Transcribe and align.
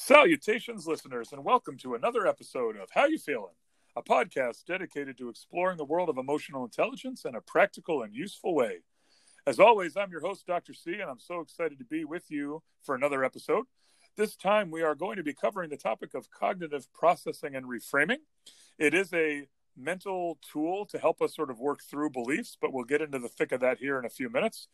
Salutations, 0.00 0.86
listeners, 0.86 1.32
and 1.32 1.44
welcome 1.44 1.76
to 1.76 1.94
another 1.94 2.26
episode 2.26 2.76
of 2.76 2.88
How 2.92 3.06
You 3.06 3.18
Feeling, 3.18 3.52
a 3.94 4.02
podcast 4.02 4.64
dedicated 4.64 5.18
to 5.18 5.28
exploring 5.28 5.76
the 5.76 5.84
world 5.84 6.08
of 6.08 6.16
emotional 6.16 6.64
intelligence 6.64 7.24
in 7.26 7.34
a 7.34 7.42
practical 7.42 8.02
and 8.02 8.14
useful 8.14 8.54
way. 8.54 8.78
As 9.46 9.58
always, 9.58 9.96
I'm 9.96 10.10
your 10.10 10.22
host, 10.22 10.46
Dr. 10.46 10.72
C, 10.72 10.92
and 10.92 11.10
I'm 11.10 11.18
so 11.18 11.40
excited 11.40 11.78
to 11.80 11.84
be 11.84 12.06
with 12.06 12.30
you 12.30 12.62
for 12.80 12.94
another 12.94 13.22
episode. 13.22 13.66
This 14.16 14.34
time, 14.34 14.70
we 14.70 14.82
are 14.82 14.94
going 14.94 15.16
to 15.16 15.22
be 15.22 15.34
covering 15.34 15.68
the 15.68 15.76
topic 15.76 16.14
of 16.14 16.30
cognitive 16.30 16.90
processing 16.94 17.54
and 17.54 17.66
reframing. 17.66 18.20
It 18.78 18.94
is 18.94 19.12
a 19.12 19.48
mental 19.76 20.38
tool 20.40 20.86
to 20.86 20.98
help 20.98 21.20
us 21.20 21.34
sort 21.34 21.50
of 21.50 21.58
work 21.58 21.82
through 21.82 22.10
beliefs, 22.10 22.56
but 22.58 22.72
we'll 22.72 22.84
get 22.84 23.02
into 23.02 23.18
the 23.18 23.28
thick 23.28 23.52
of 23.52 23.60
that 23.60 23.78
here 23.78 23.98
in 23.98 24.06
a 24.06 24.10
few 24.10 24.30
minutes. 24.30 24.68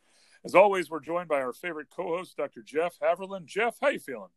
As 0.45 0.55
always, 0.55 0.91
we're 0.91 1.01
joined 1.01 1.29
by 1.29 1.41
our 1.41 1.55
favorite 1.55 1.89
co-host, 1.91 2.37
Dr. 2.37 2.63
Jeff 2.63 2.99
Haverland. 3.01 3.47
Jeff, 3.47 3.79
how 3.81 3.89
you 3.89 3.99
feeling? 3.99 4.31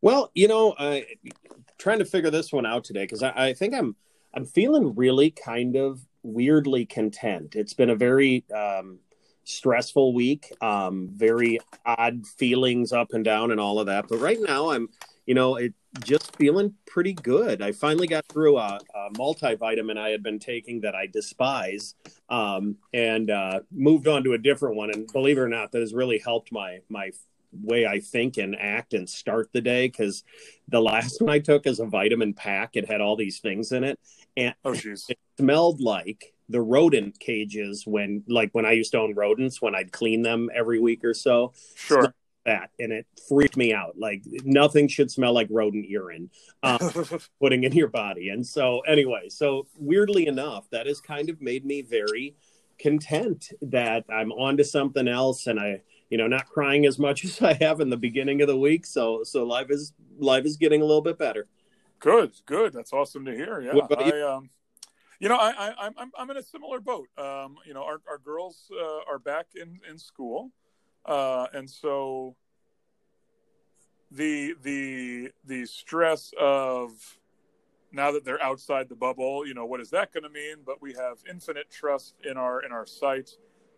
Well, 0.00 0.30
you 0.34 0.48
know, 0.48 0.74
I 0.78 1.06
trying 1.78 1.98
to 1.98 2.04
figure 2.04 2.30
this 2.30 2.52
one 2.52 2.66
out 2.66 2.84
today 2.84 3.04
because 3.04 3.22
I, 3.22 3.32
I, 3.36 3.54
think 3.54 3.74
I'm 3.74 3.96
I'm 4.34 4.44
feeling 4.44 4.94
really 4.94 5.30
kind 5.30 5.76
of 5.76 6.00
weirdly 6.22 6.86
content. 6.86 7.54
It's 7.56 7.74
been 7.74 7.90
a 7.90 7.96
very 7.96 8.44
um, 8.54 8.98
stressful 9.44 10.12
week, 10.12 10.52
um, 10.60 11.08
very 11.12 11.58
odd 11.86 12.26
feelings 12.26 12.92
up 12.92 13.12
and 13.12 13.24
down 13.24 13.50
and 13.50 13.60
all 13.60 13.80
of 13.80 13.86
that. 13.86 14.06
But 14.08 14.18
right 14.18 14.38
now, 14.40 14.70
I'm 14.70 14.88
you 15.26 15.34
know 15.34 15.56
it 15.56 15.74
just 16.04 16.36
feeling 16.36 16.74
pretty 16.86 17.14
good. 17.14 17.60
I 17.60 17.72
finally 17.72 18.06
got 18.06 18.24
through 18.28 18.58
a, 18.58 18.78
a 18.94 19.10
multivitamin 19.14 19.98
I 19.98 20.10
had 20.10 20.22
been 20.22 20.38
taking 20.38 20.80
that 20.82 20.94
I 20.94 21.06
despise, 21.06 21.96
um, 22.28 22.76
and 22.94 23.30
uh, 23.30 23.60
moved 23.72 24.06
on 24.06 24.22
to 24.24 24.34
a 24.34 24.38
different 24.38 24.76
one. 24.76 24.90
And 24.92 25.08
believe 25.12 25.38
it 25.38 25.40
or 25.40 25.48
not, 25.48 25.72
that 25.72 25.80
has 25.80 25.92
really 25.92 26.18
helped 26.18 26.52
my 26.52 26.78
my 26.88 27.10
way 27.52 27.86
I 27.86 28.00
think 28.00 28.36
and 28.36 28.56
act 28.58 28.94
and 28.94 29.08
start 29.08 29.50
the 29.52 29.60
day 29.60 29.88
because 29.88 30.24
the 30.68 30.80
last 30.80 31.20
one 31.20 31.30
I 31.30 31.38
took 31.38 31.66
as 31.66 31.80
a 31.80 31.86
vitamin 31.86 32.34
pack, 32.34 32.70
it 32.74 32.88
had 32.88 33.00
all 33.00 33.16
these 33.16 33.40
things 33.40 33.72
in 33.72 33.84
it, 33.84 33.98
and 34.36 34.54
oh, 34.64 34.74
geez. 34.74 35.06
it 35.08 35.18
smelled 35.38 35.80
like 35.80 36.34
the 36.48 36.60
rodent 36.60 37.18
cages 37.20 37.86
when, 37.86 38.22
like, 38.26 38.50
when 38.52 38.64
I 38.64 38.72
used 38.72 38.92
to 38.92 38.98
own 38.98 39.14
rodents, 39.14 39.60
when 39.60 39.74
I'd 39.74 39.92
clean 39.92 40.22
them 40.22 40.48
every 40.54 40.80
week 40.80 41.04
or 41.04 41.14
so. 41.14 41.52
Sure. 41.74 42.14
That 42.46 42.70
and 42.78 42.92
it 42.92 43.06
freaked 43.28 43.58
me 43.58 43.74
out. 43.74 43.98
Like 43.98 44.22
nothing 44.42 44.88
should 44.88 45.10
smell 45.10 45.34
like 45.34 45.48
rodent 45.50 45.86
urine 45.86 46.30
um, 46.62 46.78
putting 47.42 47.64
in 47.64 47.72
your 47.72 47.88
body. 47.88 48.30
And 48.30 48.46
so, 48.46 48.80
anyway, 48.86 49.28
so 49.28 49.66
weirdly 49.76 50.28
enough, 50.28 50.66
that 50.70 50.86
has 50.86 50.98
kind 50.98 51.28
of 51.28 51.42
made 51.42 51.66
me 51.66 51.82
very 51.82 52.36
content 52.78 53.52
that 53.60 54.04
I'm 54.08 54.32
onto 54.32 54.64
something 54.64 55.08
else 55.08 55.46
and 55.46 55.58
I 55.60 55.82
you 56.10 56.18
know 56.18 56.26
not 56.26 56.48
crying 56.48 56.86
as 56.86 56.98
much 56.98 57.24
as 57.24 57.40
I 57.42 57.54
have 57.54 57.80
in 57.80 57.90
the 57.90 57.96
beginning 57.96 58.40
of 58.42 58.48
the 58.48 58.58
week. 58.58 58.86
So 58.86 59.24
so 59.24 59.44
life 59.44 59.70
is 59.70 59.92
life 60.18 60.44
is 60.44 60.56
getting 60.56 60.82
a 60.82 60.84
little 60.84 61.02
bit 61.02 61.18
better. 61.18 61.46
Good, 62.00 62.32
good. 62.46 62.72
That's 62.72 62.92
awesome 62.92 63.24
to 63.24 63.32
hear. 63.34 63.60
Yeah, 63.60 63.80
I 63.96 64.04
you? 64.04 64.26
um, 64.26 64.50
you 65.18 65.28
know, 65.28 65.36
I, 65.36 65.50
I 65.50 65.90
I'm 65.98 66.10
I'm 66.16 66.30
in 66.30 66.36
a 66.36 66.42
similar 66.42 66.80
boat. 66.80 67.08
Um, 67.18 67.56
you 67.66 67.74
know, 67.74 67.82
our 67.82 68.00
our 68.08 68.18
girls 68.18 68.70
uh, 68.72 69.10
are 69.10 69.18
back 69.18 69.46
in 69.56 69.80
in 69.88 69.98
school, 69.98 70.52
uh, 71.06 71.46
and 71.52 71.68
so 71.68 72.36
the 74.12 74.54
the 74.62 75.30
the 75.44 75.66
stress 75.66 76.32
of 76.38 76.92
now 77.90 78.12
that 78.12 78.24
they're 78.24 78.42
outside 78.42 78.88
the 78.88 78.94
bubble, 78.94 79.46
you 79.46 79.54
know, 79.54 79.64
what 79.64 79.80
is 79.80 79.90
that 79.90 80.12
going 80.12 80.22
to 80.22 80.28
mean? 80.28 80.56
But 80.64 80.80
we 80.80 80.92
have 80.92 81.18
infinite 81.28 81.70
trust 81.70 82.14
in 82.24 82.36
our 82.36 82.62
in 82.62 82.70
our 82.70 82.86
site. 82.86 83.30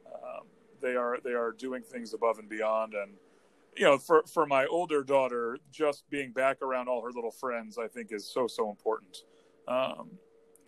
Um, 0.06 0.46
they 0.80 0.96
are 0.96 1.18
they 1.22 1.32
are 1.32 1.52
doing 1.52 1.82
things 1.82 2.14
above 2.14 2.38
and 2.38 2.48
beyond. 2.48 2.94
And 2.94 3.12
you 3.76 3.84
know 3.84 3.98
for 3.98 4.22
for 4.32 4.46
my 4.46 4.66
older 4.66 5.02
daughter 5.02 5.58
just 5.70 6.08
being 6.10 6.32
back 6.32 6.62
around 6.62 6.88
all 6.88 7.02
her 7.02 7.12
little 7.12 7.30
friends 7.30 7.78
i 7.78 7.86
think 7.86 8.12
is 8.12 8.26
so 8.26 8.46
so 8.46 8.70
important. 8.70 9.18
Um, 9.68 10.10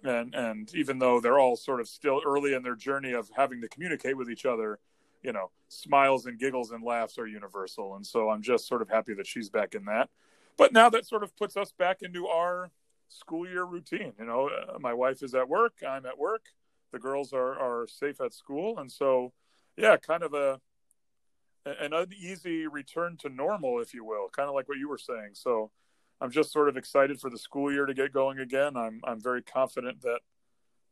and 0.04 0.34
and 0.34 0.74
even 0.74 0.98
though 0.98 1.20
they're 1.20 1.38
all 1.38 1.56
sort 1.56 1.80
of 1.80 1.88
still 1.88 2.20
early 2.24 2.54
in 2.54 2.62
their 2.62 2.76
journey 2.76 3.12
of 3.12 3.30
having 3.36 3.60
to 3.60 3.68
communicate 3.68 4.16
with 4.16 4.30
each 4.30 4.46
other 4.46 4.78
you 5.22 5.32
know 5.32 5.50
smiles 5.68 6.26
and 6.26 6.38
giggles 6.38 6.70
and 6.70 6.82
laughs 6.84 7.18
are 7.18 7.26
universal. 7.26 7.96
And 7.96 8.06
so 8.06 8.30
i'm 8.30 8.42
just 8.42 8.66
sort 8.66 8.82
of 8.82 8.88
happy 8.88 9.14
that 9.14 9.26
she's 9.26 9.48
back 9.48 9.74
in 9.74 9.84
that. 9.86 10.10
But 10.56 10.72
now 10.72 10.90
that 10.90 11.06
sort 11.06 11.22
of 11.22 11.36
puts 11.36 11.56
us 11.56 11.72
back 11.72 12.02
into 12.02 12.26
our 12.26 12.70
school 13.08 13.46
year 13.46 13.64
routine 13.64 14.14
you 14.18 14.24
know 14.24 14.48
uh, 14.48 14.78
my 14.78 14.94
wife 14.94 15.22
is 15.22 15.34
at 15.34 15.46
work 15.46 15.74
i'm 15.86 16.06
at 16.06 16.16
work 16.16 16.46
the 16.92 16.98
girls 16.98 17.32
are 17.32 17.58
are 17.58 17.86
safe 17.88 18.20
at 18.20 18.32
school. 18.32 18.78
And 18.78 18.92
so 18.92 19.32
yeah, 19.76 19.96
kind 19.96 20.22
of 20.22 20.34
a 20.34 20.60
an 21.64 21.92
uneasy 21.92 22.66
return 22.66 23.16
to 23.16 23.28
normal, 23.28 23.80
if 23.80 23.94
you 23.94 24.04
will, 24.04 24.28
kind 24.28 24.48
of 24.48 24.54
like 24.54 24.68
what 24.68 24.78
you 24.78 24.88
were 24.88 24.98
saying. 24.98 25.30
So 25.34 25.70
I'm 26.20 26.30
just 26.30 26.52
sort 26.52 26.68
of 26.68 26.76
excited 26.76 27.20
for 27.20 27.30
the 27.30 27.38
school 27.38 27.72
year 27.72 27.86
to 27.86 27.94
get 27.94 28.12
going 28.12 28.38
again. 28.38 28.76
I'm 28.76 29.00
I'm 29.04 29.20
very 29.20 29.42
confident 29.42 30.02
that 30.02 30.20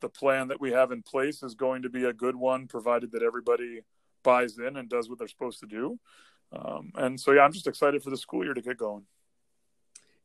the 0.00 0.08
plan 0.08 0.48
that 0.48 0.60
we 0.60 0.72
have 0.72 0.92
in 0.92 1.02
place 1.02 1.42
is 1.42 1.54
going 1.54 1.82
to 1.82 1.90
be 1.90 2.04
a 2.04 2.12
good 2.12 2.36
one, 2.36 2.66
provided 2.66 3.12
that 3.12 3.22
everybody 3.22 3.80
buys 4.22 4.58
in 4.58 4.76
and 4.76 4.88
does 4.88 5.08
what 5.08 5.18
they're 5.18 5.28
supposed 5.28 5.60
to 5.60 5.66
do. 5.66 5.98
Um, 6.52 6.92
and 6.94 7.20
so, 7.20 7.32
yeah, 7.32 7.42
I'm 7.42 7.52
just 7.52 7.66
excited 7.66 8.02
for 8.02 8.10
the 8.10 8.16
school 8.16 8.44
year 8.44 8.54
to 8.54 8.62
get 8.62 8.76
going. 8.76 9.04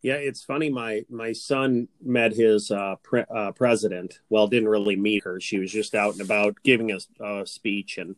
Yeah, 0.01 0.15
it's 0.15 0.43
funny. 0.43 0.69
My 0.69 1.03
my 1.09 1.31
son 1.31 1.87
met 2.03 2.33
his 2.33 2.69
uh, 2.69 2.95
pre- 3.01 3.25
uh, 3.33 3.53
president. 3.53 4.19
Well, 4.29 4.47
didn't 4.47 4.69
really 4.69 4.95
meet 4.95 5.23
her. 5.23 5.39
She 5.39 5.57
was 5.57 5.71
just 5.71 5.95
out 5.95 6.13
and 6.13 6.21
about 6.21 6.57
giving 6.63 6.91
a, 6.91 6.99
a 7.23 7.45
speech, 7.47 7.97
and 7.97 8.15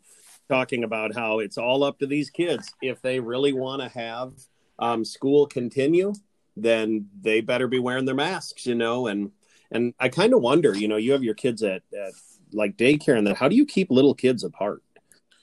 talking 0.50 0.84
about 0.84 1.16
how 1.16 1.40
it's 1.40 1.58
all 1.58 1.84
up 1.84 2.00
to 2.00 2.08
these 2.08 2.30
kids. 2.30 2.74
If 2.82 3.02
they 3.02 3.20
really 3.20 3.54
want 3.54 3.82
to 3.82 3.90
have 3.90 4.34
um, 4.80 5.04
school 5.06 5.48
continue, 5.48 6.14
then 6.56 7.08
they 7.22 7.42
better 7.42 7.68
be 7.68 7.80
wearing 7.80 8.06
their 8.06 8.16
masks, 8.16 8.66
you 8.66 8.76
know. 8.76 9.08
And 9.08 9.32
and 9.72 9.94
I 10.00 10.10
kind 10.10 10.34
of 10.34 10.42
wonder, 10.42 10.76
you 10.76 10.88
know, 10.88 10.98
you 10.98 11.12
have 11.12 11.24
your 11.24 11.36
kids 11.36 11.64
at, 11.64 11.84
at 11.94 12.14
like 12.54 12.78
daycare, 12.78 13.18
and 13.18 13.28
then 13.28 13.36
how 13.36 13.48
do 13.48 13.56
you 13.56 13.66
keep 13.66 13.92
little 13.92 14.14
kids 14.14 14.44
apart? 14.44 14.82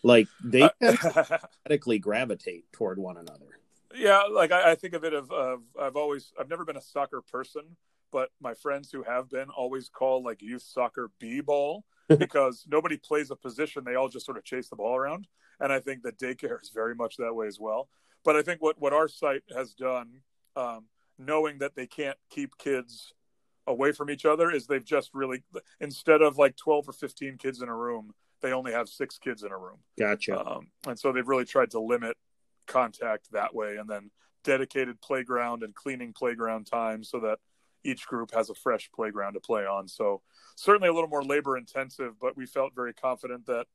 Like 0.03 0.29
they 0.43 0.69
automatically 0.83 1.99
gravitate 1.99 2.71
toward 2.73 2.99
one 2.99 3.17
another. 3.17 3.47
Yeah, 3.95 4.23
like 4.31 4.51
I, 4.53 4.73
I 4.73 4.75
think 4.75 4.95
of 4.95 5.05
it 5.05 5.15
of, 5.15 5.31
of 5.31 5.63
I've 5.81 5.97
always 5.97 6.33
I've 6.39 6.49
never 6.49 6.65
been 6.65 6.77
a 6.77 6.83
soccer 6.83 7.23
person, 7.23 7.63
but 8.11 8.31
my 8.41 8.55
friends 8.55 8.91
who 8.91 9.03
have 9.03 9.31
been 9.31 9.51
always 9.51 9.89
call 9.89 10.23
like 10.23 10.43
youth 10.43 10.63
soccer 10.63 11.11
b 11.19 11.41
ball 11.41 11.85
because 12.09 12.65
nobody 12.69 12.97
plays 12.97 13.31
a 13.31 13.37
position. 13.37 13.85
They 13.85 13.95
all 13.95 14.09
just 14.09 14.27
sort 14.27 14.39
of 14.39 14.45
chase 14.45 14.69
the 14.69 14.77
ball 14.77 14.97
around. 14.97 15.27
And 15.61 15.73
I 15.73 15.81
think 15.81 16.03
that 16.03 16.19
daycare 16.19 16.61
is 16.63 16.71
very 16.75 16.95
much 16.95 17.17
that 17.17 17.35
way 17.35 17.47
as 17.47 17.59
well. 17.61 17.89
But 18.25 18.37
I 18.37 18.43
think 18.43 18.63
what, 18.63 18.81
what 18.81 18.93
our 18.93 19.09
site 19.09 19.43
has 19.55 19.75
done, 19.75 20.21
um, 20.57 20.87
knowing 21.19 21.59
that 21.59 21.75
they 21.77 21.87
can't 21.87 22.17
keep 22.31 22.57
kids 22.59 23.13
away 23.67 23.93
from 23.93 24.11
each 24.11 24.25
other, 24.25 24.51
is 24.51 24.67
they've 24.67 24.85
just 24.85 25.11
really, 25.15 25.43
instead 25.81 26.23
of 26.23 26.39
like 26.39 26.57
12 26.57 26.89
or 26.89 26.93
15 26.93 27.39
kids 27.39 27.63
in 27.63 27.69
a 27.69 27.77
room, 27.77 28.13
they 28.43 28.53
only 28.53 28.73
have 28.73 28.89
six 28.89 29.19
kids 29.19 29.43
in 29.43 29.53
a 29.53 29.59
room. 29.59 29.79
Gotcha. 29.99 30.39
Um, 30.39 30.69
and 30.87 30.99
so 30.99 31.13
they've 31.13 31.27
really 31.27 31.45
tried 31.45 31.71
to 31.73 31.81
limit 31.81 32.17
contact 32.67 33.33
that 33.33 33.55
way 33.55 33.77
and 33.77 33.89
then 33.89 34.11
dedicated 34.43 35.01
playground 35.01 35.63
and 35.63 35.75
cleaning 35.75 36.13
playground 36.13 36.67
time 36.67 37.03
so 37.03 37.21
that 37.21 37.39
each 37.85 38.07
group 38.07 38.33
has 38.35 38.51
a 38.51 38.55
fresh 38.55 38.91
playground 38.95 39.35
to 39.35 39.41
play 39.41 39.67
on. 39.67 39.89
So 39.89 40.23
certainly 40.57 40.89
a 40.89 40.93
little 40.93 41.09
more 41.09 41.23
labor 41.23 41.57
intensive, 41.57 42.15
but 42.21 42.37
we 42.37 42.47
felt 42.47 42.75
very 42.75 42.95
confident 42.95 43.47
that 43.47 43.67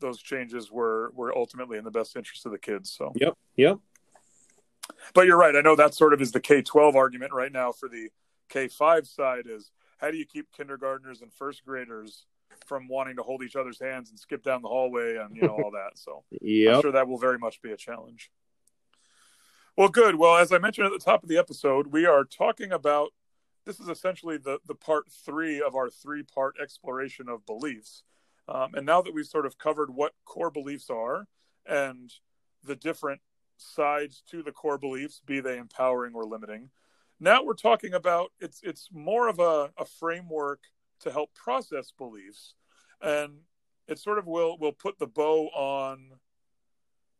those 0.00 0.22
changes 0.22 0.70
were 0.70 1.10
were 1.14 1.36
ultimately 1.36 1.76
in 1.76 1.84
the 1.84 1.90
best 1.90 2.16
interest 2.16 2.46
of 2.46 2.52
the 2.52 2.58
kids. 2.58 2.90
So 2.90 3.12
yep, 3.16 3.34
yep. 3.56 3.78
But 5.12 5.26
you're 5.26 5.38
right. 5.38 5.54
I 5.54 5.60
know 5.60 5.76
that 5.76 5.94
sort 5.94 6.12
of 6.12 6.22
is 6.22 6.32
the 6.32 6.40
K-12 6.40 6.94
argument 6.94 7.32
right 7.32 7.52
now 7.52 7.72
for 7.72 7.88
the 7.88 8.08
K-5 8.48 9.06
side 9.06 9.44
is 9.46 9.70
how 9.98 10.10
do 10.10 10.16
you 10.16 10.24
keep 10.24 10.50
kindergartners 10.52 11.20
and 11.20 11.32
first 11.32 11.64
graders 11.64 12.24
from 12.66 12.88
wanting 12.88 13.16
to 13.16 13.22
hold 13.22 13.42
each 13.42 13.56
other's 13.56 13.80
hands 13.80 14.10
and 14.10 14.18
skip 14.18 14.42
down 14.42 14.62
the 14.62 14.68
hallway 14.68 15.16
and 15.16 15.36
you 15.36 15.42
know 15.42 15.56
all 15.62 15.70
that. 15.72 15.96
So 15.96 16.24
yep. 16.40 16.76
I'm 16.76 16.82
sure 16.82 16.92
that 16.92 17.08
will 17.08 17.18
very 17.18 17.38
much 17.38 17.60
be 17.60 17.72
a 17.72 17.76
challenge. 17.76 18.30
Well, 19.76 19.88
good. 19.88 20.16
Well, 20.16 20.36
as 20.36 20.50
I 20.52 20.58
mentioned 20.58 20.86
at 20.86 20.92
the 20.92 20.98
top 20.98 21.22
of 21.22 21.28
the 21.28 21.38
episode, 21.38 21.88
we 21.88 22.04
are 22.04 22.24
talking 22.24 22.72
about 22.72 23.10
this 23.68 23.80
is 23.80 23.88
essentially 23.90 24.38
the 24.38 24.58
the 24.66 24.74
part 24.74 25.04
three 25.26 25.60
of 25.60 25.76
our 25.76 25.90
three 25.90 26.22
part 26.22 26.56
exploration 26.60 27.28
of 27.28 27.44
beliefs. 27.44 28.02
Um, 28.48 28.74
and 28.74 28.86
now 28.86 29.02
that 29.02 29.12
we've 29.12 29.26
sort 29.26 29.44
of 29.44 29.58
covered 29.58 29.94
what 29.94 30.14
core 30.24 30.50
beliefs 30.50 30.88
are 30.88 31.26
and 31.66 32.10
the 32.64 32.74
different 32.74 33.20
sides 33.58 34.22
to 34.30 34.42
the 34.42 34.52
core 34.52 34.78
beliefs, 34.78 35.20
be 35.26 35.40
they 35.40 35.58
empowering 35.58 36.14
or 36.14 36.24
limiting, 36.24 36.70
now 37.20 37.44
we're 37.44 37.52
talking 37.52 37.92
about 37.92 38.32
it's 38.40 38.60
it's 38.62 38.88
more 38.90 39.28
of 39.28 39.38
a, 39.38 39.70
a 39.76 39.84
framework 39.84 40.60
to 41.00 41.12
help 41.12 41.34
process 41.34 41.92
beliefs, 41.98 42.54
and 43.02 43.34
it 43.86 43.98
sort 43.98 44.18
of 44.18 44.26
will 44.26 44.56
will 44.56 44.72
put 44.72 44.98
the 44.98 45.06
bow 45.06 45.48
on 45.48 46.12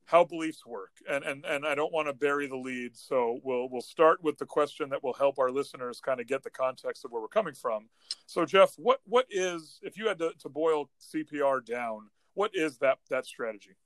how 0.08 0.25
beliefs 0.25 0.64
work. 0.64 0.93
And 1.08 1.22
and 1.22 1.44
and 1.44 1.66
I 1.66 1.75
don't 1.75 1.93
want 1.93 2.08
to 2.08 2.14
bury 2.14 2.46
the 2.46 2.56
lead 2.56 2.96
so 2.96 3.40
we'll 3.44 3.69
we'll 3.69 3.82
start 3.82 4.22
with 4.25 4.38
the 4.38 4.46
question 4.46 4.88
that 4.88 5.05
will 5.05 5.12
help 5.12 5.38
our 5.38 5.50
listeners 5.50 6.00
kind 6.00 6.19
of 6.19 6.26
get 6.26 6.43
the 6.43 6.50
context 6.50 7.05
of 7.05 7.10
where 7.10 7.20
we're 7.20 7.28
coming 7.28 7.55
from. 7.55 7.88
So 8.26 8.46
Jeff 8.46 8.72
what 8.78 9.00
what 9.05 9.26
is 9.28 9.78
if 9.82 9.99
you 9.99 10.08
had 10.08 10.19
to, 10.19 10.32
to 10.40 10.49
boil 10.49 10.88
CPR 11.14 11.64
down 11.64 12.08
what 12.32 12.52
is 12.55 12.78
that 12.78 12.99
that 13.10 13.26
strategy? 13.26 13.76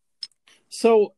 So, 0.68 1.14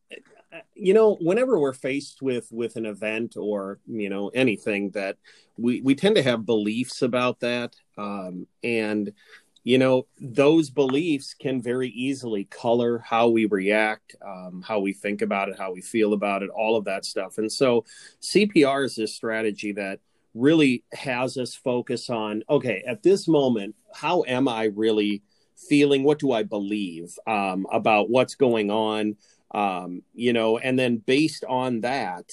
you 0.74 0.94
know, 0.94 1.16
whenever 1.20 1.58
we're 1.58 1.74
faced 1.74 2.22
with 2.22 2.48
with 2.50 2.76
an 2.76 2.86
event 2.86 3.36
or 3.36 3.78
you 3.86 4.08
know 4.08 4.28
anything 4.28 4.90
that 4.90 5.18
we 5.58 5.82
we 5.82 5.94
tend 5.94 6.16
to 6.16 6.22
have 6.22 6.46
beliefs 6.46 7.02
about 7.02 7.40
that, 7.40 7.76
um, 7.98 8.46
and 8.62 9.12
you 9.64 9.78
know 9.78 10.06
those 10.20 10.70
beliefs 10.70 11.34
can 11.34 11.60
very 11.60 11.88
easily 11.88 12.44
color 12.44 12.98
how 12.98 13.28
we 13.28 13.46
react 13.46 14.14
um, 14.24 14.62
how 14.66 14.78
we 14.78 14.92
think 14.92 15.22
about 15.22 15.48
it 15.48 15.58
how 15.58 15.72
we 15.72 15.80
feel 15.80 16.12
about 16.12 16.42
it 16.42 16.50
all 16.50 16.76
of 16.76 16.84
that 16.84 17.04
stuff. 17.04 17.38
And 17.38 17.50
so 17.50 17.84
cpr 18.20 18.84
is 18.84 18.94
this 18.94 19.14
strategy 19.14 19.72
that 19.72 19.98
really 20.34 20.84
has 20.92 21.36
us 21.38 21.54
focus 21.54 22.10
on 22.10 22.42
okay 22.48 22.84
at 22.86 23.02
this 23.02 23.26
moment 23.26 23.74
how 23.94 24.24
am 24.26 24.46
i 24.48 24.64
really 24.64 25.22
feeling? 25.56 26.02
What 26.02 26.18
do 26.18 26.32
i 26.32 26.42
believe 26.42 27.16
um, 27.26 27.66
about 27.72 28.10
what's 28.10 28.34
going 28.34 28.70
on? 28.70 29.16
Um, 29.52 30.02
you 30.12 30.32
know 30.32 30.58
and 30.58 30.78
then 30.78 30.98
based 30.98 31.44
on 31.48 31.80
that 31.82 32.32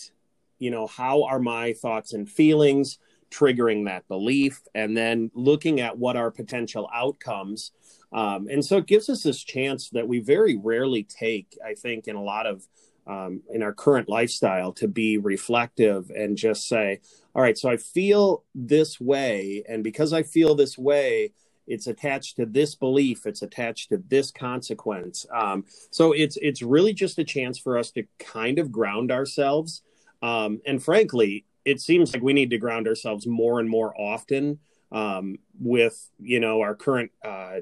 you 0.57 0.71
know 0.71 0.87
how 0.87 1.23
are 1.23 1.39
my 1.39 1.73
thoughts 1.73 2.13
and 2.13 2.29
feelings 2.29 2.97
triggering 3.31 3.85
that 3.85 4.07
belief 4.07 4.61
and 4.75 4.95
then 4.95 5.31
looking 5.33 5.79
at 5.79 5.97
what 5.97 6.15
are 6.15 6.31
potential 6.31 6.89
outcomes 6.93 7.71
um, 8.13 8.47
and 8.49 8.63
so 8.63 8.77
it 8.77 8.87
gives 8.87 9.09
us 9.09 9.23
this 9.23 9.43
chance 9.43 9.89
that 9.89 10.07
we 10.07 10.19
very 10.19 10.57
rarely 10.57 11.03
take 11.03 11.57
i 11.65 11.73
think 11.73 12.07
in 12.07 12.15
a 12.15 12.23
lot 12.23 12.45
of 12.45 12.67
um, 13.07 13.41
in 13.51 13.63
our 13.63 13.73
current 13.73 14.07
lifestyle 14.07 14.71
to 14.73 14.87
be 14.87 15.17
reflective 15.17 16.11
and 16.11 16.37
just 16.37 16.67
say 16.67 16.99
all 17.33 17.41
right 17.41 17.57
so 17.57 17.69
i 17.69 17.77
feel 17.77 18.43
this 18.53 18.99
way 18.99 19.63
and 19.67 19.83
because 19.83 20.13
i 20.13 20.21
feel 20.21 20.53
this 20.55 20.77
way 20.77 21.31
it's 21.67 21.87
attached 21.87 22.35
to 22.35 22.45
this 22.45 22.75
belief 22.75 23.25
it's 23.25 23.41
attached 23.41 23.89
to 23.89 24.03
this 24.09 24.31
consequence. 24.31 25.25
Um, 25.33 25.65
so 25.89 26.11
it's 26.11 26.37
it's 26.41 26.61
really 26.61 26.93
just 26.93 27.19
a 27.19 27.23
chance 27.23 27.57
for 27.57 27.77
us 27.77 27.91
to 27.91 28.03
kind 28.19 28.59
of 28.59 28.71
ground 28.71 29.11
ourselves 29.11 29.81
um, 30.21 30.61
and 30.65 30.83
frankly 30.83 31.45
it 31.65 31.81
seems 31.81 32.13
like 32.13 32.23
we 32.23 32.33
need 32.33 32.49
to 32.51 32.57
ground 32.57 32.87
ourselves 32.87 33.27
more 33.27 33.59
and 33.59 33.69
more 33.69 33.93
often 33.99 34.59
um, 34.91 35.37
with 35.59 36.09
you 36.19 36.39
know 36.39 36.61
our 36.61 36.75
current 36.75 37.11
uh, 37.23 37.59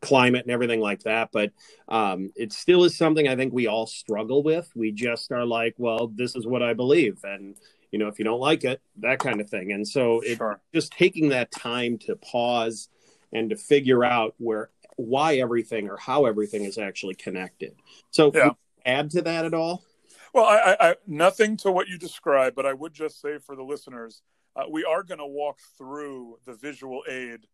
climate 0.00 0.42
and 0.42 0.50
everything 0.50 0.80
like 0.80 1.02
that. 1.02 1.30
But 1.32 1.52
um, 1.88 2.32
it 2.36 2.52
still 2.52 2.84
is 2.84 2.96
something 2.96 3.28
I 3.28 3.36
think 3.36 3.52
we 3.52 3.66
all 3.66 3.86
struggle 3.86 4.42
with. 4.42 4.70
We 4.74 4.92
just 4.92 5.32
are 5.32 5.44
like, 5.44 5.74
well, 5.78 6.08
this 6.14 6.36
is 6.36 6.46
what 6.46 6.62
I 6.62 6.74
believe, 6.74 7.18
and 7.24 7.56
you 7.90 7.98
know, 7.98 8.08
if 8.08 8.18
you 8.18 8.24
don't 8.24 8.40
like 8.40 8.64
it, 8.64 8.80
that 8.98 9.18
kind 9.18 9.40
of 9.40 9.48
thing. 9.48 9.72
And 9.72 9.86
so, 9.86 10.20
it, 10.20 10.36
sure. 10.36 10.60
just 10.74 10.92
taking 10.92 11.28
that 11.30 11.50
time 11.50 11.98
to 11.98 12.16
pause 12.16 12.88
and 13.32 13.50
to 13.50 13.56
figure 13.56 14.04
out 14.04 14.34
where 14.38 14.70
why 14.96 15.36
everything 15.36 15.88
or 15.88 15.96
how 15.96 16.24
everything 16.24 16.64
is 16.64 16.78
actually 16.78 17.14
connected. 17.14 17.74
So, 18.10 18.30
yeah. 18.34 18.50
add 18.84 19.10
to 19.10 19.22
that 19.22 19.44
at 19.44 19.54
all? 19.54 19.84
Well, 20.32 20.44
I, 20.44 20.76
I, 20.80 20.94
nothing 21.06 21.56
to 21.58 21.70
what 21.70 21.88
you 21.88 21.98
described, 21.98 22.56
but 22.56 22.66
I 22.66 22.72
would 22.72 22.92
just 22.92 23.20
say 23.20 23.38
for 23.38 23.56
the 23.56 23.62
listeners, 23.62 24.22
uh, 24.54 24.64
we 24.70 24.84
are 24.84 25.02
going 25.02 25.18
to 25.18 25.26
walk 25.26 25.58
through 25.76 26.38
the 26.46 26.54
visual 26.54 27.02
aid 27.08 27.46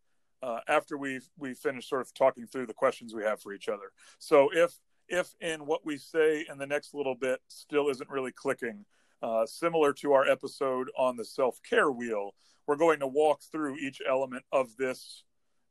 uh, 0.43 0.61
after 0.69 0.99
we 0.99 1.21
we 1.39 1.55
finish 1.55 1.89
sort 1.89 2.01
of 2.01 2.13
talking 2.15 2.47
through 2.47 2.67
the 2.67 2.75
questions 2.75 3.15
we 3.15 3.23
have 3.23 3.41
for 3.41 3.53
each 3.53 3.69
other. 3.69 3.93
So 4.19 4.51
if 4.53 4.79
if 5.09 5.35
in 5.41 5.67
what 5.67 5.85
we 5.85 5.99
say 5.99 6.47
in 6.51 6.59
the 6.59 6.67
next 6.67 6.95
little 6.95 7.15
bit 7.15 7.41
still 7.49 7.89
isn't 7.89 8.11
really 8.11 8.33
clicking, 8.33 8.85
uh, 9.23 9.47
similar 9.47 9.93
to 9.95 10.13
our 10.13 10.29
episode 10.29 10.91
on 10.97 11.17
the 11.17 11.25
self 11.25 11.61
care 11.69 11.91
wheel, 11.91 12.35
we're 12.67 12.77
going 12.77 13.01
to 13.01 13.07
walk 13.07 13.43
through 13.43 13.77
each 13.77 14.01
element 14.09 14.45
of 14.53 14.77
this 14.77 15.23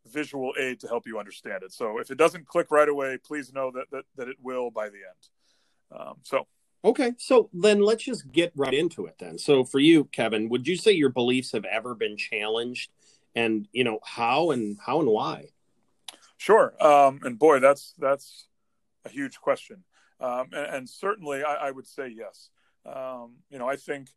visual 0.07 0.53
aid 0.57 0.79
to 0.79 0.87
help 0.87 1.05
you 1.05 1.19
understand 1.19 1.63
it. 1.63 1.71
So 1.71 1.99
if 1.99 2.09
it 2.09 2.17
doesn't 2.17 2.47
click 2.47 2.71
right 2.71 2.89
away, 2.89 3.17
please 3.17 3.53
know 3.53 3.71
that 3.71 3.85
that, 3.91 4.05
that 4.15 4.27
it 4.27 4.37
will 4.41 4.71
by 4.71 4.89
the 4.89 4.95
end. 4.95 5.99
Um, 5.99 6.15
so 6.23 6.47
Okay, 6.83 7.13
so 7.17 7.49
then 7.53 7.81
let's 7.81 8.03
just 8.03 8.31
get 8.31 8.51
right 8.55 8.73
into 8.73 9.05
it 9.05 9.15
then. 9.19 9.37
So 9.37 9.63
for 9.63 9.79
you, 9.79 10.05
Kevin, 10.05 10.49
would 10.49 10.67
you 10.67 10.75
say 10.75 10.91
your 10.91 11.09
beliefs 11.09 11.51
have 11.51 11.65
ever 11.65 11.93
been 11.93 12.17
challenged, 12.17 12.91
and 13.35 13.67
you 13.71 13.83
know 13.83 13.99
how 14.03 14.49
and 14.51 14.77
how 14.83 14.99
and 14.99 15.09
why? 15.09 15.49
Sure, 16.37 16.73
um, 16.83 17.19
and 17.23 17.37
boy, 17.37 17.59
that's 17.59 17.93
that's 17.99 18.47
a 19.05 19.09
huge 19.09 19.39
question, 19.39 19.83
um, 20.19 20.47
and, 20.53 20.75
and, 20.75 20.89
certainly 20.89 21.43
I, 21.43 21.67
I, 21.67 21.71
would 21.71 21.85
say 21.85 22.07
yes. 22.07 22.49
Um, 22.83 23.33
you 23.51 23.59
know, 23.59 23.69
I 23.69 23.75
think 23.75 24.09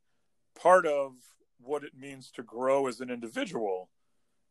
part 0.59 0.87
of 0.87 1.13
what 1.61 1.85
it 1.85 1.93
means 1.99 2.31
to 2.33 2.43
grow 2.43 2.87
as 2.87 3.01
an 3.01 3.11
individual 3.11 3.91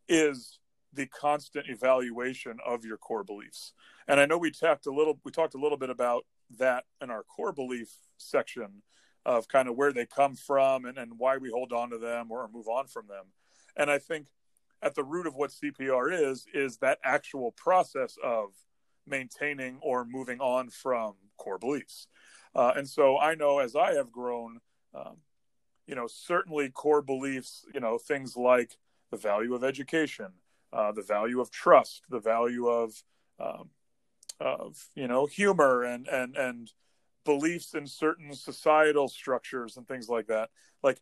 is 0.07 0.59
the 0.93 1.07
constant 1.07 1.67
evaluation 1.67 2.57
of 2.65 2.85
your 2.85 2.97
core 2.97 3.23
beliefs. 3.23 3.73
And 4.07 4.19
I 4.19 4.25
know 4.27 4.37
we 4.37 4.51
talked 4.51 4.85
a 4.85 4.91
little 4.91 5.19
we 5.23 5.31
talked 5.31 5.55
a 5.55 5.59
little 5.59 5.77
bit 5.77 5.89
about 5.89 6.25
that 6.59 6.85
in 7.01 7.09
our 7.09 7.23
core 7.23 7.51
belief 7.51 7.89
section 8.17 8.81
of 9.25 9.47
kind 9.47 9.67
of 9.67 9.75
where 9.75 9.93
they 9.93 10.05
come 10.05 10.35
from 10.35 10.85
and, 10.85 10.97
and 10.97 11.13
why 11.17 11.37
we 11.37 11.49
hold 11.49 11.71
on 11.71 11.89
to 11.89 11.97
them 11.97 12.31
or 12.31 12.49
move 12.53 12.67
on 12.67 12.87
from 12.87 13.07
them. 13.07 13.25
And 13.75 13.89
I 13.89 13.99
think 13.99 14.27
at 14.81 14.95
the 14.95 15.03
root 15.03 15.27
of 15.27 15.35
what 15.35 15.51
CPR 15.51 16.29
is, 16.29 16.45
is 16.53 16.77
that 16.77 16.99
actual 17.03 17.51
process 17.53 18.17
of 18.23 18.49
maintaining 19.07 19.79
or 19.81 20.05
moving 20.05 20.39
on 20.39 20.69
from 20.69 21.13
core 21.37 21.57
beliefs. 21.57 22.07
Uh, 22.55 22.73
and 22.75 22.87
so 22.87 23.17
I 23.17 23.35
know 23.35 23.59
as 23.59 23.75
I 23.75 23.93
have 23.93 24.11
grown, 24.11 24.59
um, 24.93 25.17
you 25.87 25.95
know, 25.95 26.07
certainly 26.07 26.69
core 26.69 27.01
beliefs, 27.01 27.65
you 27.73 27.79
know, 27.79 27.97
things 27.97 28.37
like 28.37 28.77
the 29.11 29.17
value 29.17 29.53
of 29.53 29.63
education, 29.63 30.27
uh, 30.71 30.91
the 30.91 31.01
value 31.01 31.39
of 31.39 31.51
trust, 31.51 32.03
the 32.09 32.19
value 32.19 32.67
of 32.67 32.93
um, 33.39 33.69
of 34.43 34.89
you 34.95 35.07
know 35.07 35.25
humor 35.25 35.83
and 35.83 36.07
and 36.07 36.35
and 36.35 36.71
beliefs 37.25 37.73
in 37.73 37.87
certain 37.87 38.33
societal 38.33 39.07
structures 39.07 39.77
and 39.77 39.87
things 39.87 40.09
like 40.09 40.27
that. 40.27 40.49
Like 40.83 41.01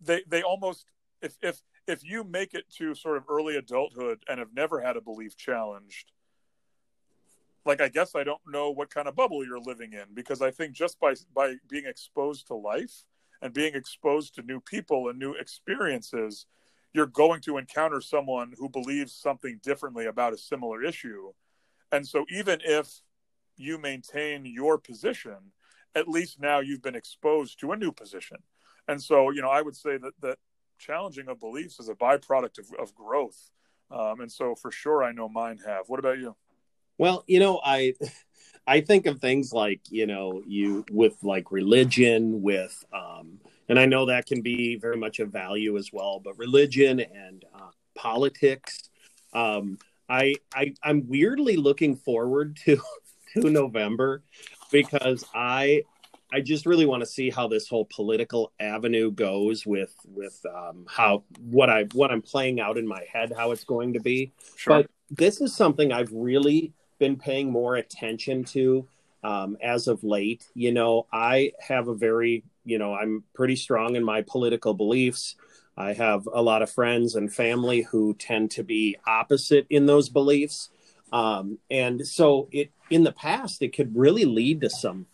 they 0.00 0.22
they 0.28 0.42
almost 0.42 0.86
if 1.20 1.36
if 1.42 1.60
if 1.86 2.04
you 2.04 2.24
make 2.24 2.54
it 2.54 2.64
to 2.78 2.94
sort 2.94 3.16
of 3.16 3.24
early 3.28 3.56
adulthood 3.56 4.22
and 4.28 4.38
have 4.38 4.54
never 4.54 4.80
had 4.80 4.96
a 4.96 5.00
belief 5.00 5.36
challenged 5.36 6.12
like 7.64 7.80
i 7.80 7.88
guess 7.88 8.14
i 8.14 8.22
don't 8.22 8.40
know 8.46 8.70
what 8.70 8.90
kind 8.90 9.08
of 9.08 9.16
bubble 9.16 9.44
you're 9.44 9.60
living 9.60 9.92
in 9.92 10.04
because 10.14 10.42
i 10.42 10.50
think 10.50 10.72
just 10.72 10.98
by 11.00 11.14
by 11.34 11.54
being 11.68 11.86
exposed 11.86 12.46
to 12.46 12.54
life 12.54 13.04
and 13.42 13.52
being 13.54 13.74
exposed 13.74 14.34
to 14.34 14.42
new 14.42 14.60
people 14.60 15.08
and 15.08 15.18
new 15.18 15.32
experiences 15.32 16.46
you're 16.92 17.06
going 17.06 17.40
to 17.40 17.58
encounter 17.58 18.00
someone 18.00 18.52
who 18.58 18.68
believes 18.68 19.12
something 19.12 19.60
differently 19.62 20.06
about 20.06 20.32
a 20.32 20.38
similar 20.38 20.82
issue 20.82 21.32
and 21.92 22.06
so 22.06 22.24
even 22.30 22.60
if 22.64 23.00
you 23.56 23.78
maintain 23.78 24.44
your 24.44 24.78
position, 24.78 25.36
at 25.94 26.08
least 26.08 26.40
now 26.40 26.60
you've 26.60 26.82
been 26.82 26.94
exposed 26.94 27.58
to 27.60 27.72
a 27.72 27.76
new 27.76 27.92
position. 27.92 28.38
And 28.88 29.02
so, 29.02 29.30
you 29.30 29.42
know, 29.42 29.48
I 29.48 29.62
would 29.62 29.76
say 29.76 29.96
that 29.96 30.12
that 30.20 30.38
challenging 30.78 31.28
of 31.28 31.40
beliefs 31.40 31.80
is 31.80 31.88
a 31.88 31.94
byproduct 31.94 32.58
of, 32.58 32.66
of 32.78 32.94
growth. 32.94 33.50
Um, 33.90 34.20
and 34.20 34.30
so 34.30 34.54
for 34.54 34.70
sure, 34.70 35.02
I 35.02 35.12
know 35.12 35.28
mine 35.28 35.58
have. 35.66 35.88
What 35.88 35.98
about 35.98 36.18
you? 36.18 36.36
Well, 36.98 37.24
you 37.26 37.40
know, 37.40 37.60
I 37.64 37.94
I 38.66 38.80
think 38.80 39.06
of 39.06 39.20
things 39.20 39.52
like, 39.52 39.80
you 39.90 40.06
know, 40.06 40.42
you 40.46 40.84
with 40.90 41.16
like 41.22 41.52
religion, 41.52 42.42
with 42.42 42.84
um, 42.92 43.38
and 43.68 43.78
I 43.78 43.86
know 43.86 44.06
that 44.06 44.26
can 44.26 44.42
be 44.42 44.76
very 44.76 44.96
much 44.96 45.20
a 45.20 45.26
value 45.26 45.76
as 45.76 45.92
well, 45.92 46.20
but 46.22 46.36
religion 46.38 47.00
and 47.00 47.44
uh, 47.54 47.70
politics. 47.94 48.90
Um, 49.32 49.78
I, 50.08 50.34
I 50.54 50.74
I'm 50.82 51.06
weirdly 51.08 51.56
looking 51.56 51.96
forward 51.96 52.56
to 52.64 52.80
to 53.34 53.50
November 53.50 54.22
because 54.70 55.24
I 55.34 55.82
I 56.32 56.40
just 56.40 56.66
really 56.66 56.86
want 56.86 57.02
to 57.02 57.06
see 57.06 57.30
how 57.30 57.46
this 57.48 57.68
whole 57.68 57.84
political 57.86 58.52
avenue 58.58 59.10
goes 59.10 59.64
with 59.64 59.94
with 60.04 60.40
um, 60.52 60.86
how 60.88 61.24
what 61.40 61.70
I 61.70 61.84
what 61.92 62.10
I'm 62.10 62.22
playing 62.22 62.60
out 62.60 62.78
in 62.78 62.86
my 62.86 63.04
head 63.12 63.32
how 63.36 63.52
it's 63.52 63.64
going 63.64 63.92
to 63.92 64.00
be. 64.00 64.32
Sure. 64.56 64.82
But 64.82 64.90
this 65.10 65.40
is 65.40 65.54
something 65.54 65.92
I've 65.92 66.12
really 66.12 66.72
been 66.98 67.16
paying 67.16 67.50
more 67.50 67.76
attention 67.76 68.44
to 68.44 68.88
um, 69.22 69.56
as 69.62 69.86
of 69.86 70.02
late. 70.02 70.46
You 70.54 70.72
know, 70.72 71.06
I 71.12 71.52
have 71.60 71.88
a 71.88 71.94
very 71.94 72.44
you 72.64 72.78
know 72.78 72.94
I'm 72.94 73.22
pretty 73.34 73.56
strong 73.56 73.94
in 73.94 74.04
my 74.04 74.22
political 74.22 74.74
beliefs. 74.74 75.36
I 75.76 75.92
have 75.92 76.26
a 76.32 76.42
lot 76.42 76.62
of 76.62 76.70
friends 76.70 77.14
and 77.14 77.32
family 77.32 77.82
who 77.82 78.14
tend 78.14 78.50
to 78.52 78.64
be 78.64 78.96
opposite 79.06 79.66
in 79.68 79.86
those 79.86 80.08
beliefs. 80.08 80.70
Um, 81.12 81.58
and 81.70 82.06
so 82.06 82.48
it 82.50 82.70
in 82.90 83.04
the 83.04 83.12
past 83.12 83.62
it 83.62 83.74
could 83.74 83.96
really 83.96 84.24
lead 84.24 84.60
to 84.62 84.70
some 84.70 85.06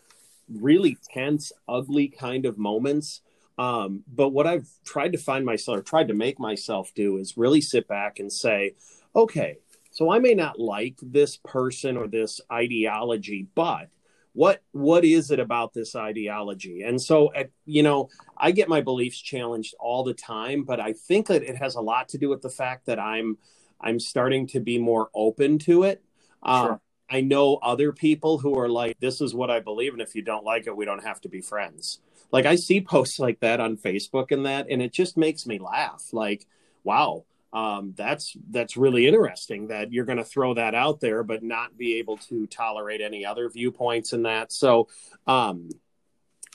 really 0.48 0.96
tense, 1.12 1.52
ugly 1.68 2.08
kind 2.08 2.46
of 2.46 2.58
moments. 2.58 3.20
Um, 3.58 4.04
but 4.12 4.30
what 4.30 4.46
I've 4.46 4.68
tried 4.84 5.12
to 5.12 5.18
find 5.18 5.44
myself 5.44 5.78
or 5.78 5.82
tried 5.82 6.08
to 6.08 6.14
make 6.14 6.38
myself 6.38 6.92
do 6.94 7.18
is 7.18 7.36
really 7.36 7.60
sit 7.60 7.86
back 7.88 8.18
and 8.18 8.32
say, 8.32 8.74
okay, 9.14 9.58
so 9.90 10.10
I 10.10 10.18
may 10.18 10.34
not 10.34 10.58
like 10.58 10.96
this 11.02 11.36
person 11.36 11.96
or 11.96 12.06
this 12.06 12.40
ideology, 12.50 13.46
but 13.54 13.88
what 14.34 14.62
what 14.72 15.04
is 15.04 15.30
it 15.30 15.38
about 15.38 15.74
this 15.74 15.94
ideology 15.94 16.82
and 16.82 17.00
so 17.00 17.30
you 17.66 17.82
know 17.82 18.08
i 18.38 18.50
get 18.50 18.68
my 18.68 18.80
beliefs 18.80 19.20
challenged 19.20 19.74
all 19.78 20.02
the 20.02 20.14
time 20.14 20.62
but 20.64 20.80
i 20.80 20.92
think 20.92 21.26
that 21.26 21.42
it 21.42 21.56
has 21.56 21.74
a 21.74 21.80
lot 21.80 22.08
to 22.08 22.18
do 22.18 22.28
with 22.28 22.40
the 22.40 22.50
fact 22.50 22.86
that 22.86 22.98
i'm 22.98 23.36
i'm 23.80 24.00
starting 24.00 24.46
to 24.46 24.60
be 24.60 24.78
more 24.78 25.10
open 25.14 25.58
to 25.58 25.82
it 25.82 26.02
um, 26.42 26.66
sure. 26.66 26.80
I 27.12 27.20
know 27.20 27.56
other 27.56 27.92
people 27.92 28.38
who 28.38 28.58
are 28.58 28.70
like, 28.70 28.98
this 28.98 29.20
is 29.20 29.34
what 29.34 29.50
I 29.50 29.60
believe. 29.60 29.92
And 29.92 30.00
if 30.00 30.14
you 30.14 30.22
don't 30.22 30.44
like 30.44 30.66
it, 30.66 30.74
we 30.74 30.86
don't 30.86 31.04
have 31.04 31.20
to 31.20 31.28
be 31.28 31.42
friends. 31.42 32.00
Like 32.30 32.46
I 32.46 32.56
see 32.56 32.80
posts 32.80 33.18
like 33.18 33.40
that 33.40 33.60
on 33.60 33.76
Facebook 33.76 34.30
and 34.30 34.46
that, 34.46 34.66
and 34.70 34.80
it 34.80 34.92
just 34.92 35.18
makes 35.18 35.46
me 35.46 35.58
laugh. 35.58 36.04
Like, 36.12 36.46
wow, 36.84 37.26
um, 37.52 37.92
that's 37.96 38.34
that's 38.50 38.76
really 38.76 39.06
interesting 39.06 39.68
that 39.68 39.92
you're 39.92 40.06
going 40.06 40.18
to 40.18 40.24
throw 40.24 40.54
that 40.54 40.74
out 40.74 41.00
there, 41.00 41.22
but 41.22 41.42
not 41.42 41.76
be 41.76 41.96
able 41.96 42.16
to 42.18 42.46
tolerate 42.46 43.00
any 43.00 43.26
other 43.26 43.48
viewpoints 43.50 44.12
in 44.12 44.22
that. 44.22 44.52
So, 44.52 44.88
um, 45.26 45.68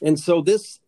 and 0.01 0.19
so 0.19 0.41
this, 0.41 0.79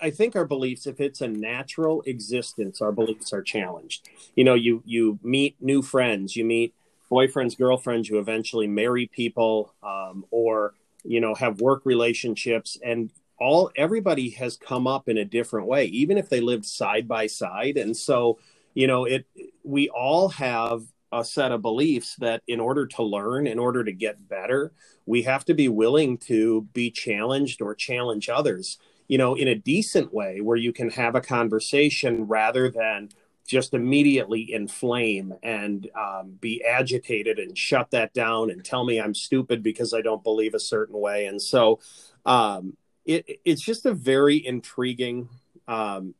I 0.00 0.10
think 0.10 0.36
our 0.36 0.46
beliefs, 0.46 0.86
if 0.86 1.00
it's 1.00 1.20
a 1.20 1.28
natural 1.28 2.02
existence, 2.06 2.80
our 2.80 2.92
beliefs 2.92 3.32
are 3.32 3.42
challenged. 3.42 4.08
You 4.34 4.44
know, 4.44 4.54
you 4.54 4.82
you 4.86 5.18
meet 5.22 5.56
new 5.60 5.82
friends, 5.82 6.34
you 6.34 6.46
meet 6.46 6.74
boyfriends, 7.10 7.58
girlfriends, 7.58 8.08
you 8.08 8.18
eventually 8.18 8.66
marry 8.66 9.06
people, 9.06 9.74
um, 9.82 10.24
or 10.30 10.72
you 11.04 11.20
know 11.20 11.34
have 11.34 11.60
work 11.60 11.82
relationships, 11.84 12.78
and 12.82 13.10
all 13.38 13.70
everybody 13.76 14.30
has 14.30 14.56
come 14.56 14.86
up 14.86 15.10
in 15.10 15.18
a 15.18 15.26
different 15.26 15.66
way, 15.66 15.84
even 15.86 16.16
if 16.16 16.30
they 16.30 16.40
lived 16.40 16.64
side 16.64 17.06
by 17.06 17.26
side, 17.26 17.76
and 17.76 17.94
so 17.94 18.38
you 18.74 18.86
know 18.86 19.04
it 19.04 19.26
we 19.64 19.88
all 19.90 20.28
have 20.30 20.82
a 21.12 21.24
set 21.24 21.52
of 21.52 21.62
beliefs 21.62 22.16
that 22.16 22.42
in 22.48 22.60
order 22.60 22.86
to 22.86 23.02
learn 23.02 23.46
in 23.46 23.58
order 23.58 23.84
to 23.84 23.92
get 23.92 24.28
better 24.28 24.72
we 25.06 25.22
have 25.22 25.44
to 25.44 25.54
be 25.54 25.68
willing 25.68 26.18
to 26.18 26.62
be 26.72 26.90
challenged 26.90 27.62
or 27.62 27.74
challenge 27.74 28.28
others 28.28 28.78
you 29.08 29.18
know 29.18 29.34
in 29.34 29.48
a 29.48 29.54
decent 29.54 30.12
way 30.14 30.40
where 30.40 30.56
you 30.56 30.72
can 30.72 30.90
have 30.90 31.14
a 31.14 31.20
conversation 31.20 32.26
rather 32.26 32.70
than 32.70 33.08
just 33.46 33.74
immediately 33.74 34.52
inflame 34.52 35.34
and 35.42 35.90
um, 35.96 36.38
be 36.40 36.64
agitated 36.64 37.38
and 37.38 37.58
shut 37.58 37.90
that 37.90 38.14
down 38.14 38.50
and 38.50 38.64
tell 38.64 38.84
me 38.84 39.00
i'm 39.00 39.14
stupid 39.14 39.62
because 39.62 39.94
i 39.94 40.00
don't 40.00 40.24
believe 40.24 40.54
a 40.54 40.60
certain 40.60 40.98
way. 41.00 41.26
And 41.26 41.40
so 41.42 41.80
um, 42.26 42.76
it, 43.04 43.40
it's 43.44 43.62
just 43.62 43.86
a 43.86 43.94
very 43.94 44.44
intriguing 44.44 45.28
um, 45.68 46.14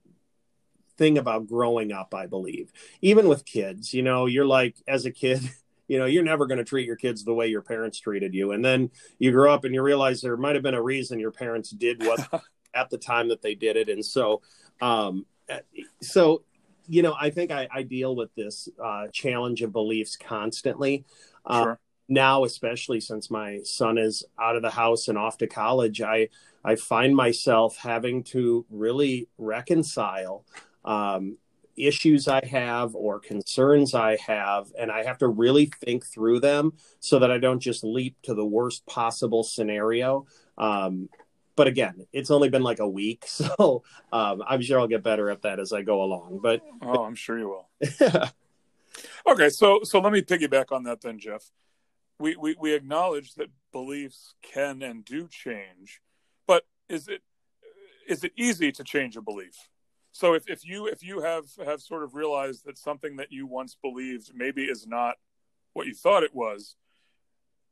thing 1.02 1.18
about 1.18 1.48
growing 1.48 1.90
up, 1.90 2.14
I 2.14 2.26
believe. 2.26 2.72
Even 3.00 3.26
with 3.26 3.44
kids, 3.44 3.92
you 3.92 4.02
know, 4.02 4.26
you're 4.26 4.46
like, 4.46 4.76
as 4.86 5.04
a 5.04 5.10
kid, 5.10 5.40
you 5.88 5.98
know, 5.98 6.06
you're 6.06 6.22
never 6.22 6.46
going 6.46 6.58
to 6.58 6.64
treat 6.64 6.86
your 6.86 6.96
kids 6.96 7.24
the 7.24 7.34
way 7.34 7.48
your 7.48 7.60
parents 7.60 7.98
treated 7.98 8.34
you. 8.34 8.52
And 8.52 8.64
then 8.64 8.88
you 9.18 9.32
grow 9.32 9.52
up 9.52 9.64
and 9.64 9.74
you 9.74 9.82
realize 9.82 10.20
there 10.20 10.36
might 10.36 10.54
have 10.54 10.62
been 10.62 10.74
a 10.74 10.82
reason 10.82 11.18
your 11.18 11.32
parents 11.32 11.70
did 11.70 12.06
what 12.06 12.20
at 12.74 12.88
the 12.88 12.98
time 12.98 13.28
that 13.30 13.42
they 13.42 13.56
did 13.56 13.76
it. 13.76 13.88
And 13.88 14.04
so, 14.04 14.42
um, 14.80 15.26
so, 16.00 16.44
you 16.86 17.02
know, 17.02 17.16
I 17.20 17.30
think 17.30 17.50
I, 17.50 17.66
I 17.72 17.82
deal 17.82 18.14
with 18.14 18.32
this 18.36 18.68
uh, 18.82 19.08
challenge 19.12 19.62
of 19.62 19.72
beliefs 19.72 20.16
constantly. 20.16 21.04
Uh, 21.44 21.62
sure. 21.64 21.80
Now, 22.08 22.44
especially 22.44 23.00
since 23.00 23.28
my 23.28 23.60
son 23.64 23.98
is 23.98 24.24
out 24.40 24.54
of 24.54 24.62
the 24.62 24.70
house 24.70 25.08
and 25.08 25.18
off 25.18 25.38
to 25.38 25.48
college, 25.48 26.00
I 26.00 26.28
I 26.64 26.76
find 26.76 27.16
myself 27.16 27.78
having 27.78 28.22
to 28.24 28.64
really 28.70 29.28
reconcile 29.36 30.44
um, 30.84 31.36
issues 31.76 32.28
I 32.28 32.44
have 32.46 32.94
or 32.94 33.18
concerns 33.18 33.94
I 33.94 34.16
have, 34.26 34.72
and 34.78 34.90
I 34.90 35.04
have 35.04 35.18
to 35.18 35.28
really 35.28 35.66
think 35.66 36.06
through 36.06 36.40
them 36.40 36.74
so 37.00 37.18
that 37.18 37.30
I 37.30 37.38
don't 37.38 37.60
just 37.60 37.84
leap 37.84 38.16
to 38.22 38.34
the 38.34 38.44
worst 38.44 38.84
possible 38.86 39.42
scenario. 39.42 40.26
Um, 40.58 41.08
but 41.56 41.66
again, 41.66 42.06
it's 42.12 42.30
only 42.30 42.48
been 42.48 42.62
like 42.62 42.78
a 42.78 42.88
week, 42.88 43.24
so 43.26 43.82
um, 44.12 44.42
I'm 44.46 44.62
sure 44.62 44.80
I'll 44.80 44.88
get 44.88 45.02
better 45.02 45.30
at 45.30 45.42
that 45.42 45.60
as 45.60 45.72
I 45.72 45.82
go 45.82 46.02
along. 46.02 46.40
But 46.42 46.62
oh, 46.82 47.04
I'm 47.04 47.14
sure 47.14 47.38
you 47.38 47.48
will. 47.48 47.68
okay, 49.28 49.48
so 49.48 49.80
so 49.82 50.00
let 50.00 50.12
me 50.12 50.22
piggyback 50.22 50.72
on 50.72 50.84
that 50.84 51.00
then, 51.00 51.18
Jeff. 51.18 51.50
We, 52.18 52.36
we 52.36 52.56
we 52.58 52.74
acknowledge 52.74 53.34
that 53.34 53.48
beliefs 53.72 54.34
can 54.42 54.82
and 54.82 55.04
do 55.04 55.28
change, 55.28 56.00
but 56.46 56.64
is 56.88 57.08
it 57.08 57.22
is 58.06 58.24
it 58.24 58.32
easy 58.36 58.70
to 58.72 58.84
change 58.84 59.16
a 59.16 59.22
belief? 59.22 59.68
So 60.12 60.34
if, 60.34 60.48
if 60.48 60.64
you 60.64 60.86
if 60.86 61.02
you 61.02 61.20
have 61.20 61.44
have 61.64 61.80
sort 61.80 62.02
of 62.02 62.14
realized 62.14 62.66
that 62.66 62.78
something 62.78 63.16
that 63.16 63.32
you 63.32 63.46
once 63.46 63.76
believed 63.80 64.30
maybe 64.34 64.64
is 64.64 64.86
not 64.86 65.16
what 65.72 65.86
you 65.86 65.94
thought 65.94 66.22
it 66.22 66.34
was 66.34 66.76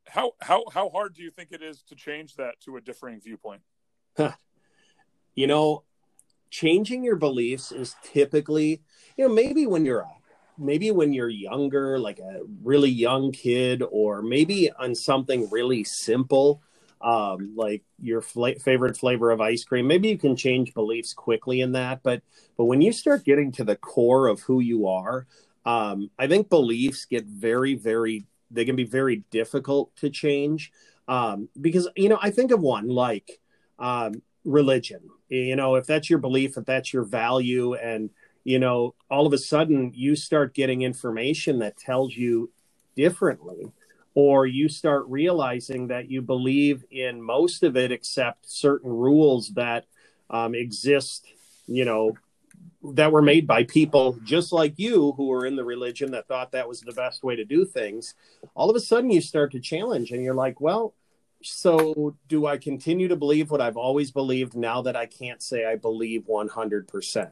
how 0.09 0.33
how 0.41 0.65
how 0.73 0.89
hard 0.91 1.15
do 1.15 1.23
you 1.23 1.31
think 1.31 1.53
it 1.53 1.63
is 1.63 1.83
to 1.83 1.95
change 1.95 2.35
that 2.37 2.61
to 2.65 2.77
a 2.77 2.81
differing 2.81 3.21
viewpoint? 3.21 3.63
You 5.35 5.47
know 5.47 5.85
changing 6.51 7.05
your 7.05 7.17
beliefs 7.17 7.71
is 7.71 7.95
typically 8.03 8.83
you 9.17 9.27
know 9.27 9.33
maybe 9.33 9.67
when 9.67 9.85
you're 9.85 10.01
a 10.01 10.11
maybe 10.59 10.91
when 10.91 11.13
you're 11.13 11.29
younger 11.29 11.99
like 11.99 12.19
a 12.19 12.41
really 12.63 12.91
young 12.91 13.33
kid 13.33 13.83
or 13.91 14.21
maybe 14.21 14.71
on 14.73 14.95
something 14.95 15.49
really 15.51 15.85
simple 15.85 16.61
um, 17.01 17.55
like 17.57 17.83
your 18.01 18.21
fl- 18.21 18.59
favorite 18.63 18.97
flavor 18.97 19.31
of 19.31 19.41
ice 19.41 19.65
cream. 19.65 19.87
Maybe 19.87 20.09
you 20.09 20.19
can 20.19 20.37
change 20.37 20.75
beliefs 20.75 21.13
quickly 21.15 21.61
in 21.61 21.73
that, 21.73 22.03
but 22.03 22.23
but 22.57 22.67
when 22.67 22.81
you 22.83 22.93
start 22.93 23.25
getting 23.25 23.53
to 23.53 23.65
the 23.65 23.77
core 23.77 24.27
of 24.27 24.41
who 24.41 24.61
you 24.61 24.87
are, 24.87 25.27
um, 25.65 26.11
I 26.19 26.27
think 26.27 26.49
beliefs 26.49 27.05
get 27.05 27.25
very 27.27 27.75
very 27.75 28.27
they 28.51 28.65
can 28.65 28.77
be 28.77 28.85
very 28.85 29.25
difficult 29.31 29.95
to 29.97 30.11
change 30.11 30.73
um, 31.09 31.49
because 31.61 31.89
you 31.97 32.09
know 32.09 32.19
I 32.21 32.31
think 32.31 32.51
of 32.51 32.61
one 32.61 32.89
like 32.89 33.41
um, 33.79 34.23
religion. 34.45 35.01
You 35.29 35.57
know, 35.57 35.77
if 35.77 35.87
that's 35.87 36.11
your 36.11 36.19
belief, 36.19 36.57
if 36.57 36.65
that's 36.67 36.93
your 36.93 37.05
value, 37.05 37.75
and 37.75 38.11
you 38.45 38.59
know, 38.59 38.95
all 39.11 39.27
of 39.27 39.33
a 39.33 39.39
sudden 39.39 39.93
you 39.95 40.17
start 40.17 40.55
getting 40.55 40.83
information 40.83 41.59
that 41.61 41.77
tells 41.77 42.17
you 42.17 42.51
differently 42.97 43.73
or 44.15 44.47
you 44.47 44.69
start 44.69 45.05
realizing 45.09 45.89
that 45.89 46.11
you 46.11 46.21
believe 46.23 46.85
in 46.91 47.23
most 47.23 47.63
of 47.63 47.77
it 47.77 47.93
except 47.93 48.51
certain 48.51 48.91
rules 48.91 49.51
that 49.51 49.87
um, 50.29 50.55
exist, 50.55 51.27
you 51.67 51.85
know, 51.85 52.17
that 52.95 53.13
were 53.13 53.23
made 53.23 53.47
by 53.47 53.65
people 53.65 54.19
just 54.25 54.53
like 54.53 54.79
you 54.79 55.13
who 55.13 55.27
were 55.27 55.47
in 55.47 55.55
the 55.55 55.65
religion 55.65 56.13
that 56.13 56.27
thought 56.27 56.53
that 56.53 56.69
was 56.69 56.81
the 56.81 56.93
best 56.93 57.23
way 57.23 57.37
to 57.37 57.45
do 57.45 57.65
things. 57.65 58.15
All 58.55 58.71
of 58.71 58.77
a 58.77 58.81
sudden, 58.81 59.11
you 59.11 59.21
start 59.21 59.53
to 59.53 59.61
challenge 59.61 60.11
and 60.11 60.23
you're 60.23 60.35
like, 60.35 60.61
well, 60.61 60.95
so 61.43 62.17
do 62.29 62.47
I 62.47 62.59
continue 62.59 63.09
to 63.09 63.17
believe 63.17 63.51
what 63.51 63.61
I've 63.61 63.77
always 63.77 64.11
believed 64.11 64.55
now 64.57 64.83
that 64.83 64.97
I 64.97 65.07
can't 65.07 65.43
say 65.43 65.65
I 65.65 65.77
believe 65.77 66.27
100%? 66.29 67.31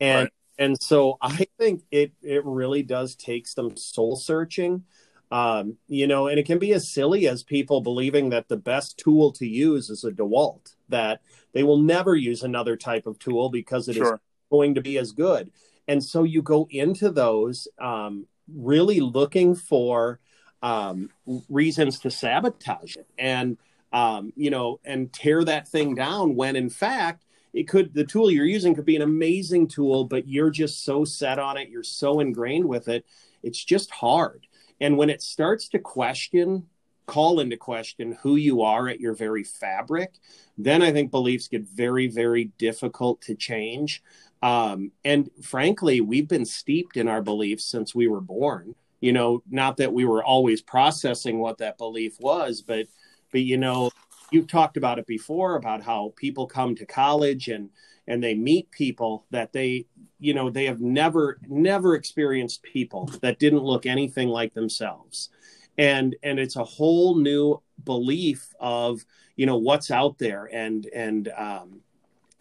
And 0.00 0.24
right. 0.24 0.32
and 0.58 0.82
so 0.82 1.18
I 1.20 1.46
think 1.58 1.82
it 1.90 2.12
it 2.22 2.44
really 2.44 2.82
does 2.82 3.14
take 3.14 3.46
some 3.46 3.76
soul 3.76 4.16
searching 4.16 4.84
um, 5.30 5.76
you 5.86 6.06
know, 6.06 6.26
and 6.26 6.38
it 6.38 6.46
can 6.46 6.58
be 6.58 6.72
as 6.72 6.88
silly 6.88 7.28
as 7.28 7.42
people 7.42 7.80
believing 7.80 8.30
that 8.30 8.48
the 8.48 8.56
best 8.56 8.98
tool 8.98 9.32
to 9.32 9.46
use 9.46 9.88
is 9.88 10.04
a 10.04 10.10
DeWalt, 10.10 10.74
that 10.88 11.20
they 11.52 11.62
will 11.62 11.78
never 11.78 12.16
use 12.16 12.42
another 12.42 12.76
type 12.76 13.06
of 13.06 13.18
tool 13.18 13.48
because 13.48 13.88
it 13.88 13.94
sure. 13.94 14.14
is 14.14 14.20
going 14.50 14.74
to 14.74 14.80
be 14.80 14.98
as 14.98 15.12
good. 15.12 15.50
And 15.86 16.02
so 16.02 16.24
you 16.24 16.42
go 16.42 16.66
into 16.70 17.10
those 17.10 17.68
um, 17.78 18.26
really 18.52 19.00
looking 19.00 19.54
for 19.54 20.18
um, 20.62 21.10
reasons 21.48 22.00
to 22.00 22.10
sabotage 22.10 22.96
it 22.96 23.08
and, 23.16 23.56
um, 23.92 24.32
you 24.36 24.50
know, 24.50 24.80
and 24.84 25.12
tear 25.12 25.44
that 25.44 25.68
thing 25.68 25.94
down 25.94 26.34
when 26.34 26.56
in 26.56 26.70
fact, 26.70 27.24
it 27.52 27.66
could 27.66 27.94
the 27.94 28.04
tool 28.04 28.30
you're 28.30 28.44
using 28.44 28.74
could 28.74 28.84
be 28.84 28.94
an 28.94 29.02
amazing 29.02 29.66
tool 29.66 30.04
but 30.04 30.28
you're 30.28 30.50
just 30.50 30.84
so 30.84 31.04
set 31.04 31.36
on 31.36 31.56
it 31.56 31.68
you're 31.68 31.82
so 31.82 32.20
ingrained 32.20 32.64
with 32.64 32.86
it 32.86 33.04
it's 33.42 33.64
just 33.64 33.90
hard 33.90 34.46
and 34.80 34.96
when 34.96 35.10
it 35.10 35.22
starts 35.22 35.68
to 35.70 35.78
question, 35.78 36.66
call 37.06 37.40
into 37.40 37.56
question 37.56 38.16
who 38.22 38.36
you 38.36 38.62
are 38.62 38.88
at 38.88 39.00
your 39.00 39.14
very 39.14 39.44
fabric, 39.44 40.14
then 40.56 40.82
I 40.82 40.92
think 40.92 41.10
beliefs 41.10 41.48
get 41.48 41.62
very, 41.62 42.06
very 42.06 42.44
difficult 42.56 43.20
to 43.22 43.34
change. 43.34 44.02
Um, 44.42 44.92
and 45.04 45.30
frankly, 45.42 46.00
we've 46.00 46.28
been 46.28 46.44
steeped 46.44 46.96
in 46.96 47.08
our 47.08 47.20
beliefs 47.22 47.64
since 47.64 47.94
we 47.94 48.06
were 48.08 48.20
born. 48.20 48.74
You 49.00 49.12
know, 49.12 49.42
not 49.50 49.78
that 49.78 49.92
we 49.92 50.04
were 50.04 50.22
always 50.22 50.60
processing 50.60 51.38
what 51.38 51.58
that 51.58 51.78
belief 51.78 52.20
was, 52.20 52.62
but 52.62 52.86
but 53.32 53.42
you 53.42 53.56
know, 53.56 53.90
you've 54.30 54.48
talked 54.48 54.76
about 54.76 54.98
it 54.98 55.06
before 55.06 55.56
about 55.56 55.82
how 55.82 56.12
people 56.16 56.46
come 56.46 56.74
to 56.76 56.86
college 56.86 57.48
and 57.48 57.70
and 58.10 58.22
they 58.22 58.34
meet 58.34 58.68
people 58.72 59.24
that 59.30 59.52
they 59.52 59.86
you 60.18 60.34
know 60.34 60.50
they 60.50 60.66
have 60.66 60.80
never 60.80 61.38
never 61.46 61.94
experienced 61.94 62.62
people 62.62 63.06
that 63.22 63.38
didn't 63.38 63.62
look 63.62 63.86
anything 63.86 64.28
like 64.28 64.52
themselves. 64.52 65.30
And 65.78 66.16
and 66.24 66.38
it's 66.38 66.56
a 66.56 66.64
whole 66.64 67.14
new 67.14 67.62
belief 67.84 68.52
of 68.58 69.04
you 69.36 69.46
know 69.46 69.56
what's 69.56 69.92
out 69.92 70.18
there 70.18 70.50
and 70.52 70.86
and 70.86 71.28
um, 71.38 71.80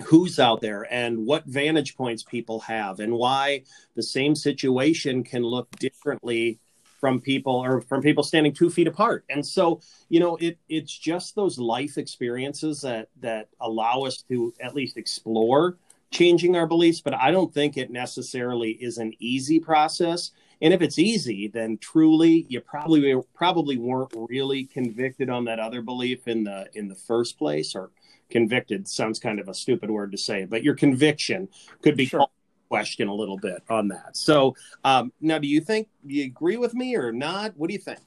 who's 0.06 0.40
out 0.40 0.60
there 0.60 0.92
and 0.92 1.26
what 1.26 1.46
vantage 1.46 1.96
points 1.96 2.24
people 2.24 2.62
have 2.62 3.00
and 3.00 3.14
why 3.14 3.62
the 3.96 4.04
same 4.04 4.36
situation 4.36 5.24
can 5.24 5.44
look 5.44 5.70
differently 5.78 6.60
from 7.00 7.20
people 7.22 7.53
or 7.53 7.82
from 7.82 8.01
people 8.01 8.24
standing 8.24 8.53
two 8.53 8.70
feet 8.70 8.88
apart 8.88 9.24
and 9.29 9.46
so 9.46 9.79
you 10.10 10.20
know 10.20 10.36
it 10.38 10.58
it's 10.68 10.98
just 10.98 11.36
those 11.36 11.58
life 11.58 11.98
experiences 11.98 12.82
that 12.82 13.10
that 13.20 13.50
allow 13.62 14.01
us 14.01 14.24
to 14.29 14.53
at 14.62 14.75
least 14.75 14.98
explore 14.98 15.77
changing 16.12 16.56
our 16.56 16.68
beliefs 16.68 17.01
but 17.01 17.13
i 17.13 17.32
don't 17.32 17.53
think 17.53 17.77
it 17.77 17.91
necessarily 17.91 18.72
is 18.72 18.98
an 18.98 19.13
easy 19.20 19.60
process 19.60 20.32
And 20.62 20.74
if 20.74 20.82
it's 20.82 21.00
easy, 21.00 21.48
then 21.48 21.77
truly 21.77 22.46
you 22.50 22.60
probably 22.62 23.15
probably 23.34 23.77
weren't 23.77 24.12
really 24.13 24.65
convicted 24.65 25.29
on 25.29 25.46
that 25.46 25.60
other 25.60 25.82
belief 25.82 26.27
in 26.27 26.44
the 26.44 26.68
in 26.74 26.88
the 26.89 26.96
first 26.96 27.38
place, 27.38 27.75
or 27.75 27.91
convicted 28.29 28.88
sounds 28.88 29.20
kind 29.20 29.39
of 29.39 29.48
a 29.50 29.53
stupid 29.53 29.89
word 29.89 30.12
to 30.12 30.18
say, 30.18 30.46
but 30.46 30.63
your 30.63 30.75
conviction 30.75 31.48
could 31.82 31.96
be 31.98 32.06
sure. 32.06 32.27
Question 32.70 33.08
a 33.08 33.14
little 33.14 33.38
bit 33.38 33.64
on 33.70 33.88
that. 33.90 34.16
So 34.16 34.56
um, 34.84 35.12
now, 35.20 35.40
do 35.40 35.48
you 35.48 35.60
think 35.60 35.90
you 36.06 36.24
agree 36.24 36.58
with 36.58 36.74
me 36.74 36.96
or 36.96 37.12
not? 37.12 37.58
What 37.58 37.68
do 37.68 37.74
you 37.74 37.80
think? 37.80 38.00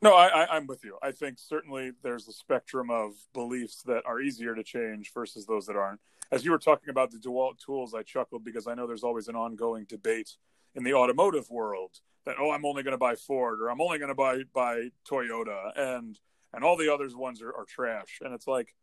No, 0.00 0.14
I, 0.14 0.56
am 0.56 0.66
with 0.66 0.84
you. 0.84 0.96
I 1.02 1.10
think 1.10 1.38
certainly 1.38 1.90
there's 2.02 2.28
a 2.28 2.32
spectrum 2.32 2.88
of 2.88 3.14
beliefs 3.34 3.82
that 3.82 4.02
are 4.06 4.20
easier 4.20 4.54
to 4.54 4.62
change 4.62 5.12
versus 5.12 5.44
those 5.44 5.66
that 5.66 5.76
aren't. 5.76 6.00
As 6.30 6.44
you 6.44 6.52
were 6.52 6.58
talking 6.58 6.90
about 6.90 7.10
the 7.10 7.18
DeWalt 7.18 7.58
tools, 7.58 7.94
I 7.94 8.02
chuckled 8.02 8.44
because 8.44 8.68
I 8.68 8.74
know 8.74 8.86
there's 8.86 9.02
always 9.02 9.28
an 9.28 9.34
ongoing 9.34 9.86
debate 9.88 10.36
in 10.76 10.84
the 10.84 10.94
automotive 10.94 11.50
world 11.50 11.98
that 12.26 12.36
oh, 12.38 12.50
I'm 12.50 12.64
only 12.64 12.82
going 12.82 12.92
to 12.92 12.98
buy 12.98 13.16
Ford 13.16 13.60
or 13.60 13.70
I'm 13.70 13.80
only 13.80 13.98
going 13.98 14.10
to 14.10 14.14
buy 14.14 14.42
buy 14.54 14.90
Toyota 15.08 15.72
and 15.76 16.18
and 16.52 16.64
all 16.64 16.76
the 16.76 16.92
others 16.92 17.16
ones 17.16 17.42
are, 17.42 17.54
are 17.54 17.64
trash. 17.64 18.20
And 18.22 18.34
it's 18.34 18.46
like, 18.46 18.74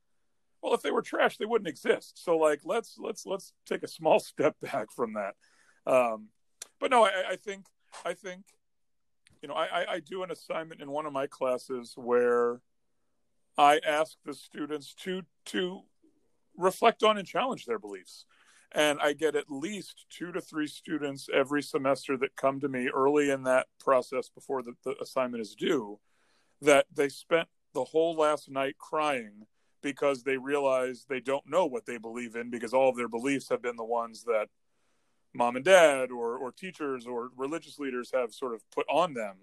well, 0.65 0.73
if 0.73 0.81
they 0.81 0.91
were 0.91 1.03
trash, 1.03 1.37
they 1.37 1.45
wouldn't 1.45 1.67
exist. 1.67 2.23
So 2.23 2.37
like, 2.37 2.61
let's 2.65 2.97
let's 2.97 3.25
let's 3.25 3.53
take 3.67 3.83
a 3.83 3.87
small 3.87 4.19
step 4.31 4.55
back 4.61 4.87
from 4.91 5.13
that. 5.13 5.35
Um, 5.85 6.29
but 6.79 6.89
no, 6.89 7.05
I, 7.05 7.11
I 7.31 7.35
think 7.35 7.65
I 8.03 8.13
think 8.13 8.45
you 9.41 9.47
know, 9.47 9.53
I, 9.53 9.93
I 9.93 9.99
do 9.99 10.23
an 10.23 10.31
assignment 10.31 10.81
in 10.81 10.89
one 10.89 11.05
of 11.05 11.13
my 11.13 11.27
classes 11.27 11.93
where 11.95 12.61
I 13.59 13.79
ask 13.87 14.17
the 14.25 14.33
students 14.33 14.95
to 15.03 15.21
to 15.47 15.81
reflect 16.57 17.03
on 17.03 17.19
and 17.19 17.27
challenge 17.27 17.65
their 17.65 17.77
beliefs. 17.77 18.25
And 18.71 18.99
I 18.99 19.13
get 19.13 19.35
at 19.35 19.45
least 19.49 20.05
two 20.09 20.31
to 20.31 20.41
three 20.41 20.65
students 20.65 21.29
every 21.31 21.61
semester 21.61 22.17
that 22.17 22.35
come 22.35 22.59
to 22.59 22.67
me 22.67 22.89
early 22.89 23.29
in 23.29 23.43
that 23.43 23.67
process 23.79 24.29
before 24.29 24.63
the, 24.63 24.73
the 24.83 24.95
assignment 24.99 25.41
is 25.41 25.53
due 25.53 25.99
that 26.61 26.87
they 26.93 27.07
spent 27.07 27.47
the 27.75 27.83
whole 27.83 28.15
last 28.15 28.49
night 28.49 28.77
crying 28.79 29.45
because 29.85 30.23
they 30.23 30.35
realize 30.35 31.05
they 31.07 31.19
don't 31.19 31.47
know 31.47 31.67
what 31.67 31.85
they 31.85 31.99
believe 31.99 32.35
in 32.35 32.49
because 32.49 32.73
all 32.73 32.89
of 32.89 32.97
their 32.97 33.07
beliefs 33.07 33.49
have 33.49 33.61
been 33.61 33.75
the 33.75 33.85
ones 33.85 34.23
that 34.23 34.47
mom 35.31 35.55
and 35.55 35.63
dad 35.63 36.09
or, 36.09 36.39
or 36.39 36.51
teachers 36.51 37.05
or 37.05 37.29
religious 37.37 37.77
leaders 37.77 38.09
have 38.11 38.33
sort 38.33 38.55
of 38.55 38.63
put 38.71 38.87
on 38.89 39.13
them. 39.13 39.35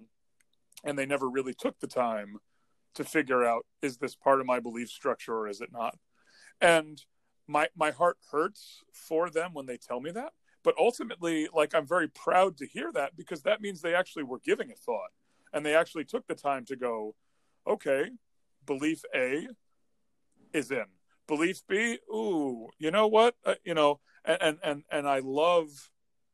And 0.83 0.99
they 0.99 1.07
never 1.07 1.31
really 1.31 1.55
took 1.55 1.79
the 1.79 1.87
time 1.87 2.39
to 2.97 3.05
figure 3.05 3.45
out 3.45 3.65
is 3.83 3.99
this 3.99 4.17
part 4.17 4.41
of 4.41 4.47
my 4.47 4.59
belief 4.59 4.89
structure 4.89 5.33
or 5.33 5.47
is 5.47 5.61
it 5.61 5.71
not? 5.73 5.97
And 6.61 7.01
my 7.47 7.69
my 7.77 7.93
heart 7.93 8.17
hurts 8.33 8.83
for 8.93 9.31
them 9.31 9.55
when 9.55 9.67
they 9.67 9.77
tell 9.77 10.01
me 10.01 10.11
that. 10.11 10.33
But 10.65 10.75
ultimately 10.77 11.49
like 11.55 11.73
i'm 11.73 11.87
very 11.87 12.09
proud 12.09 12.57
to 12.57 12.67
hear 12.67 12.91
that 12.93 13.17
because 13.17 13.43
that 13.43 13.61
means 13.61 13.81
they 13.81 13.95
actually 13.95 14.25
were 14.25 14.41
giving 14.45 14.71
it 14.71 14.79
thought 14.79 15.11
and 15.53 15.65
they 15.65 15.75
actually 15.75 16.05
took 16.05 16.27
the 16.27 16.35
time 16.35 16.65
to 16.67 16.77
go 16.77 17.15
okay 17.67 18.11
belief 18.65 19.03
a 19.15 19.49
is 20.53 20.71
in 20.71 20.85
Beliefs 21.29 21.63
be, 21.67 21.99
ooh 22.13 22.69
you 22.79 22.91
know 22.91 23.07
what 23.07 23.37
uh, 23.45 23.55
you 23.65 23.75
know 23.75 24.01
and 24.25 24.59
and 24.63 24.85
and 24.91 25.09
I 25.09 25.21
love 25.21 25.91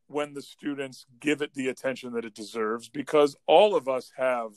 when 0.09 0.33
the 0.35 0.43
students 0.43 1.07
give 1.21 1.43
it 1.43 1.55
the 1.55 1.69
attention 1.69 2.13
that 2.15 2.25
it 2.25 2.35
deserves 2.35 2.89
because 2.89 3.37
all 3.47 3.77
of 3.77 3.89
us 3.89 4.13
have 4.17 4.53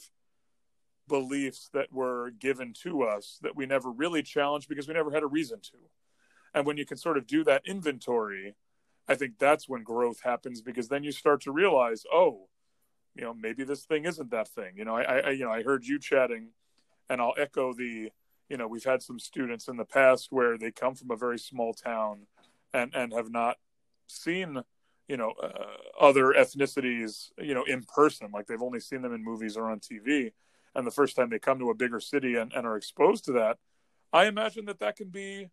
beliefs 1.08 1.70
that 1.74 1.92
were 1.92 2.32
given 2.40 2.74
to 2.84 3.04
us 3.04 3.38
that 3.42 3.56
we 3.56 3.66
never 3.66 3.92
really 3.92 4.24
challenged 4.24 4.70
because 4.70 4.88
we 4.88 4.94
never 4.94 5.12
had 5.12 5.24
a 5.24 5.28
reason 5.28 5.60
to. 5.60 5.78
And 6.54 6.66
when 6.66 6.78
you 6.78 6.86
can 6.86 6.98
sort 6.98 7.18
of 7.18 7.28
do 7.28 7.44
that 7.44 7.64
inventory, 7.66 8.56
I 9.10 9.16
think 9.16 9.38
that's 9.38 9.68
when 9.68 9.84
growth 9.84 10.22
happens 10.24 10.62
because 10.62 10.88
then 10.88 11.04
you 11.04 11.12
start 11.12 11.42
to 11.42 11.52
realize, 11.52 12.04
oh, 12.14 12.48
you 13.14 13.24
know, 13.24 13.34
maybe 13.34 13.66
this 13.66 13.84
thing 13.84 14.06
isn't 14.06 14.32
that 14.32 14.48
thing. 14.48 14.74
You 14.78 14.86
know, 14.86 14.96
I, 14.96 15.02
I 15.02 15.30
you 15.32 15.44
know, 15.44 15.52
I 15.52 15.64
heard 15.64 15.86
you 15.86 16.00
chatting, 16.00 16.50
and 17.10 17.20
I'll 17.20 17.34
echo 17.38 17.74
the, 17.74 18.12
you 18.52 18.58
know, 18.58 18.68
we've 18.68 18.84
had 18.84 19.02
some 19.02 19.18
students 19.18 19.70
in 19.70 19.78
the 19.78 19.86
past 19.86 20.28
where 20.30 20.58
they 20.58 20.72
come 20.72 20.94
from 20.94 21.10
a 21.10 21.16
very 21.16 21.40
small 21.40 21.74
town 21.74 22.28
and 22.74 22.94
and 22.94 23.14
have 23.14 23.32
not 23.32 23.56
seen 24.08 24.62
you 25.08 25.16
know 25.16 25.32
uh, 25.42 25.78
other 26.00 26.34
ethnicities 26.34 27.30
you 27.38 27.54
know 27.54 27.64
in 27.64 27.84
person. 27.84 28.30
Like 28.34 28.48
they've 28.48 28.62
only 28.62 28.82
seen 28.82 29.02
them 29.02 29.14
in 29.14 29.24
movies 29.24 29.56
or 29.56 29.72
on 29.72 29.80
tv 29.80 30.34
and 30.76 30.86
the 30.86 30.92
first 30.92 31.16
time 31.16 31.30
they 31.30 31.40
come 31.40 31.60
to 31.60 31.70
a 31.70 31.76
bigger 31.76 32.02
city 32.02 32.36
and, 32.36 32.52
and 32.54 32.68
are 32.68 32.78
exposed 32.78 33.26
to 33.26 33.34
that 33.34 33.58
i 34.14 34.26
imagine 34.26 34.66
that 34.66 34.80
that 34.80 34.96
can 34.96 35.10
be 35.10 35.50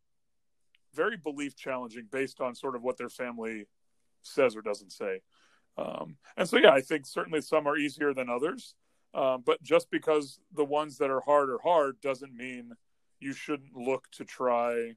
very 0.95 1.17
belief 1.17 1.57
challenging 1.57 2.07
based 2.11 2.41
on 2.41 2.55
sort 2.55 2.77
of 2.77 2.83
what 2.83 2.97
their 2.97 3.09
family 3.09 3.67
says 4.23 4.57
or 4.57 4.63
doesn't 4.63 4.93
say. 4.93 5.21
Um, 5.77 6.17
and 6.37 6.49
so 6.49 6.57
yeah 6.59 6.73
i 6.73 6.81
think 6.81 7.07
certainly 7.07 7.41
some 7.41 7.67
are 7.69 7.77
easier 7.77 8.13
than 8.13 8.29
others. 8.29 8.75
Um, 9.15 9.43
but 9.45 9.63
just 9.63 9.91
because 9.91 10.39
the 10.55 10.65
ones 10.65 10.99
that 10.99 11.11
are 11.11 11.21
hard 11.21 11.49
are 11.49 11.61
hard 11.63 12.01
doesn't 12.01 12.35
mean 12.35 12.73
you 13.21 13.33
shouldn't 13.33 13.77
look 13.77 14.09
to 14.13 14.25
try 14.25 14.95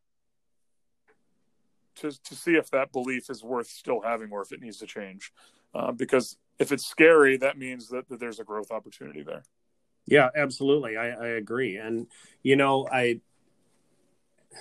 to 1.95 2.11
to 2.23 2.35
see 2.35 2.55
if 2.55 2.69
that 2.71 2.91
belief 2.91 3.29
is 3.29 3.43
worth 3.43 3.67
still 3.67 4.01
having 4.01 4.31
or 4.31 4.41
if 4.41 4.51
it 4.51 4.61
needs 4.61 4.77
to 4.77 4.85
change. 4.85 5.31
Uh, 5.73 5.91
because 5.91 6.37
if 6.59 6.71
it's 6.71 6.85
scary, 6.85 7.37
that 7.37 7.57
means 7.57 7.89
that, 7.89 8.07
that 8.09 8.19
there's 8.19 8.39
a 8.39 8.43
growth 8.43 8.71
opportunity 8.71 9.23
there. 9.23 9.43
Yeah, 10.05 10.29
absolutely. 10.35 10.97
I, 10.97 11.09
I 11.09 11.27
agree. 11.29 11.77
And 11.77 12.07
you 12.43 12.55
know, 12.55 12.87
I 12.91 13.21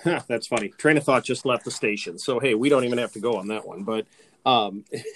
huh, 0.03 0.21
that's 0.27 0.47
funny. 0.47 0.69
Train 0.69 0.97
of 0.97 1.03
thought 1.03 1.23
just 1.23 1.45
left 1.45 1.65
the 1.65 1.71
station. 1.71 2.17
So 2.17 2.39
hey, 2.39 2.53
we 2.53 2.69
don't 2.69 2.83
even 2.83 2.97
have 2.97 3.13
to 3.13 3.19
go 3.19 3.35
on 3.35 3.47
that 3.47 3.67
one. 3.67 3.83
But 3.83 4.05
um 4.45 4.85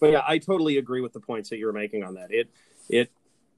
but 0.00 0.10
yeah, 0.10 0.22
I 0.26 0.38
totally 0.38 0.78
agree 0.78 1.00
with 1.00 1.12
the 1.12 1.20
points 1.20 1.50
that 1.50 1.58
you're 1.58 1.72
making 1.72 2.04
on 2.04 2.14
that. 2.14 2.32
It 2.32 2.48
it 2.88 3.10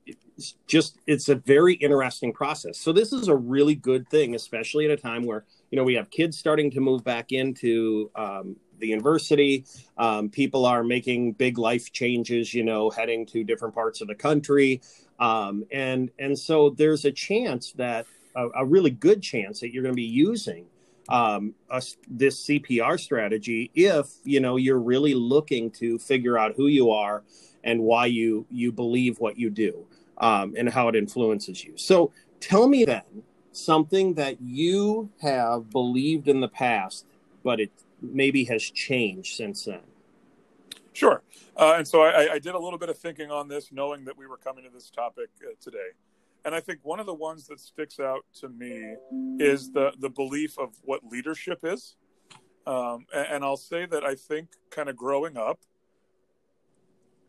it's 0.06 0.56
just 0.66 0.98
it's 1.06 1.28
a 1.28 1.36
very 1.36 1.74
interesting 1.74 2.32
process. 2.32 2.78
So 2.78 2.92
this 2.92 3.12
is 3.12 3.28
a 3.28 3.36
really 3.36 3.74
good 3.74 4.08
thing, 4.08 4.34
especially 4.34 4.84
at 4.84 4.90
a 4.90 4.96
time 4.96 5.24
where 5.24 5.44
you 5.70 5.76
know 5.76 5.84
we 5.84 5.94
have 5.94 6.10
kids 6.10 6.38
starting 6.38 6.70
to 6.72 6.80
move 6.80 7.04
back 7.04 7.32
into 7.32 8.10
um, 8.14 8.56
the 8.78 8.88
university. 8.88 9.64
Um, 9.96 10.28
people 10.28 10.66
are 10.66 10.82
making 10.82 11.32
big 11.32 11.58
life 11.58 11.92
changes, 11.92 12.52
you 12.52 12.64
know, 12.64 12.90
heading 12.90 13.26
to 13.26 13.44
different 13.44 13.74
parts 13.74 14.00
of 14.00 14.08
the 14.08 14.14
country, 14.14 14.80
um, 15.18 15.64
and 15.70 16.10
and 16.18 16.38
so 16.38 16.70
there's 16.70 17.04
a 17.04 17.12
chance 17.12 17.72
that 17.72 18.06
a, 18.34 18.48
a 18.56 18.64
really 18.64 18.90
good 18.90 19.22
chance 19.22 19.60
that 19.60 19.72
you're 19.72 19.82
going 19.82 19.94
to 19.94 19.96
be 19.96 20.02
using 20.02 20.66
um, 21.08 21.54
a, 21.70 21.82
this 22.08 22.46
CPR 22.46 22.98
strategy 22.98 23.70
if 23.74 24.08
you 24.24 24.40
know 24.40 24.56
you're 24.56 24.80
really 24.80 25.14
looking 25.14 25.70
to 25.72 25.98
figure 25.98 26.38
out 26.38 26.54
who 26.56 26.66
you 26.66 26.90
are 26.90 27.22
and 27.62 27.80
why 27.80 28.06
you 28.06 28.46
you 28.50 28.72
believe 28.72 29.18
what 29.20 29.38
you 29.38 29.50
do 29.50 29.86
um, 30.18 30.54
and 30.56 30.68
how 30.68 30.88
it 30.88 30.96
influences 30.96 31.64
you. 31.64 31.72
So 31.76 32.12
tell 32.40 32.68
me 32.68 32.84
then 32.84 33.02
something 33.52 34.14
that 34.14 34.40
you 34.40 35.10
have 35.20 35.70
believed 35.70 36.28
in 36.28 36.40
the 36.40 36.48
past, 36.48 37.06
but 37.42 37.60
it 37.60 37.70
maybe 38.00 38.44
has 38.44 38.62
changed 38.62 39.36
since 39.36 39.64
then. 39.64 39.80
Sure. 40.92 41.22
Uh, 41.56 41.74
and 41.78 41.86
so 41.86 42.02
I, 42.02 42.34
I, 42.34 42.38
did 42.38 42.54
a 42.54 42.58
little 42.58 42.78
bit 42.78 42.88
of 42.88 42.96
thinking 42.96 43.30
on 43.30 43.48
this, 43.48 43.72
knowing 43.72 44.04
that 44.04 44.16
we 44.16 44.26
were 44.26 44.36
coming 44.36 44.64
to 44.64 44.70
this 44.70 44.90
topic 44.90 45.28
uh, 45.42 45.50
today. 45.60 45.90
And 46.44 46.54
I 46.54 46.60
think 46.60 46.80
one 46.82 47.00
of 47.00 47.06
the 47.06 47.14
ones 47.14 47.46
that 47.48 47.58
sticks 47.58 47.98
out 47.98 48.24
to 48.40 48.48
me 48.48 48.96
is 49.38 49.72
the 49.72 49.92
the 49.98 50.10
belief 50.10 50.58
of 50.58 50.74
what 50.82 51.00
leadership 51.04 51.60
is. 51.62 51.96
Um, 52.66 53.06
and, 53.14 53.26
and 53.26 53.44
I'll 53.44 53.56
say 53.56 53.86
that 53.86 54.04
I 54.04 54.14
think, 54.14 54.50
kind 54.70 54.88
of 54.88 54.96
growing 54.96 55.36
up, 55.36 55.60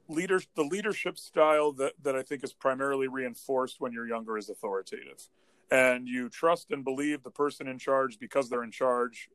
leaders 0.07 0.47
the 0.55 0.63
leadership 0.63 1.17
style 1.17 1.71
that, 1.73 1.93
that 2.03 2.15
I 2.15 2.23
think 2.23 2.43
is 2.43 2.53
primarily 2.53 3.07
reinforced 3.07 3.79
when 3.79 3.91
you're 3.93 4.07
younger 4.07 4.37
is 4.37 4.49
authoritative. 4.49 5.27
And 5.71 6.07
you 6.07 6.29
trust 6.29 6.71
and 6.71 6.83
believe 6.83 7.23
the 7.23 7.31
person 7.31 7.67
in 7.67 7.79
charge 7.79 8.19
because 8.19 8.49
they're 8.49 8.63
in 8.63 8.71
charge, 8.71 9.29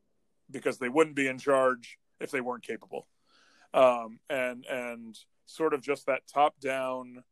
because 0.51 0.79
they 0.79 0.89
wouldn't 0.89 1.17
be 1.17 1.27
in 1.27 1.39
charge 1.39 1.99
if 2.21 2.31
they 2.31 2.41
weren't 2.41 2.63
capable. 2.63 3.09
Um, 3.75 4.21
and 4.29 4.65
and 4.67 5.19
sort 5.47 5.75
of 5.75 5.83
just 5.83 6.07
that 6.07 6.29
top 6.33 6.61
down 6.61 7.25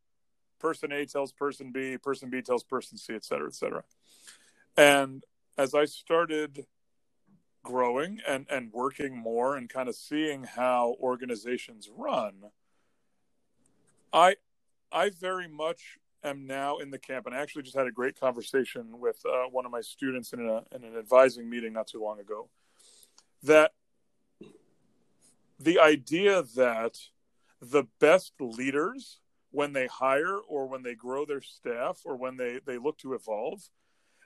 person 0.59 0.91
A 0.91 1.05
tells 1.05 1.31
person 1.31 1.71
B, 1.71 1.97
person 1.97 2.29
B 2.29 2.41
tells 2.41 2.63
person 2.63 2.97
C, 2.97 3.13
et 3.13 3.23
cetera, 3.23 3.47
et 3.47 3.55
cetera. 3.55 3.83
And 4.75 5.23
as 5.57 5.73
I 5.73 5.85
started 5.85 6.65
growing 7.63 8.19
and, 8.27 8.45
and 8.49 8.71
working 8.73 9.17
more 9.17 9.55
and 9.55 9.69
kind 9.69 9.87
of 9.89 9.95
seeing 9.95 10.43
how 10.43 10.95
organizations 10.99 11.89
run, 11.95 12.51
I 14.11 14.35
I 14.91 15.11
very 15.11 15.47
much 15.47 15.97
am 16.23 16.45
now 16.45 16.77
in 16.77 16.91
the 16.91 16.97
camp, 16.99 17.25
and 17.25 17.35
I 17.35 17.39
actually 17.39 17.63
just 17.63 17.77
had 17.77 17.87
a 17.87 17.91
great 17.91 18.19
conversation 18.19 18.99
with 18.99 19.21
uh, 19.25 19.43
one 19.51 19.65
of 19.65 19.71
my 19.71 19.81
students 19.81 20.33
in, 20.33 20.41
a, 20.41 20.63
in 20.75 20.83
an 20.83 20.97
advising 20.97 21.49
meeting 21.49 21.73
not 21.73 21.87
too 21.87 22.01
long 22.01 22.19
ago. 22.19 22.49
That 23.43 23.71
the 25.59 25.79
idea 25.79 26.43
that 26.55 26.97
the 27.61 27.85
best 27.99 28.33
leaders, 28.39 29.19
when 29.51 29.73
they 29.73 29.87
hire 29.87 30.37
or 30.37 30.67
when 30.67 30.83
they 30.83 30.95
grow 30.95 31.25
their 31.25 31.41
staff 31.41 32.01
or 32.05 32.15
when 32.15 32.37
they, 32.37 32.59
they 32.65 32.77
look 32.77 32.97
to 32.99 33.13
evolve, 33.13 33.61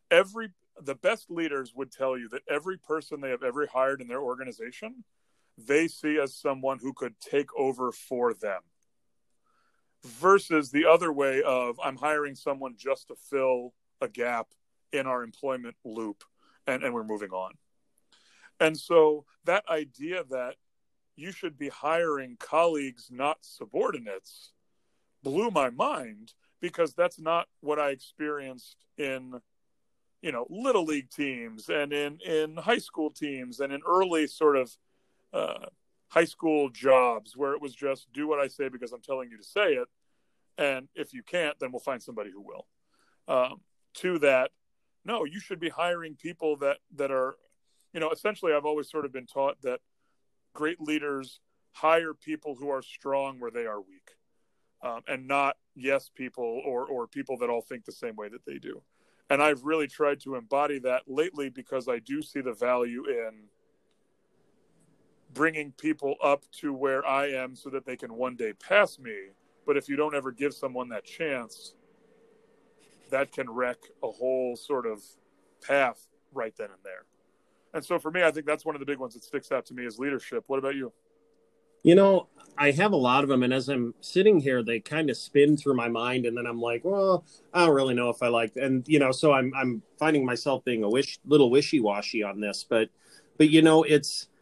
every 0.09 0.51
the 0.81 0.95
best 0.95 1.29
leaders 1.29 1.73
would 1.75 1.91
tell 1.91 2.17
you 2.17 2.27
that 2.29 2.41
every 2.49 2.77
person 2.77 3.21
they 3.21 3.29
have 3.29 3.43
ever 3.43 3.67
hired 3.67 4.01
in 4.01 4.07
their 4.07 4.21
organization, 4.21 5.03
they 5.55 5.87
see 5.87 6.17
as 6.17 6.35
someone 6.35 6.79
who 6.79 6.93
could 6.93 7.13
take 7.19 7.49
over 7.55 7.91
for 7.91 8.33
them 8.33 8.61
versus 10.03 10.71
the 10.71 10.85
other 10.85 11.11
way 11.11 11.41
of 11.43 11.79
I'm 11.83 11.97
hiring 11.97 12.35
someone 12.35 12.75
just 12.77 13.07
to 13.07 13.15
fill 13.15 13.73
a 14.01 14.07
gap 14.07 14.47
in 14.91 15.07
our 15.07 15.23
employment 15.23 15.75
loop 15.83 16.23
and, 16.67 16.83
and 16.83 16.93
we're 16.93 17.03
moving 17.03 17.31
on. 17.31 17.53
And 18.59 18.77
so 18.77 19.25
that 19.45 19.63
idea 19.69 20.23
that 20.29 20.55
you 21.15 21.31
should 21.31 21.57
be 21.57 21.69
hiring 21.69 22.37
colleagues, 22.39 23.09
not 23.11 23.37
subordinates, 23.41 24.51
blew 25.23 25.51
my 25.51 25.69
mind 25.69 26.33
because 26.59 26.93
that's 26.93 27.19
not 27.19 27.47
what 27.61 27.79
I 27.79 27.89
experienced 27.89 28.77
in, 28.97 29.39
you 30.21 30.31
know, 30.31 30.47
little 30.49 30.85
league 30.85 31.09
teams 31.09 31.69
and 31.69 31.93
in 31.93 32.19
in 32.21 32.57
high 32.57 32.77
school 32.77 33.09
teams 33.09 33.59
and 33.59 33.73
in 33.73 33.81
early 33.87 34.27
sort 34.27 34.57
of 34.57 34.75
uh, 35.33 35.65
high 36.13 36.25
school 36.25 36.69
jobs 36.69 37.35
where 37.35 37.53
it 37.53 37.61
was 37.61 37.73
just 37.73 38.11
do 38.13 38.27
what 38.27 38.39
I 38.39 38.47
say 38.47 38.69
because 38.69 38.91
I'm 38.91 39.01
telling 39.01 39.31
you 39.31 39.37
to 39.37 39.43
say 39.43 39.73
it, 39.73 39.87
and 40.59 40.87
if 40.93 41.11
you 41.11 41.23
can't, 41.23 41.59
then 41.59 41.71
we'll 41.71 41.79
find 41.79 42.03
somebody 42.03 42.29
who 42.31 42.41
will. 42.41 42.67
Um, 43.27 43.61
to 43.95 44.19
that, 44.19 44.51
no, 45.03 45.25
you 45.25 45.39
should 45.39 45.59
be 45.59 45.69
hiring 45.69 46.15
people 46.15 46.57
that 46.57 46.77
that 46.95 47.09
are, 47.09 47.35
you 47.93 47.99
know, 47.99 48.11
essentially 48.11 48.53
I've 48.53 48.65
always 48.65 48.91
sort 48.91 49.05
of 49.05 49.11
been 49.11 49.25
taught 49.25 49.59
that 49.63 49.79
great 50.53 50.79
leaders 50.79 51.39
hire 51.71 52.13
people 52.13 52.53
who 52.53 52.69
are 52.69 52.83
strong 52.83 53.39
where 53.39 53.49
they 53.49 53.65
are 53.65 53.81
weak, 53.81 54.11
um, 54.83 55.01
and 55.07 55.27
not 55.27 55.57
yes 55.75 56.11
people 56.13 56.61
or 56.63 56.85
or 56.85 57.07
people 57.07 57.37
that 57.37 57.49
all 57.49 57.61
think 57.61 57.85
the 57.85 57.91
same 57.91 58.15
way 58.15 58.29
that 58.29 58.45
they 58.45 58.59
do. 58.59 58.83
And 59.31 59.41
I've 59.41 59.63
really 59.63 59.87
tried 59.87 60.19
to 60.21 60.35
embody 60.35 60.77
that 60.79 61.03
lately 61.07 61.49
because 61.49 61.87
I 61.87 61.97
do 61.97 62.21
see 62.21 62.41
the 62.41 62.53
value 62.53 63.05
in 63.07 63.45
bringing 65.33 65.71
people 65.73 66.15
up 66.23 66.43
to 66.59 66.73
where 66.73 67.05
I 67.05 67.27
am 67.27 67.55
so 67.55 67.69
that 67.69 67.85
they 67.85 67.95
can 67.95 68.13
one 68.13 68.35
day 68.35 68.53
pass 68.53 68.99
me. 68.99 69.15
But 69.65 69.77
if 69.77 69.87
you 69.87 69.95
don't 69.95 70.15
ever 70.15 70.31
give 70.31 70.53
someone 70.53 70.89
that 70.89 71.05
chance, 71.05 71.73
that 73.09 73.31
can 73.31 73.49
wreck 73.49 73.77
a 74.03 74.09
whole 74.09 74.55
sort 74.55 74.85
of 74.85 75.01
path 75.65 76.07
right 76.33 76.53
then 76.57 76.69
and 76.69 76.79
there. 76.83 77.05
And 77.73 77.83
so 77.83 77.97
for 77.97 78.11
me, 78.11 78.23
I 78.23 78.31
think 78.31 78.45
that's 78.45 78.65
one 78.65 78.75
of 78.75 78.79
the 78.79 78.85
big 78.85 78.99
ones 78.99 79.13
that 79.13 79.23
sticks 79.23 79.51
out 79.51 79.65
to 79.67 79.73
me 79.73 79.85
is 79.85 79.97
leadership. 79.97 80.43
What 80.47 80.59
about 80.59 80.75
you? 80.75 80.91
You 81.83 81.95
know, 81.95 82.29
I 82.57 82.71
have 82.71 82.93
a 82.93 82.97
lot 82.97 83.23
of 83.23 83.29
them, 83.29 83.43
and 83.43 83.53
as 83.53 83.67
I'm 83.67 83.93
sitting 83.99 84.39
here, 84.39 84.63
they 84.63 84.79
kind 84.79 85.09
of 85.09 85.17
spin 85.17 85.57
through 85.57 85.73
my 85.73 85.89
mind, 85.89 86.25
and 86.25 86.37
then 86.37 86.45
I'm 86.45 86.61
like, 86.61 86.81
well, 86.85 87.25
I 87.53 87.65
don't 87.65 87.75
really 87.75 87.93
know 87.93 88.09
if 88.09 88.23
I 88.23 88.29
like, 88.29 88.55
and 88.55 88.87
you 88.87 88.99
know, 88.99 89.11
so 89.11 89.33
I'm 89.33 89.51
I'm 89.53 89.81
finding 89.99 90.25
myself 90.25 90.63
being 90.63 90.83
a 90.83 90.89
wish 90.89 91.19
little 91.25 91.51
wishy 91.51 91.81
washy 91.81 92.23
on 92.23 92.39
this, 92.39 92.65
but 92.67 92.89
but 93.37 93.49
you 93.49 93.61
know, 93.61 93.83
it's 93.83 94.23
it. 94.23 94.32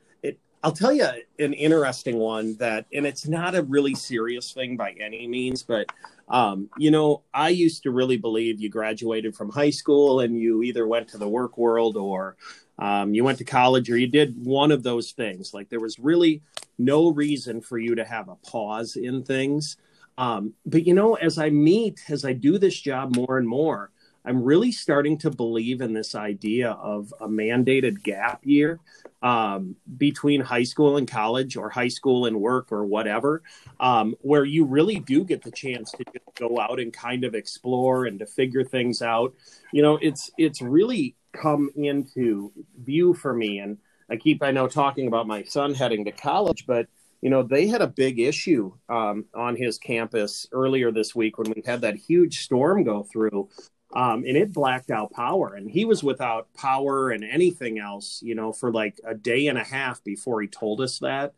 I'll 0.63 0.71
tell 0.71 0.93
you 0.93 1.08
an 1.39 1.54
interesting 1.54 2.17
one 2.17 2.56
that, 2.58 2.86
and 2.93 3.06
it's 3.06 3.28
not 3.28 3.56
a 3.56 3.63
really 3.63 3.95
serious 3.95 4.52
thing 4.52 4.78
by 4.78 4.91
any 5.00 5.28
means, 5.28 5.63
but 5.63 5.91
um, 6.30 6.69
you 6.78 6.91
know, 6.91 7.24
I 7.34 7.50
used 7.50 7.84
to 7.84 7.91
really 7.91 8.17
believe 8.17 8.62
you 8.62 8.69
graduated 8.69 9.36
from 9.36 9.50
high 9.50 9.71
school 9.71 10.21
and 10.21 10.38
you 10.39 10.63
either 10.63 10.88
went 10.88 11.10
to 11.10 11.17
the 11.17 11.28
work 11.28 11.58
world 11.58 11.97
or 11.97 12.38
um, 12.80 13.13
you 13.13 13.24
went 13.24 13.39
to 13.39 13.43
college 13.43 13.89
or 13.89 13.97
you 13.97 14.08
did 14.08 14.45
one 14.45 14.71
of 14.71 14.84
those 14.84 15.12
things. 15.12 15.54
Like 15.54 15.69
there 15.69 15.80
was 15.80 16.00
really 16.00 16.41
no 16.78 17.12
reason 17.12 17.60
for 17.62 17.78
you 17.78 17.95
to 17.95 18.06
have 18.06 18.30
a 18.30 18.36
pause 18.36 18.95
in 18.95 19.24
things. 19.24 19.78
Um, 20.17 20.54
but 20.65 20.86
you 20.86 20.93
know, 20.93 21.15
as 21.15 21.38
I 21.38 21.50
meet, 21.50 22.00
as 22.08 22.24
I 22.24 22.34
do 22.34 22.58
this 22.58 22.80
job 22.80 23.15
more 23.15 23.38
and 23.38 23.47
more, 23.47 23.91
I'm 24.26 24.44
really 24.44 24.72
starting 24.72 25.18
to 25.20 25.32
believe 25.32 25.82
in 25.82 25.94
this 25.94 26.16
idea 26.16 26.72
of 26.72 27.14
a 27.20 27.28
mandated 27.28 28.04
gap 28.04 28.42
year 28.44 28.80
um, 29.22 29.76
between 29.98 30.42
high 30.42 30.64
school 30.64 30.98
and 30.98 31.08
college, 31.08 31.56
or 31.58 31.70
high 31.70 31.88
school 31.88 32.26
and 32.26 32.40
work, 32.40 32.72
or 32.72 32.86
whatever, 32.86 33.44
um, 33.80 34.16
where 34.22 34.46
you 34.46 34.66
really 34.66 35.00
do 35.00 35.24
get 35.24 35.42
the 35.44 35.52
chance 35.52 35.92
to 35.92 36.04
go 36.38 36.60
out 36.60 36.80
and 36.80 36.94
kind 36.94 37.24
of 37.24 37.36
explore 37.36 38.06
and 38.06 38.20
to 38.20 38.26
figure 38.26 38.64
things 38.64 39.02
out. 39.02 39.34
You 39.72 39.82
know, 39.82 39.98
it's 40.02 40.32
it's 40.38 40.62
really 40.62 41.16
come 41.34 41.70
into 41.76 42.52
view 42.84 43.14
for 43.14 43.34
me, 43.34 43.60
and 43.60 43.78
I 44.10 44.18
keep 44.18 44.44
I 44.44 44.52
know 44.52 44.68
talking 44.68 45.08
about 45.08 45.28
my 45.28 45.44
son 45.44 45.74
heading 45.74 46.06
to 46.06 46.12
college, 46.12 46.66
but 46.68 46.88
you 47.22 47.30
know 47.30 47.44
they 47.44 47.68
had 47.68 47.82
a 47.82 47.88
big 47.88 48.20
issue 48.20 48.74
um, 48.90 49.26
on 49.34 49.56
his 49.56 49.78
campus 49.78 50.48
earlier 50.52 50.92
this 50.92 51.16
week 51.16 51.38
when 51.38 51.52
we 51.56 51.62
had 51.66 51.82
that 51.82 51.96
huge 51.96 52.40
storm 52.40 52.84
go 52.84 53.04
through 53.04 53.50
um, 53.93 54.23
and 54.25 54.38
it 54.38 54.54
blacked 54.54 54.91
out 54.91 55.12
power. 55.12 55.56
And 55.56 55.69
he 55.69 55.86
was 55.86 56.04
without 56.04 56.54
power 56.54 57.12
and 57.12 57.23
anything 57.23 57.80
else 57.80 58.21
you 58.23 58.36
know 58.36 58.51
for 58.51 58.71
like 58.71 58.99
a 59.06 59.13
day 59.13 59.47
and 59.47 59.58
a 59.58 59.63
half 59.63 60.04
before 60.04 60.41
he 60.41 60.47
told 60.47 60.82
us 60.82 60.99
that. 60.99 61.34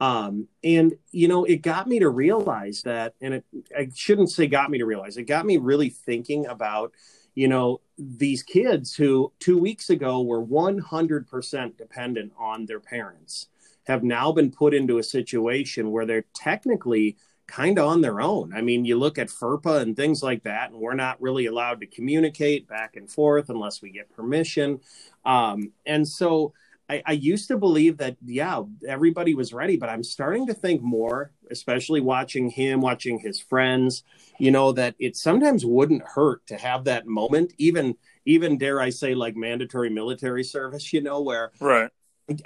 Um, 0.00 0.46
and 0.62 0.94
you 1.10 1.26
know 1.26 1.44
it 1.44 1.62
got 1.62 1.88
me 1.88 1.98
to 1.98 2.08
realize 2.08 2.82
that 2.82 3.14
and 3.20 3.34
it 3.34 3.44
i 3.76 3.88
shouldn't 3.92 4.30
say 4.30 4.46
got 4.46 4.70
me 4.70 4.78
to 4.78 4.86
realize 4.86 5.16
it 5.16 5.24
got 5.24 5.44
me 5.44 5.56
really 5.56 5.90
thinking 5.90 6.46
about 6.46 6.92
you 7.34 7.48
know 7.48 7.80
these 7.98 8.44
kids 8.44 8.94
who 8.94 9.32
two 9.40 9.58
weeks 9.58 9.90
ago 9.90 10.22
were 10.22 10.44
100% 10.44 11.76
dependent 11.76 12.32
on 12.38 12.66
their 12.66 12.80
parents 12.80 13.46
have 13.88 14.04
now 14.04 14.30
been 14.30 14.50
put 14.50 14.74
into 14.74 14.98
a 14.98 15.02
situation 15.02 15.90
where 15.90 16.04
they're 16.04 16.24
technically 16.34 17.16
kind 17.48 17.78
of 17.78 17.88
on 17.88 18.02
their 18.02 18.20
own. 18.20 18.52
I 18.54 18.60
mean, 18.60 18.84
you 18.84 18.96
look 18.96 19.18
at 19.18 19.28
FERPA 19.28 19.80
and 19.80 19.96
things 19.96 20.22
like 20.22 20.44
that, 20.44 20.70
and 20.70 20.78
we're 20.78 20.94
not 20.94 21.20
really 21.20 21.46
allowed 21.46 21.80
to 21.80 21.86
communicate 21.86 22.68
back 22.68 22.94
and 22.94 23.10
forth 23.10 23.48
unless 23.48 23.82
we 23.82 23.90
get 23.90 24.14
permission. 24.14 24.80
Um, 25.24 25.72
and 25.86 26.06
so 26.06 26.52
I, 26.90 27.02
I, 27.06 27.12
used 27.12 27.48
to 27.48 27.56
believe 27.56 27.98
that, 27.98 28.16
yeah, 28.24 28.62
everybody 28.86 29.34
was 29.34 29.52
ready, 29.52 29.76
but 29.76 29.88
I'm 29.88 30.04
starting 30.04 30.46
to 30.46 30.54
think 30.54 30.82
more, 30.82 31.32
especially 31.50 32.00
watching 32.00 32.50
him, 32.50 32.80
watching 32.80 33.18
his 33.18 33.40
friends, 33.40 34.04
you 34.38 34.50
know, 34.50 34.72
that 34.72 34.94
it 34.98 35.16
sometimes 35.16 35.66
wouldn't 35.66 36.02
hurt 36.02 36.46
to 36.46 36.56
have 36.56 36.84
that 36.84 37.06
moment, 37.06 37.54
even, 37.58 37.96
even 38.24 38.58
dare 38.58 38.80
I 38.80 38.90
say, 38.90 39.14
like 39.14 39.36
mandatory 39.36 39.90
military 39.90 40.44
service, 40.44 40.92
you 40.92 41.00
know, 41.00 41.20
where 41.20 41.50
right. 41.60 41.90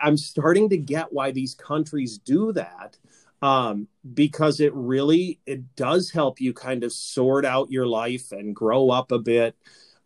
I'm 0.00 0.16
starting 0.16 0.68
to 0.70 0.76
get 0.76 1.12
why 1.12 1.32
these 1.32 1.54
countries 1.54 2.18
do 2.18 2.52
that 2.52 2.96
um, 3.42 3.88
because 4.14 4.60
it 4.60 4.72
really 4.74 5.40
it 5.44 5.76
does 5.76 6.10
help 6.10 6.40
you 6.40 6.54
kind 6.54 6.84
of 6.84 6.92
sort 6.92 7.44
out 7.44 7.70
your 7.70 7.86
life 7.86 8.32
and 8.32 8.54
grow 8.54 8.90
up 8.90 9.12
a 9.12 9.18
bit. 9.18 9.56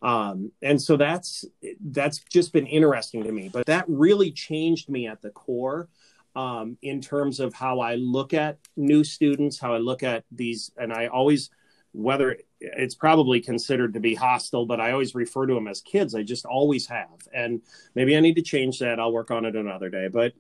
Um, 0.03 0.53
and 0.63 0.81
so 0.81 0.97
that's 0.97 1.45
that's 1.81 2.19
just 2.19 2.53
been 2.53 2.67
interesting 2.67 3.25
to 3.25 3.33
me 3.33 3.49
but 3.49 3.65
that 3.67 3.87
really 3.89 4.31
changed 4.31 4.91
me 4.91 5.07
at 5.07 5.23
the 5.23 5.31
core 5.31 5.89
um, 6.37 6.77
in 6.83 7.01
terms 7.01 7.41
of 7.41 7.55
how 7.55 7.81
i 7.81 7.95
look 7.95 8.35
at 8.35 8.59
new 8.77 9.03
students 9.03 9.59
how 9.59 9.73
i 9.73 9.79
look 9.79 10.03
at 10.03 10.25
these 10.31 10.71
and 10.77 10.93
i 10.93 11.07
always 11.07 11.49
whether 11.93 12.37
it's 12.61 12.95
probably 12.95 13.41
considered 13.41 13.95
to 13.95 14.01
be 14.01 14.15
hostile 14.15 14.67
but 14.67 14.83
i 14.83 14.93
always 14.93 15.15
refer 15.15 15.47
to 15.47 15.55
them 15.55 15.67
as 15.67 15.81
kids. 15.81 16.15
I 16.15 16.23
just 16.23 16.45
always 16.45 16.87
have. 16.87 17.27
And 17.33 17.63
maybe 17.95 18.17
i 18.17 18.21
need 18.21 18.37
to 18.37 18.43
change 18.43 18.79
that. 18.81 19.01
I'll 19.01 19.13
work 19.13 19.31
on 19.31 19.47
it 19.47 19.57
another 19.57 19.89
day. 19.89 20.09
But 20.09 20.35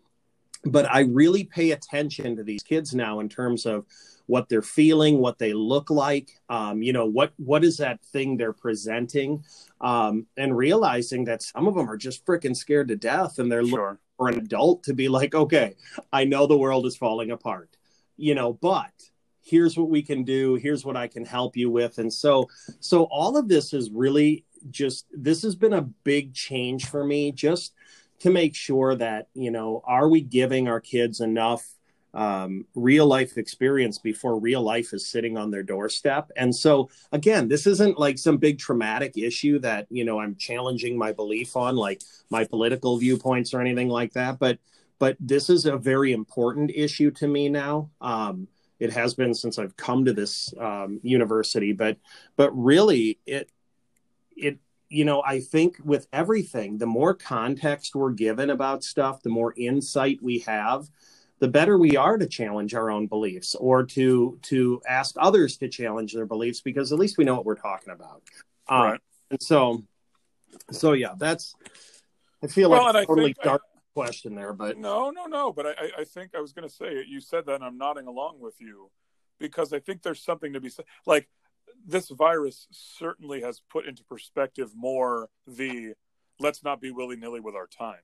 but 0.66 0.90
I 0.92 1.00
really 1.00 1.44
pay 1.44 1.70
attention 1.72 2.36
to 2.36 2.42
these 2.42 2.62
kids 2.62 2.94
now 2.94 3.20
in 3.20 3.28
terms 3.28 3.66
of 3.66 3.86
what 4.26 4.48
they're 4.48 4.62
feeling, 4.62 5.18
what 5.18 5.38
they 5.38 5.52
look 5.52 5.88
like, 5.88 6.30
um, 6.48 6.82
you 6.82 6.92
know, 6.92 7.06
what 7.06 7.32
what 7.36 7.64
is 7.64 7.76
that 7.78 8.04
thing 8.06 8.36
they're 8.36 8.52
presenting, 8.52 9.44
um, 9.80 10.26
and 10.36 10.56
realizing 10.56 11.24
that 11.24 11.42
some 11.42 11.66
of 11.66 11.74
them 11.74 11.88
are 11.88 11.96
just 11.96 12.26
freaking 12.26 12.56
scared 12.56 12.88
to 12.88 12.96
death, 12.96 13.38
and 13.38 13.50
they're 13.50 13.64
sure. 13.64 13.80
looking 13.80 13.98
for 14.16 14.28
an 14.28 14.38
adult 14.38 14.82
to 14.84 14.94
be 14.94 15.08
like, 15.08 15.34
okay, 15.34 15.74
I 16.12 16.24
know 16.24 16.46
the 16.46 16.58
world 16.58 16.86
is 16.86 16.96
falling 16.96 17.30
apart, 17.30 17.76
you 18.16 18.34
know, 18.34 18.52
but 18.52 18.92
here's 19.42 19.76
what 19.76 19.88
we 19.88 20.02
can 20.02 20.24
do, 20.24 20.56
here's 20.56 20.84
what 20.84 20.96
I 20.96 21.06
can 21.06 21.24
help 21.24 21.56
you 21.56 21.70
with, 21.70 21.98
and 21.98 22.12
so 22.12 22.48
so 22.80 23.04
all 23.04 23.36
of 23.36 23.48
this 23.48 23.72
is 23.72 23.90
really 23.90 24.44
just 24.70 25.06
this 25.12 25.42
has 25.42 25.54
been 25.54 25.74
a 25.74 25.82
big 25.82 26.34
change 26.34 26.86
for 26.86 27.04
me, 27.04 27.30
just 27.30 27.74
to 28.20 28.30
make 28.30 28.54
sure 28.54 28.94
that 28.94 29.28
you 29.34 29.50
know 29.50 29.82
are 29.84 30.08
we 30.08 30.20
giving 30.20 30.68
our 30.68 30.80
kids 30.80 31.20
enough 31.20 31.66
um, 32.14 32.64
real 32.74 33.06
life 33.06 33.36
experience 33.36 33.98
before 33.98 34.40
real 34.40 34.62
life 34.62 34.94
is 34.94 35.06
sitting 35.06 35.36
on 35.36 35.50
their 35.50 35.62
doorstep? 35.62 36.30
And 36.36 36.54
so 36.54 36.88
again 37.12 37.48
this 37.48 37.66
isn't 37.66 37.98
like 37.98 38.18
some 38.18 38.38
big 38.38 38.58
traumatic 38.58 39.16
issue 39.16 39.58
that 39.60 39.86
you 39.90 40.04
know 40.04 40.20
i'm 40.20 40.36
challenging 40.36 40.96
my 40.96 41.12
belief 41.12 41.56
on 41.56 41.76
like 41.76 42.02
my 42.30 42.44
political 42.44 42.98
viewpoints 42.98 43.52
or 43.52 43.60
anything 43.60 43.88
like 43.88 44.12
that 44.14 44.38
but 44.38 44.58
but 44.98 45.16
this 45.20 45.50
is 45.50 45.66
a 45.66 45.76
very 45.76 46.12
important 46.12 46.70
issue 46.74 47.10
to 47.10 47.28
me 47.28 47.48
now. 47.48 47.90
Um, 48.00 48.48
it 48.78 48.92
has 48.92 49.14
been 49.14 49.32
since 49.32 49.58
i've 49.58 49.74
come 49.76 50.04
to 50.04 50.12
this 50.12 50.52
um, 50.60 51.00
university 51.02 51.72
but 51.72 51.96
but 52.36 52.50
really 52.50 53.18
it 53.24 53.50
it 54.36 54.58
you 54.88 55.04
know, 55.04 55.22
I 55.24 55.40
think 55.40 55.78
with 55.84 56.06
everything, 56.12 56.78
the 56.78 56.86
more 56.86 57.14
context 57.14 57.94
we're 57.94 58.12
given 58.12 58.50
about 58.50 58.84
stuff, 58.84 59.22
the 59.22 59.30
more 59.30 59.52
insight 59.56 60.20
we 60.22 60.40
have, 60.40 60.88
the 61.38 61.48
better 61.48 61.76
we 61.76 61.96
are 61.96 62.16
to 62.16 62.26
challenge 62.26 62.74
our 62.74 62.90
own 62.90 63.06
beliefs 63.08 63.54
or 63.54 63.84
to 63.84 64.38
to 64.42 64.80
ask 64.88 65.16
others 65.18 65.56
to 65.58 65.68
challenge 65.68 66.14
their 66.14 66.26
beliefs 66.26 66.60
because 66.60 66.92
at 66.92 66.98
least 66.98 67.18
we 67.18 67.24
know 67.24 67.34
what 67.34 67.44
we're 67.44 67.56
talking 67.56 67.92
about. 67.92 68.22
Um, 68.68 68.82
right. 68.82 69.00
And 69.30 69.42
so, 69.42 69.84
so 70.70 70.92
yeah, 70.92 71.14
that's. 71.18 71.54
I 72.42 72.46
feel 72.46 72.70
well, 72.70 72.84
like 72.84 73.04
a 73.04 73.06
totally 73.06 73.32
think, 73.32 73.42
dark 73.42 73.62
I, 73.64 73.78
question 73.94 74.34
there, 74.34 74.52
but 74.52 74.78
no, 74.78 75.10
no, 75.10 75.26
no. 75.26 75.52
But 75.52 75.66
I, 75.66 75.90
I 75.98 76.04
think 76.04 76.34
I 76.34 76.40
was 76.40 76.52
going 76.52 76.68
to 76.68 76.74
say 76.74 77.04
you 77.06 77.20
said 77.20 77.46
that, 77.46 77.56
and 77.56 77.64
I'm 77.64 77.78
nodding 77.78 78.06
along 78.06 78.40
with 78.40 78.60
you. 78.60 78.90
because 79.38 79.72
I 79.72 79.80
think 79.80 80.02
there's 80.02 80.22
something 80.22 80.52
to 80.52 80.60
be 80.60 80.68
said. 80.68 80.84
Like 81.06 81.28
this 81.86 82.08
virus 82.08 82.66
certainly 82.70 83.40
has 83.42 83.60
put 83.70 83.86
into 83.86 84.04
perspective 84.04 84.72
more 84.74 85.28
the 85.46 85.94
let's 86.38 86.62
not 86.62 86.80
be 86.80 86.90
willy 86.90 87.16
nilly 87.16 87.40
with 87.40 87.54
our 87.54 87.66
time. 87.66 88.00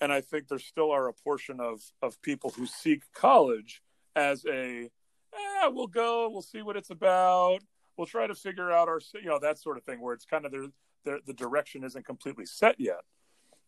And 0.00 0.12
I 0.12 0.20
think 0.20 0.48
there 0.48 0.58
still 0.58 0.90
are 0.90 1.08
a 1.08 1.12
portion 1.12 1.60
of, 1.60 1.80
of 2.02 2.20
people 2.22 2.50
who 2.50 2.66
seek 2.66 3.02
college 3.14 3.82
as 4.14 4.44
a, 4.46 4.90
eh, 5.34 5.68
we'll 5.68 5.86
go, 5.86 6.28
we'll 6.28 6.42
see 6.42 6.62
what 6.62 6.76
it's 6.76 6.90
about, 6.90 7.60
we'll 7.96 8.06
try 8.06 8.26
to 8.26 8.34
figure 8.34 8.70
out 8.70 8.88
our, 8.88 9.00
you 9.14 9.26
know, 9.28 9.38
that 9.38 9.58
sort 9.58 9.76
of 9.76 9.84
thing, 9.84 10.00
where 10.00 10.14
it's 10.14 10.24
kind 10.24 10.44
of 10.44 10.52
the, 10.52 11.20
the 11.26 11.32
direction 11.32 11.84
isn't 11.84 12.04
completely 12.04 12.46
set 12.46 12.78
yet. 12.78 13.00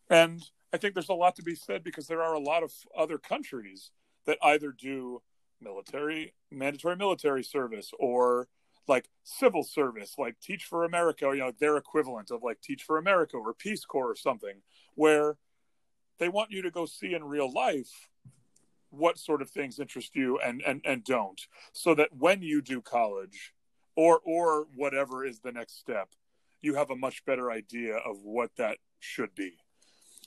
And 0.09 0.43
I 0.73 0.77
think 0.77 0.93
there's 0.93 1.09
a 1.09 1.13
lot 1.13 1.35
to 1.37 1.43
be 1.43 1.55
said 1.55 1.83
because 1.83 2.07
there 2.07 2.21
are 2.21 2.33
a 2.33 2.39
lot 2.39 2.63
of 2.63 2.71
other 2.97 3.17
countries 3.17 3.91
that 4.25 4.37
either 4.43 4.71
do 4.71 5.21
military, 5.61 6.33
mandatory 6.51 6.95
military 6.95 7.43
service 7.43 7.91
or 7.99 8.47
like 8.89 9.09
civil 9.23 9.63
service, 9.63 10.15
like 10.17 10.39
Teach 10.41 10.65
for 10.65 10.83
America, 10.83 11.25
or, 11.25 11.35
you 11.35 11.41
know, 11.41 11.53
their 11.59 11.77
equivalent 11.77 12.31
of 12.31 12.43
like 12.43 12.59
Teach 12.61 12.83
for 12.83 12.97
America 12.97 13.37
or 13.37 13.53
Peace 13.53 13.85
Corps 13.85 14.11
or 14.11 14.15
something, 14.15 14.61
where 14.95 15.37
they 16.17 16.27
want 16.27 16.51
you 16.51 16.61
to 16.63 16.71
go 16.71 16.85
see 16.85 17.13
in 17.13 17.23
real 17.23 17.51
life 17.51 18.09
what 18.89 19.19
sort 19.19 19.41
of 19.41 19.49
things 19.49 19.79
interest 19.79 20.15
you 20.15 20.39
and 20.39 20.61
and 20.65 20.81
and 20.83 21.03
don't, 21.03 21.41
so 21.71 21.93
that 21.95 22.09
when 22.17 22.41
you 22.41 22.61
do 22.61 22.81
college 22.81 23.53
or 23.95 24.19
or 24.25 24.65
whatever 24.75 25.23
is 25.23 25.39
the 25.39 25.51
next 25.51 25.79
step, 25.79 26.09
you 26.61 26.75
have 26.75 26.89
a 26.89 26.95
much 26.95 27.23
better 27.25 27.51
idea 27.51 27.95
of 27.95 28.17
what 28.23 28.49
that 28.57 28.77
should 28.99 29.33
be. 29.35 29.57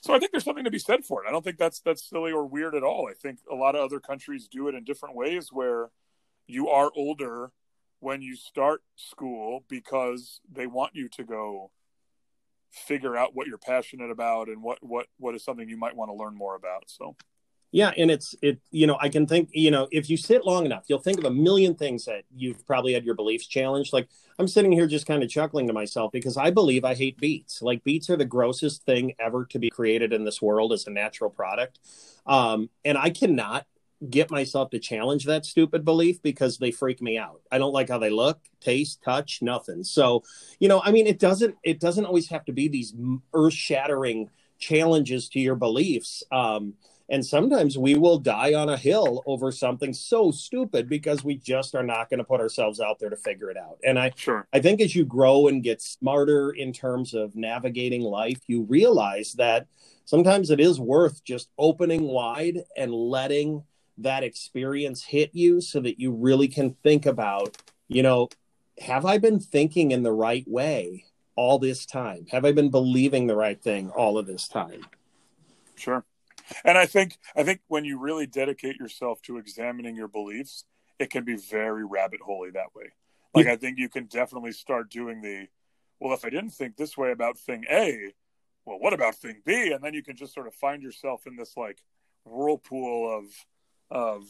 So 0.00 0.14
I 0.14 0.18
think 0.18 0.32
there's 0.32 0.44
something 0.44 0.64
to 0.64 0.70
be 0.70 0.78
said 0.78 1.04
for 1.04 1.22
it. 1.22 1.28
I 1.28 1.32
don't 1.32 1.44
think 1.44 1.58
that's 1.58 1.80
that's 1.80 2.08
silly 2.08 2.32
or 2.32 2.46
weird 2.46 2.74
at 2.74 2.82
all. 2.82 3.08
I 3.10 3.14
think 3.14 3.40
a 3.50 3.54
lot 3.54 3.74
of 3.74 3.84
other 3.84 4.00
countries 4.00 4.48
do 4.48 4.68
it 4.68 4.74
in 4.74 4.84
different 4.84 5.16
ways 5.16 5.48
where 5.52 5.90
you 6.46 6.68
are 6.68 6.90
older 6.94 7.52
when 8.02 8.20
you 8.20 8.34
start 8.34 8.82
school 8.96 9.64
because 9.68 10.40
they 10.50 10.66
want 10.66 10.90
you 10.92 11.08
to 11.08 11.22
go 11.22 11.70
figure 12.72 13.16
out 13.16 13.34
what 13.34 13.46
you're 13.46 13.58
passionate 13.58 14.10
about 14.10 14.48
and 14.48 14.60
what 14.62 14.78
what 14.82 15.06
what 15.18 15.34
is 15.34 15.44
something 15.44 15.68
you 15.68 15.76
might 15.76 15.94
want 15.94 16.10
to 16.10 16.14
learn 16.14 16.34
more 16.34 16.56
about 16.56 16.84
so. 16.86 17.14
Yeah 17.70 17.92
and 17.96 18.10
it's 18.10 18.34
it 18.42 18.60
you 18.70 18.86
know 18.86 18.98
i 19.00 19.08
can 19.08 19.26
think 19.26 19.50
you 19.52 19.70
know 19.70 19.88
if 19.92 20.10
you 20.10 20.16
sit 20.16 20.44
long 20.44 20.66
enough 20.66 20.84
you'll 20.88 20.98
think 20.98 21.18
of 21.18 21.24
a 21.24 21.30
million 21.30 21.74
things 21.74 22.04
that 22.04 22.24
you've 22.34 22.66
probably 22.66 22.92
had 22.92 23.04
your 23.04 23.14
beliefs 23.14 23.46
challenged. 23.46 23.92
Like 23.92 24.08
i'm 24.38 24.48
sitting 24.48 24.72
here 24.72 24.86
just 24.86 25.06
kind 25.06 25.22
of 25.22 25.30
chuckling 25.30 25.68
to 25.68 25.72
myself 25.72 26.12
because 26.12 26.36
i 26.36 26.50
believe 26.50 26.84
i 26.84 26.94
hate 26.94 27.18
beets. 27.18 27.62
Like 27.62 27.84
beets 27.84 28.10
are 28.10 28.16
the 28.16 28.24
grossest 28.24 28.84
thing 28.84 29.14
ever 29.20 29.44
to 29.46 29.58
be 29.58 29.70
created 29.70 30.12
in 30.12 30.24
this 30.24 30.42
world 30.42 30.72
as 30.72 30.86
a 30.86 30.90
natural 30.90 31.30
product. 31.30 31.78
Um, 32.26 32.68
and 32.84 32.98
i 32.98 33.10
cannot 33.10 33.66
get 34.10 34.30
myself 34.30 34.70
to 34.70 34.78
challenge 34.78 35.24
that 35.24 35.46
stupid 35.46 35.84
belief 35.84 36.22
because 36.22 36.58
they 36.58 36.70
freak 36.70 37.00
me 37.00 37.18
out. 37.18 37.40
I 37.50 37.58
don't 37.58 37.72
like 37.72 37.88
how 37.88 37.98
they 37.98 38.10
look, 38.10 38.40
taste, 38.60 39.02
touch, 39.02 39.42
nothing. 39.42 39.84
So, 39.84 40.22
you 40.58 40.68
know, 40.68 40.80
I 40.84 40.90
mean, 40.92 41.06
it 41.06 41.18
doesn't 41.18 41.56
it 41.62 41.80
doesn't 41.80 42.06
always 42.06 42.28
have 42.28 42.44
to 42.46 42.52
be 42.52 42.68
these 42.68 42.94
earth-shattering 43.34 44.30
challenges 44.58 45.28
to 45.30 45.40
your 45.40 45.56
beliefs. 45.56 46.22
Um, 46.30 46.74
and 47.08 47.24
sometimes 47.26 47.76
we 47.76 47.94
will 47.94 48.18
die 48.18 48.54
on 48.54 48.68
a 48.68 48.76
hill 48.76 49.22
over 49.26 49.52
something 49.52 49.92
so 49.92 50.30
stupid 50.30 50.88
because 50.88 51.22
we 51.22 51.36
just 51.36 51.74
are 51.74 51.82
not 51.82 52.08
going 52.08 52.18
to 52.18 52.24
put 52.24 52.40
ourselves 52.40 52.80
out 52.80 52.98
there 52.98 53.10
to 53.10 53.16
figure 53.16 53.50
it 53.50 53.56
out. 53.56 53.78
And 53.84 53.98
I 53.98 54.12
sure. 54.16 54.46
I 54.52 54.60
think 54.60 54.80
as 54.80 54.94
you 54.96 55.04
grow 55.04 55.48
and 55.48 55.62
get 55.62 55.82
smarter 55.82 56.50
in 56.50 56.72
terms 56.72 57.12
of 57.12 57.36
navigating 57.36 58.02
life, 58.02 58.40
you 58.46 58.62
realize 58.62 59.34
that 59.34 59.66
sometimes 60.06 60.50
it 60.50 60.60
is 60.60 60.80
worth 60.80 61.22
just 61.22 61.50
opening 61.58 62.04
wide 62.04 62.62
and 62.76 62.94
letting 62.94 63.64
that 63.98 64.24
experience 64.24 65.04
hit 65.04 65.30
you 65.32 65.60
so 65.60 65.80
that 65.80 66.00
you 66.00 66.12
really 66.12 66.48
can 66.48 66.74
think 66.82 67.06
about, 67.06 67.56
you 67.88 68.02
know, 68.02 68.28
have 68.80 69.04
I 69.04 69.18
been 69.18 69.38
thinking 69.38 69.90
in 69.90 70.02
the 70.02 70.12
right 70.12 70.44
way 70.46 71.04
all 71.36 71.58
this 71.58 71.86
time? 71.86 72.26
Have 72.30 72.44
I 72.44 72.52
been 72.52 72.70
believing 72.70 73.26
the 73.26 73.36
right 73.36 73.60
thing 73.60 73.90
all 73.90 74.18
of 74.18 74.26
this 74.26 74.48
time? 74.48 74.86
Sure. 75.76 76.04
And 76.64 76.76
I 76.76 76.86
think 76.86 77.16
I 77.36 77.42
think 77.42 77.60
when 77.68 77.84
you 77.84 77.98
really 77.98 78.26
dedicate 78.26 78.76
yourself 78.76 79.22
to 79.22 79.38
examining 79.38 79.96
your 79.96 80.08
beliefs, 80.08 80.64
it 80.98 81.10
can 81.10 81.24
be 81.24 81.36
very 81.36 81.84
rabbit 81.84 82.20
holey 82.20 82.52
that 82.52 82.74
way. 82.74 82.92
Like 83.34 83.46
yeah. 83.46 83.52
I 83.52 83.56
think 83.56 83.78
you 83.78 83.88
can 83.88 84.06
definitely 84.06 84.52
start 84.52 84.90
doing 84.90 85.22
the 85.22 85.46
well, 86.00 86.14
if 86.14 86.24
I 86.24 86.30
didn't 86.30 86.50
think 86.50 86.76
this 86.76 86.96
way 86.96 87.12
about 87.12 87.38
thing 87.38 87.64
A, 87.70 88.12
well, 88.64 88.78
what 88.78 88.92
about 88.92 89.14
thing 89.14 89.40
B? 89.44 89.72
And 89.72 89.82
then 89.82 89.94
you 89.94 90.02
can 90.02 90.16
just 90.16 90.34
sort 90.34 90.46
of 90.46 90.54
find 90.54 90.82
yourself 90.82 91.26
in 91.26 91.36
this 91.36 91.56
like 91.56 91.78
whirlpool 92.24 93.18
of 93.18 93.24
of 93.92 94.24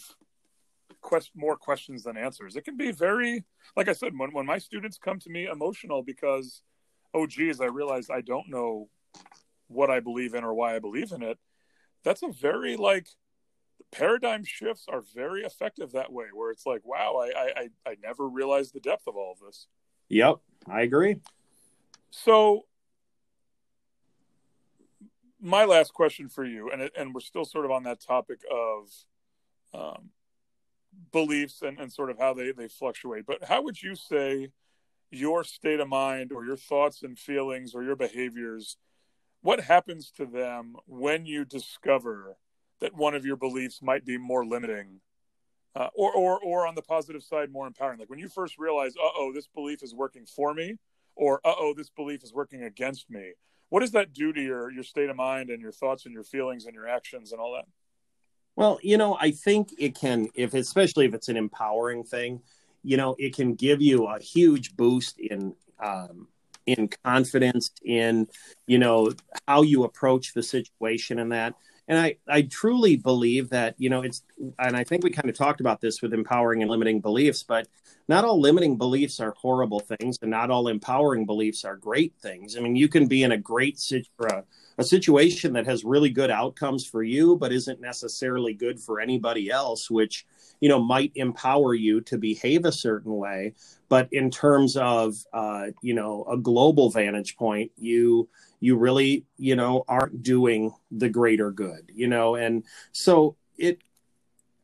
quest 1.00 1.30
more 1.34 1.56
questions 1.56 2.02
than 2.02 2.16
answers. 2.16 2.56
It 2.56 2.64
can 2.64 2.76
be 2.76 2.92
very, 2.92 3.44
like 3.76 3.88
I 3.88 3.92
said, 3.92 4.12
when 4.18 4.32
when 4.32 4.44
my 4.44 4.58
students 4.58 4.98
come 4.98 5.18
to 5.20 5.30
me 5.30 5.46
emotional 5.46 6.02
because, 6.02 6.62
oh 7.14 7.26
geez, 7.26 7.60
I 7.60 7.66
realize 7.66 8.10
I 8.10 8.20
don't 8.20 8.50
know 8.50 8.88
what 9.68 9.90
I 9.90 10.00
believe 10.00 10.34
in 10.34 10.44
or 10.44 10.52
why 10.52 10.74
I 10.74 10.80
believe 10.80 11.12
in 11.12 11.22
it. 11.22 11.38
That's 12.04 12.22
a 12.22 12.28
very 12.28 12.76
like 12.76 13.06
paradigm 13.92 14.44
shifts 14.44 14.86
are 14.88 15.02
very 15.14 15.42
effective 15.42 15.92
that 15.92 16.12
way, 16.12 16.26
where 16.34 16.50
it's 16.50 16.66
like, 16.66 16.82
wow, 16.84 17.22
I 17.22 17.60
I 17.62 17.68
I 17.86 17.96
never 18.02 18.28
realized 18.28 18.74
the 18.74 18.80
depth 18.80 19.06
of 19.06 19.16
all 19.16 19.32
of 19.32 19.46
this. 19.46 19.68
Yep, 20.08 20.36
I 20.68 20.82
agree. 20.82 21.16
So 22.10 22.66
my 25.40 25.64
last 25.64 25.94
question 25.94 26.28
for 26.28 26.44
you, 26.44 26.70
and 26.70 26.90
and 26.96 27.14
we're 27.14 27.20
still 27.20 27.44
sort 27.44 27.64
of 27.64 27.70
on 27.70 27.84
that 27.84 28.00
topic 28.00 28.40
of 28.50 28.88
um, 29.74 30.10
beliefs 31.12 31.62
and, 31.62 31.78
and 31.78 31.92
sort 31.92 32.10
of 32.10 32.18
how 32.18 32.34
they, 32.34 32.52
they 32.52 32.68
fluctuate. 32.68 33.26
But 33.26 33.44
how 33.44 33.62
would 33.62 33.82
you 33.82 33.94
say 33.94 34.50
your 35.10 35.44
state 35.44 35.80
of 35.80 35.88
mind 35.88 36.32
or 36.32 36.44
your 36.44 36.56
thoughts 36.56 37.02
and 37.02 37.18
feelings 37.18 37.74
or 37.74 37.82
your 37.82 37.96
behaviors, 37.96 38.76
what 39.42 39.60
happens 39.60 40.10
to 40.16 40.26
them 40.26 40.76
when 40.86 41.26
you 41.26 41.44
discover 41.44 42.36
that 42.80 42.94
one 42.94 43.14
of 43.14 43.24
your 43.24 43.36
beliefs 43.36 43.80
might 43.82 44.04
be 44.04 44.18
more 44.18 44.44
limiting 44.44 45.00
uh, 45.74 45.88
or, 45.94 46.12
or, 46.12 46.40
or 46.40 46.66
on 46.66 46.74
the 46.74 46.82
positive 46.82 47.22
side, 47.22 47.50
more 47.50 47.66
empowering? 47.66 47.98
Like 47.98 48.10
when 48.10 48.18
you 48.18 48.28
first 48.28 48.58
realize, 48.58 48.94
uh 48.96 49.10
oh, 49.16 49.32
this 49.34 49.48
belief 49.48 49.82
is 49.82 49.94
working 49.94 50.26
for 50.26 50.54
me, 50.54 50.78
or 51.14 51.40
uh 51.44 51.54
oh, 51.58 51.74
this 51.76 51.90
belief 51.90 52.22
is 52.22 52.32
working 52.32 52.62
against 52.62 53.10
me. 53.10 53.32
What 53.68 53.80
does 53.80 53.92
that 53.92 54.12
do 54.12 54.32
to 54.32 54.40
your, 54.42 54.70
your 54.70 54.84
state 54.84 55.08
of 55.08 55.16
mind 55.16 55.48
and 55.48 55.62
your 55.62 55.72
thoughts 55.72 56.04
and 56.04 56.12
your 56.12 56.24
feelings 56.24 56.66
and 56.66 56.74
your 56.74 56.86
actions 56.88 57.32
and 57.32 57.40
all 57.40 57.54
that? 57.54 57.64
Well, 58.56 58.78
you 58.82 58.96
know, 58.98 59.16
I 59.20 59.30
think 59.30 59.70
it 59.78 59.94
can, 59.94 60.28
if 60.34 60.54
especially 60.54 61.06
if 61.06 61.14
it's 61.14 61.28
an 61.28 61.36
empowering 61.36 62.04
thing, 62.04 62.42
you 62.82 62.96
know, 62.96 63.16
it 63.18 63.34
can 63.34 63.54
give 63.54 63.80
you 63.80 64.06
a 64.06 64.18
huge 64.20 64.76
boost 64.76 65.18
in 65.18 65.54
um, 65.80 66.28
in 66.66 66.88
confidence 67.04 67.70
in 67.84 68.28
you 68.66 68.78
know 68.78 69.12
how 69.48 69.62
you 69.62 69.84
approach 69.84 70.32
the 70.34 70.42
situation 70.42 71.18
and 71.18 71.32
that. 71.32 71.54
And 71.88 71.98
I, 71.98 72.16
I 72.28 72.42
truly 72.42 72.96
believe 72.96 73.50
that 73.50 73.74
you 73.78 73.90
know 73.90 74.02
it's 74.02 74.22
and 74.58 74.76
i 74.76 74.84
think 74.84 75.02
we 75.02 75.10
kind 75.10 75.28
of 75.28 75.36
talked 75.36 75.60
about 75.60 75.80
this 75.80 76.00
with 76.00 76.14
empowering 76.14 76.62
and 76.62 76.70
limiting 76.70 77.00
beliefs 77.00 77.42
but 77.42 77.66
not 78.08 78.24
all 78.24 78.40
limiting 78.40 78.76
beliefs 78.76 79.20
are 79.20 79.34
horrible 79.36 79.80
things 79.80 80.18
and 80.22 80.30
not 80.30 80.50
all 80.50 80.68
empowering 80.68 81.26
beliefs 81.26 81.64
are 81.64 81.76
great 81.76 82.14
things. 82.20 82.56
I 82.56 82.60
mean 82.60 82.76
you 82.76 82.88
can 82.88 83.06
be 83.06 83.22
in 83.22 83.32
a 83.32 83.38
great 83.38 83.78
situation 83.78 84.44
a 84.78 84.84
situation 84.84 85.52
that 85.52 85.66
has 85.66 85.84
really 85.84 86.08
good 86.08 86.30
outcomes 86.30 86.86
for 86.86 87.02
you 87.02 87.36
but 87.36 87.52
isn't 87.52 87.80
necessarily 87.80 88.54
good 88.54 88.80
for 88.80 89.00
anybody 89.00 89.50
else 89.50 89.90
which 89.90 90.26
you 90.60 90.68
know 90.68 90.82
might 90.82 91.12
empower 91.14 91.74
you 91.74 92.00
to 92.00 92.18
behave 92.18 92.64
a 92.64 92.72
certain 92.72 93.16
way. 93.16 93.54
But 93.88 94.08
in 94.12 94.30
terms 94.30 94.76
of 94.76 95.14
uh, 95.32 95.66
you 95.82 95.94
know 95.94 96.24
a 96.30 96.36
global 96.36 96.90
vantage 96.90 97.36
point 97.36 97.70
you 97.76 98.28
you 98.60 98.76
really 98.76 99.24
you 99.36 99.56
know 99.56 99.84
aren't 99.88 100.22
doing 100.22 100.74
the 100.90 101.08
greater 101.08 101.50
good 101.50 101.90
you 101.92 102.08
know? 102.08 102.36
And 102.36 102.64
so 102.92 103.36
it 103.58 103.78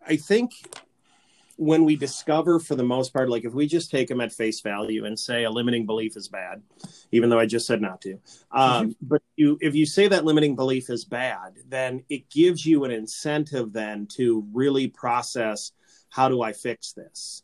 i 0.06 0.16
think 0.16 0.52
when 1.58 1.84
we 1.84 1.96
discover 1.96 2.60
for 2.60 2.76
the 2.76 2.84
most 2.84 3.12
part 3.12 3.28
like 3.28 3.44
if 3.44 3.52
we 3.52 3.66
just 3.66 3.90
take 3.90 4.08
them 4.08 4.20
at 4.20 4.32
face 4.32 4.60
value 4.60 5.04
and 5.04 5.18
say 5.18 5.44
a 5.44 5.50
limiting 5.50 5.84
belief 5.84 6.16
is 6.16 6.28
bad 6.28 6.62
even 7.10 7.28
though 7.28 7.38
i 7.38 7.46
just 7.46 7.66
said 7.66 7.80
not 7.80 8.00
to 8.00 8.12
um, 8.52 8.90
mm-hmm. 8.90 8.92
but 9.02 9.22
you 9.36 9.58
if 9.60 9.74
you 9.74 9.84
say 9.84 10.06
that 10.06 10.24
limiting 10.24 10.54
belief 10.54 10.88
is 10.88 11.04
bad 11.04 11.54
then 11.68 12.02
it 12.08 12.30
gives 12.30 12.64
you 12.64 12.84
an 12.84 12.90
incentive 12.90 13.72
then 13.72 14.06
to 14.06 14.46
really 14.52 14.86
process 14.86 15.72
how 16.10 16.28
do 16.28 16.42
i 16.42 16.52
fix 16.52 16.92
this 16.92 17.42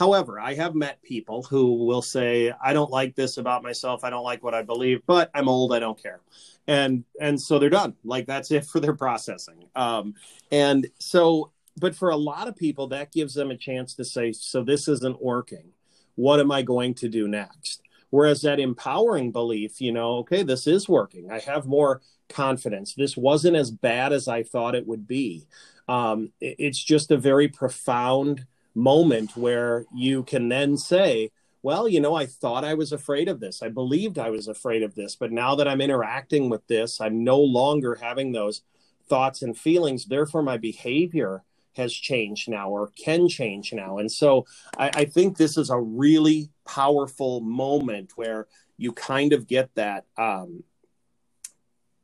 However, 0.00 0.40
I 0.40 0.54
have 0.54 0.74
met 0.74 1.02
people 1.02 1.42
who 1.42 1.84
will 1.84 2.00
say, 2.00 2.54
I 2.64 2.72
don't 2.72 2.90
like 2.90 3.14
this 3.16 3.36
about 3.36 3.62
myself. 3.62 4.02
I 4.02 4.08
don't 4.08 4.24
like 4.24 4.42
what 4.42 4.54
I 4.54 4.62
believe, 4.62 5.02
but 5.04 5.30
I'm 5.34 5.46
old. 5.46 5.74
I 5.74 5.78
don't 5.78 6.02
care. 6.02 6.20
And, 6.66 7.04
and 7.20 7.38
so 7.38 7.58
they're 7.58 7.68
done. 7.68 7.96
Like 8.02 8.26
that's 8.26 8.50
it 8.50 8.64
for 8.64 8.80
their 8.80 8.94
processing. 8.94 9.66
Um, 9.76 10.14
and 10.50 10.86
so, 10.98 11.52
but 11.76 11.94
for 11.94 12.10
a 12.10 12.16
lot 12.16 12.48
of 12.48 12.56
people, 12.56 12.88
that 12.88 13.12
gives 13.12 13.34
them 13.34 13.50
a 13.50 13.56
chance 13.56 13.94
to 13.94 14.04
say, 14.04 14.32
so 14.32 14.62
this 14.62 14.88
isn't 14.88 15.22
working. 15.22 15.70
What 16.14 16.40
am 16.40 16.50
I 16.50 16.62
going 16.62 16.94
to 16.94 17.08
do 17.08 17.28
next? 17.28 17.82
Whereas 18.10 18.42
that 18.42 18.58
empowering 18.58 19.30
belief, 19.30 19.80
you 19.80 19.92
know, 19.92 20.16
okay, 20.18 20.42
this 20.42 20.66
is 20.66 20.88
working. 20.88 21.30
I 21.30 21.38
have 21.40 21.66
more 21.66 22.00
confidence. 22.28 22.94
This 22.94 23.16
wasn't 23.16 23.56
as 23.56 23.70
bad 23.70 24.12
as 24.12 24.28
I 24.28 24.42
thought 24.42 24.74
it 24.74 24.86
would 24.86 25.06
be. 25.06 25.46
Um, 25.88 26.32
it's 26.40 26.82
just 26.82 27.10
a 27.10 27.16
very 27.16 27.48
profound 27.48 28.46
moment 28.74 29.36
where 29.36 29.84
you 29.94 30.22
can 30.24 30.48
then 30.48 30.76
say, 30.76 31.30
well, 31.62 31.88
you 31.88 32.00
know, 32.00 32.14
I 32.14 32.26
thought 32.26 32.64
I 32.64 32.74
was 32.74 32.92
afraid 32.92 33.28
of 33.28 33.40
this. 33.40 33.62
I 33.62 33.68
believed 33.68 34.18
I 34.18 34.30
was 34.30 34.48
afraid 34.48 34.82
of 34.82 34.94
this. 34.94 35.14
But 35.14 35.32
now 35.32 35.54
that 35.56 35.68
I'm 35.68 35.80
interacting 35.80 36.48
with 36.48 36.66
this, 36.66 37.00
I'm 37.00 37.22
no 37.22 37.38
longer 37.38 37.96
having 37.96 38.32
those 38.32 38.62
thoughts 39.08 39.42
and 39.42 39.56
feelings. 39.56 40.06
Therefore, 40.06 40.42
my 40.42 40.56
behavior 40.56 41.42
has 41.80 41.92
changed 41.92 42.48
now 42.48 42.70
or 42.70 42.92
can 42.96 43.28
change 43.28 43.72
now. 43.72 43.98
And 43.98 44.10
so 44.10 44.46
I, 44.78 44.90
I 44.94 45.04
think 45.04 45.36
this 45.36 45.56
is 45.56 45.70
a 45.70 45.80
really 45.80 46.50
powerful 46.66 47.40
moment 47.40 48.12
where 48.16 48.46
you 48.76 48.92
kind 48.92 49.32
of 49.32 49.46
get 49.46 49.74
that. 49.74 50.04
Um, 50.16 50.62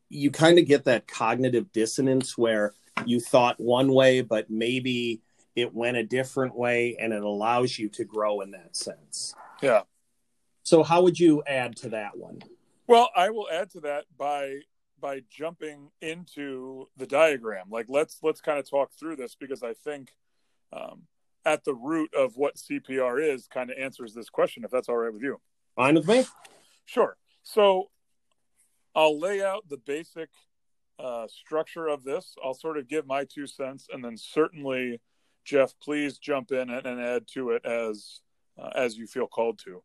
you 0.09 0.31
kind 0.31 0.59
of 0.59 0.67
get 0.67 0.85
that 0.85 1.07
cognitive 1.07 1.73
dissonance 1.73 2.39
where 2.39 2.73
you 3.05 3.21
thought 3.21 3.61
one 3.61 3.93
way, 3.93 4.21
but 4.21 4.51
maybe 4.51 5.21
it 5.55 5.75
went 5.75 5.97
a 5.97 6.05
different 6.05 6.55
way 6.55 6.97
and 7.01 7.13
it 7.13 7.23
allows 7.23 7.79
you 7.79 7.89
to 7.89 8.05
grow 8.05 8.41
in 8.41 8.53
that 8.53 8.77
sense. 8.77 9.35
Yeah. 9.63 9.83
So 10.63 10.83
how 10.83 11.03
would 11.03 11.19
you 11.19 11.43
add 11.47 11.77
to 11.77 11.89
that 11.91 12.17
one? 12.17 12.41
Well, 12.87 13.11
I 13.17 13.31
will 13.31 13.49
add 13.51 13.71
to 13.71 13.81
that 13.81 14.05
by 14.17 14.61
by 15.01 15.23
jumping 15.31 15.91
into 16.01 16.89
the 16.97 17.07
diagram. 17.07 17.67
Like 17.71 17.87
let's 17.89 18.19
let's 18.23 18.41
kind 18.41 18.59
of 18.59 18.69
talk 18.69 18.91
through 18.99 19.17
this 19.17 19.35
because 19.35 19.63
I 19.63 19.73
think 19.73 20.11
um, 20.73 21.03
at 21.45 21.65
the 21.65 21.75
root 21.75 22.11
of 22.15 22.37
what 22.37 22.57
CPR 22.57 23.23
is 23.23 23.47
kind 23.47 23.71
of 23.71 23.79
answers 23.79 24.15
this 24.15 24.29
question. 24.29 24.65
If 24.65 24.71
that's 24.71 24.89
all 24.89 24.97
right 24.97 25.13
with 25.13 25.23
you. 25.23 25.41
Fine 25.77 25.95
with 25.95 26.09
me. 26.09 26.25
Sure. 26.87 27.17
So 27.43 27.91
I'll 28.95 29.19
lay 29.19 29.43
out 29.43 29.69
the 29.69 29.77
basic 29.77 30.31
uh, 30.99 31.27
structure 31.29 31.87
of 31.87 32.03
this. 32.03 32.35
I'll 32.43 32.55
sort 32.55 32.79
of 32.79 32.89
give 32.89 33.07
my 33.07 33.25
two 33.25 33.47
cents, 33.47 33.89
and 33.93 34.03
then 34.03 34.17
certainly, 34.17 35.01
Jeff, 35.45 35.75
please 35.83 36.19
jump 36.19 36.51
in 36.51 36.71
and, 36.71 36.87
and 36.87 37.01
add 37.01 37.27
to 37.35 37.51
it 37.51 37.65
as 37.67 38.21
uh, 38.59 38.71
as 38.75 38.97
you 38.97 39.07
feel 39.07 39.27
called 39.27 39.59
to. 39.65 39.83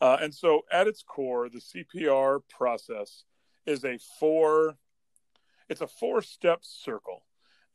Uh, 0.00 0.16
and 0.20 0.34
so, 0.34 0.62
at 0.72 0.88
its 0.88 1.02
core, 1.02 1.48
the 1.48 1.60
CPR 1.60 2.40
process 2.48 3.24
is 3.66 3.84
a 3.84 3.98
four 4.18 4.76
it's 5.68 5.80
a 5.80 5.86
four 5.86 6.22
step 6.22 6.60
circle. 6.62 7.24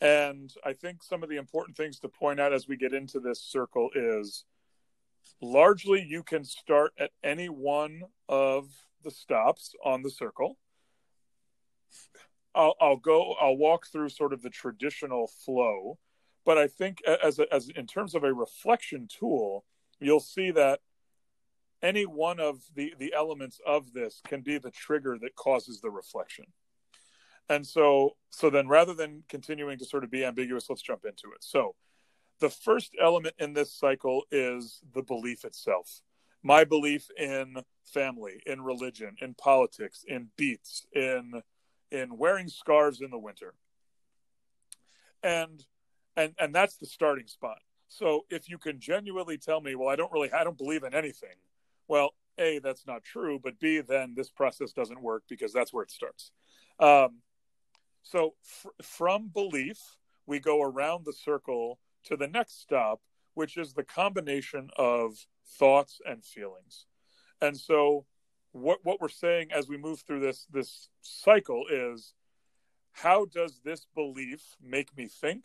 And 0.01 0.53
I 0.63 0.73
think 0.73 1.03
some 1.03 1.23
of 1.23 1.29
the 1.29 1.37
important 1.37 1.75
things 1.75 1.99
to 1.99 2.07
point 2.07 2.39
out 2.39 2.53
as 2.53 2.67
we 2.67 2.77
get 2.77 2.93
into 2.93 3.19
this 3.19 3.41
circle 3.41 3.89
is 3.93 4.45
largely 5.41 6.05
you 6.07 6.23
can 6.23 6.43
start 6.45 6.93
at 6.97 7.11
any 7.23 7.49
one 7.49 8.03
of 8.27 8.69
the 9.03 9.11
stops 9.11 9.73
on 9.83 10.01
the 10.01 10.09
circle. 10.09 10.57
I'll, 12.55 12.75
I'll 12.79 12.97
go. 12.97 13.35
I'll 13.39 13.57
walk 13.57 13.87
through 13.87 14.09
sort 14.09 14.33
of 14.33 14.41
the 14.41 14.49
traditional 14.49 15.27
flow, 15.27 15.97
but 16.45 16.57
I 16.57 16.67
think 16.67 17.01
as 17.23 17.39
a, 17.39 17.53
as 17.53 17.69
in 17.69 17.85
terms 17.85 18.15
of 18.15 18.23
a 18.23 18.33
reflection 18.33 19.07
tool, 19.07 19.65
you'll 19.99 20.19
see 20.19 20.51
that 20.51 20.79
any 21.81 22.05
one 22.05 22.39
of 22.39 22.61
the 22.75 22.93
the 22.99 23.13
elements 23.13 23.59
of 23.65 23.93
this 23.93 24.21
can 24.27 24.41
be 24.41 24.57
the 24.57 24.71
trigger 24.71 25.17
that 25.21 25.35
causes 25.35 25.81
the 25.81 25.89
reflection. 25.89 26.45
And 27.47 27.65
so 27.65 28.15
so 28.29 28.49
then 28.49 28.67
rather 28.67 28.93
than 28.93 29.23
continuing 29.29 29.79
to 29.79 29.85
sort 29.85 30.03
of 30.03 30.11
be 30.11 30.25
ambiguous, 30.25 30.69
let's 30.69 30.81
jump 30.81 31.05
into 31.05 31.33
it. 31.35 31.43
So 31.43 31.75
the 32.39 32.49
first 32.49 32.95
element 33.01 33.35
in 33.39 33.53
this 33.53 33.73
cycle 33.73 34.23
is 34.31 34.79
the 34.93 35.03
belief 35.03 35.45
itself. 35.45 36.01
My 36.41 36.63
belief 36.63 37.09
in 37.17 37.57
family, 37.85 38.41
in 38.45 38.61
religion, 38.61 39.15
in 39.21 39.33
politics, 39.33 40.05
in 40.07 40.29
beets, 40.37 40.85
in 40.93 41.41
in 41.91 42.17
wearing 42.17 42.47
scarves 42.47 43.01
in 43.01 43.09
the 43.09 43.19
winter. 43.19 43.55
And 45.23 45.65
and 46.15 46.33
and 46.39 46.53
that's 46.53 46.77
the 46.77 46.85
starting 46.85 47.27
spot. 47.27 47.59
So 47.87 48.25
if 48.29 48.49
you 48.49 48.57
can 48.57 48.79
genuinely 48.79 49.37
tell 49.37 49.59
me, 49.59 49.75
well, 49.75 49.89
I 49.89 49.95
don't 49.95 50.11
really 50.11 50.31
I 50.31 50.43
don't 50.43 50.57
believe 50.57 50.83
in 50.83 50.93
anything. 50.93 51.35
Well, 51.89 52.13
A, 52.37 52.59
that's 52.59 52.87
not 52.87 53.03
true, 53.03 53.39
but 53.43 53.59
B, 53.59 53.81
then 53.81 54.13
this 54.15 54.29
process 54.29 54.71
doesn't 54.71 55.01
work 55.01 55.23
because 55.27 55.51
that's 55.51 55.73
where 55.73 55.83
it 55.83 55.91
starts. 55.91 56.31
Um, 56.79 57.17
so 58.03 58.35
fr- 58.43 58.69
from 58.81 59.27
belief, 59.27 59.79
we 60.25 60.39
go 60.39 60.61
around 60.61 61.05
the 61.05 61.13
circle 61.13 61.79
to 62.05 62.15
the 62.15 62.27
next 62.27 62.61
stop, 62.61 63.01
which 63.33 63.57
is 63.57 63.73
the 63.73 63.83
combination 63.83 64.69
of 64.77 65.15
thoughts 65.57 65.99
and 66.05 66.23
feelings. 66.23 66.85
And 67.41 67.57
so 67.57 68.05
what 68.51 68.79
what 68.83 69.01
we're 69.01 69.09
saying 69.09 69.51
as 69.51 69.67
we 69.67 69.77
move 69.77 70.01
through 70.01 70.19
this 70.19 70.45
this 70.51 70.89
cycle 71.01 71.65
is 71.71 72.13
how 72.91 73.25
does 73.25 73.61
this 73.63 73.85
belief 73.95 74.41
make 74.61 74.95
me 74.97 75.07
think 75.07 75.43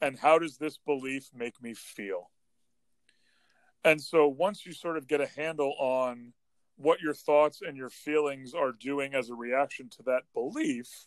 and 0.00 0.18
how 0.18 0.38
does 0.38 0.56
this 0.58 0.78
belief 0.78 1.28
make 1.34 1.60
me 1.60 1.74
feel 1.74 2.30
and 3.84 4.00
so 4.00 4.26
once 4.26 4.66
you 4.66 4.72
sort 4.72 4.96
of 4.96 5.06
get 5.06 5.20
a 5.20 5.26
handle 5.26 5.74
on 5.78 6.32
what 6.76 7.00
your 7.00 7.14
thoughts 7.14 7.60
and 7.66 7.76
your 7.76 7.90
feelings 7.90 8.54
are 8.54 8.72
doing 8.72 9.14
as 9.14 9.30
a 9.30 9.34
reaction 9.34 9.88
to 9.88 10.02
that 10.02 10.22
belief 10.34 11.06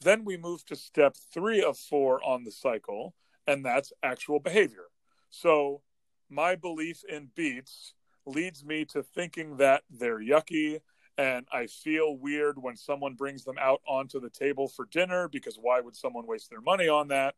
then 0.00 0.24
we 0.24 0.36
move 0.36 0.64
to 0.66 0.74
step 0.74 1.16
3 1.32 1.62
of 1.62 1.78
4 1.78 2.22
on 2.24 2.44
the 2.44 2.50
cycle 2.50 3.14
and 3.46 3.64
that's 3.64 3.92
actual 4.02 4.40
behavior 4.40 4.86
so 5.30 5.82
my 6.28 6.54
belief 6.54 7.02
in 7.08 7.28
beets 7.34 7.94
leads 8.26 8.64
me 8.64 8.84
to 8.84 9.02
thinking 9.02 9.56
that 9.56 9.82
they're 9.90 10.20
yucky 10.20 10.80
and 11.18 11.46
I 11.52 11.66
feel 11.66 12.16
weird 12.16 12.56
when 12.60 12.76
someone 12.76 13.14
brings 13.14 13.44
them 13.44 13.56
out 13.60 13.82
onto 13.86 14.18
the 14.18 14.30
table 14.30 14.68
for 14.68 14.86
dinner 14.86 15.28
because 15.28 15.56
why 15.60 15.80
would 15.80 15.94
someone 15.94 16.26
waste 16.26 16.48
their 16.50 16.60
money 16.60 16.88
on 16.88 17.08
that? 17.08 17.34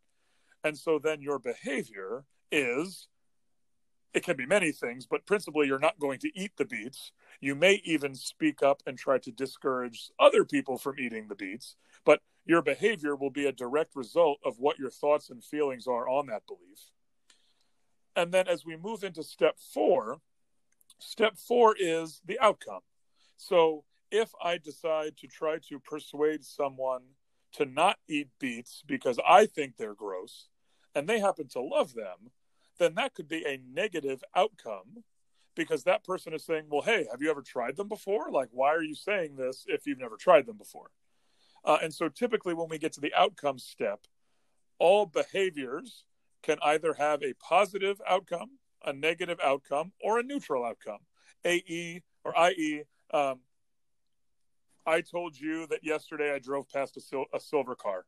And 0.63 0.79
so 0.79 0.99
then 0.99 1.21
your 1.21 1.39
behavior 1.39 2.25
is 2.53 3.09
it 4.15 4.25
can 4.25 4.37
be 4.37 4.47
many 4.47 4.73
things, 4.73 5.07
but 5.07 5.27
principally 5.27 5.67
you're 5.67 5.79
not 5.79 5.99
going 5.99 6.19
to 6.21 6.31
eat 6.35 6.53
the 6.57 6.65
beets. 6.65 7.13
You 7.41 7.55
may 7.55 7.83
even 7.85 8.15
speak 8.15 8.63
up 8.63 8.83
and 8.87 8.97
try 8.97 9.19
to 9.19 9.33
discourage 9.33 10.11
other 10.19 10.45
people 10.45 10.79
from 10.79 10.99
eating 10.99 11.29
the 11.29 11.35
beets, 11.35 11.77
but 12.05 12.21
your 12.47 12.63
behavior 12.63 13.17
will 13.17 13.31
be 13.31 13.47
a 13.47 13.53
direct 13.53 13.97
result 13.97 14.39
of 14.45 14.59
what 14.59 14.79
your 14.79 14.91
thoughts 14.91 15.31
and 15.31 15.43
feelings 15.43 15.87
are 15.87 16.09
on 16.09 16.27
that 16.27 16.47
belief. 16.47 16.91
And 18.15 18.33
then 18.33 18.47
as 18.47 18.65
we 18.65 18.77
move 18.77 19.03
into 19.03 19.25
step 19.25 19.57
four, 19.59 20.21
Step 20.99 21.37
four 21.37 21.75
is 21.79 22.21
the 22.25 22.39
outcome. 22.41 22.81
So 23.37 23.85
if 24.11 24.31
I 24.43 24.59
decide 24.59 25.17
to 25.19 25.27
try 25.27 25.59
to 25.69 25.79
persuade 25.79 26.45
someone 26.45 27.03
to 27.53 27.67
not 27.67 27.99
eat 28.09 28.29
beets 28.41 28.83
because 28.87 29.19
I 29.27 29.47
think 29.47 29.77
they're 29.77 29.95
gross 29.95 30.49
and 30.95 31.09
they 31.09 31.21
happen 31.21 31.49
to 31.49 31.61
love 31.61 31.95
them, 31.95 32.31
then 32.79 32.95
that 32.95 33.15
could 33.15 33.29
be 33.29 33.45
a 33.45 33.61
negative 33.73 34.23
outcome 34.35 35.05
because 35.55 35.85
that 35.85 36.05
person 36.05 36.35
is 36.35 36.45
saying, 36.45 36.65
Well, 36.69 36.83
hey, 36.83 37.07
have 37.11 37.23
you 37.23 37.31
ever 37.31 37.43
tried 37.43 37.77
them 37.77 37.89
before? 37.89 38.31
Like, 38.31 38.49
why 38.53 38.69
are 38.75 38.83
you 38.83 38.95
saying 38.95 39.37
this 39.37 39.65
if 39.69 39.87
you've 39.87 40.01
never 40.01 40.17
tried 40.17 40.47
them 40.47 40.57
before? 40.57 40.91
Uh, 41.65 41.79
and 41.83 41.95
so 41.95 42.09
typically, 42.09 42.55
when 42.55 42.69
we 42.69 42.79
get 42.79 42.93
to 42.95 43.01
the 43.01 43.15
outcome 43.15 43.59
step, 43.59 44.01
all 44.79 45.07
behaviors 45.07 46.05
can 46.43 46.59
either 46.63 46.95
have 46.95 47.23
a 47.23 47.33
positive 47.35 48.01
outcome 48.07 48.51
a 48.85 48.93
negative 48.93 49.39
outcome 49.43 49.93
or 50.03 50.19
a 50.19 50.23
neutral 50.23 50.65
outcome. 50.65 50.99
AE 51.45 52.03
or 52.25 52.35
IE, 52.51 52.85
um, 53.13 53.41
I 54.87 55.01
told 55.01 55.39
you 55.39 55.67
that 55.69 55.83
yesterday 55.83 56.35
I 56.35 56.39
drove 56.39 56.69
past 56.69 56.97
a, 56.97 57.01
sil- 57.01 57.33
a 57.33 57.41
silver 57.41 57.75
car. 57.75 58.05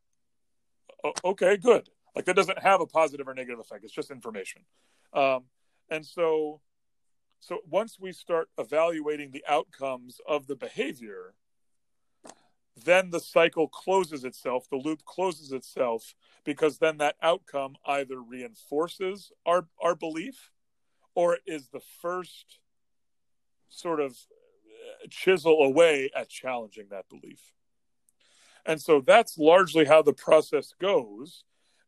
O- 1.04 1.14
okay, 1.24 1.56
good. 1.56 1.88
Like 2.16 2.24
that 2.24 2.34
doesn't 2.34 2.62
have 2.62 2.80
a 2.80 2.86
positive 2.86 3.28
or 3.28 3.34
negative 3.34 3.60
effect. 3.60 3.84
It's 3.84 3.92
just 3.92 4.10
information. 4.10 4.62
Um, 5.12 5.44
and 5.90 6.04
so, 6.04 6.62
so 7.40 7.58
once 7.68 7.98
we 8.00 8.12
start 8.12 8.48
evaluating 8.58 9.30
the 9.30 9.44
outcomes 9.46 10.18
of 10.26 10.46
the 10.46 10.56
behavior, 10.56 11.34
then 12.84 13.10
the 13.10 13.20
cycle 13.20 13.68
closes 13.68 14.24
itself, 14.24 14.66
the 14.70 14.76
loop 14.76 15.04
closes 15.04 15.52
itself, 15.52 16.14
because 16.44 16.78
then 16.78 16.96
that 16.98 17.16
outcome 17.22 17.76
either 17.86 18.20
reinforces 18.20 19.30
our, 19.44 19.68
our 19.80 19.94
belief 19.94 20.50
or 21.14 21.38
is 21.46 21.68
the 21.68 21.80
first 22.00 22.60
sort 23.68 24.00
of 24.00 24.12
uh, 24.12 25.06
chisel 25.10 25.62
away 25.62 26.10
at 26.16 26.30
challenging 26.30 26.86
that 26.90 27.08
belief. 27.10 27.52
And 28.64 28.80
so 28.80 29.00
that's 29.00 29.36
largely 29.36 29.84
how 29.84 30.02
the 30.02 30.12
process 30.12 30.72
goes. 30.80 31.44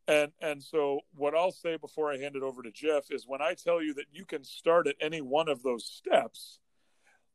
And 0.08 0.32
and 0.40 0.62
so 0.62 1.00
what 1.14 1.34
I'll 1.34 1.52
say 1.52 1.76
before 1.76 2.10
I 2.10 2.16
hand 2.16 2.34
it 2.34 2.42
over 2.42 2.62
to 2.62 2.72
Jeff 2.72 3.10
is 3.10 3.26
when 3.28 3.42
I 3.42 3.54
tell 3.54 3.82
you 3.82 3.92
that 3.94 4.06
you 4.10 4.24
can 4.24 4.42
start 4.42 4.86
at 4.86 4.96
any 5.00 5.20
one 5.20 5.48
of 5.48 5.62
those 5.62 5.84
steps, 5.84 6.58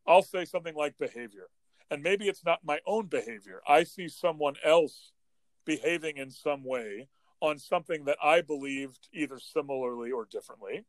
I'll 0.07 0.24
say 0.24 0.43
something 0.43 0.76
like 0.76 0.97
behavior. 0.97 1.47
And 1.91 2.01
maybe 2.01 2.28
it's 2.28 2.43
not 2.43 2.65
my 2.65 2.80
own 2.88 3.05
behavior. 3.05 3.61
I 3.67 3.84
see 3.84 4.09
someone 4.09 4.55
else 4.65 5.11
behaving 5.65 6.17
in 6.17 6.32
some 6.32 6.63
way 6.63 7.07
on 7.39 7.59
something 7.59 8.05
that 8.05 8.17
I 8.24 8.41
believed 8.41 9.09
either 9.13 9.38
similarly 9.38 10.11
or 10.11 10.26
differently. 10.26 10.86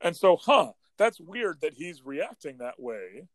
And 0.00 0.16
so, 0.16 0.36
huh, 0.36 0.72
that's 0.96 1.20
weird 1.20 1.60
that 1.60 1.74
he's 1.74 2.04
reacting 2.04 2.58
that 2.58 2.80
way. 2.80 3.26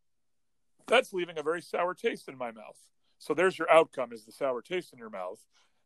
That's 0.88 1.14
leaving 1.14 1.38
a 1.38 1.44
very 1.44 1.62
sour 1.62 1.94
taste 1.94 2.28
in 2.28 2.38
my 2.38 2.52
mouth. 2.52 2.78
So 3.20 3.34
there's 3.34 3.60
your 3.60 3.70
outcome 3.70 4.12
is 4.12 4.26
the 4.26 4.32
sour 4.32 4.62
taste 4.62 4.94
in 4.94 5.00
your 5.00 5.10
mouth. 5.10 5.40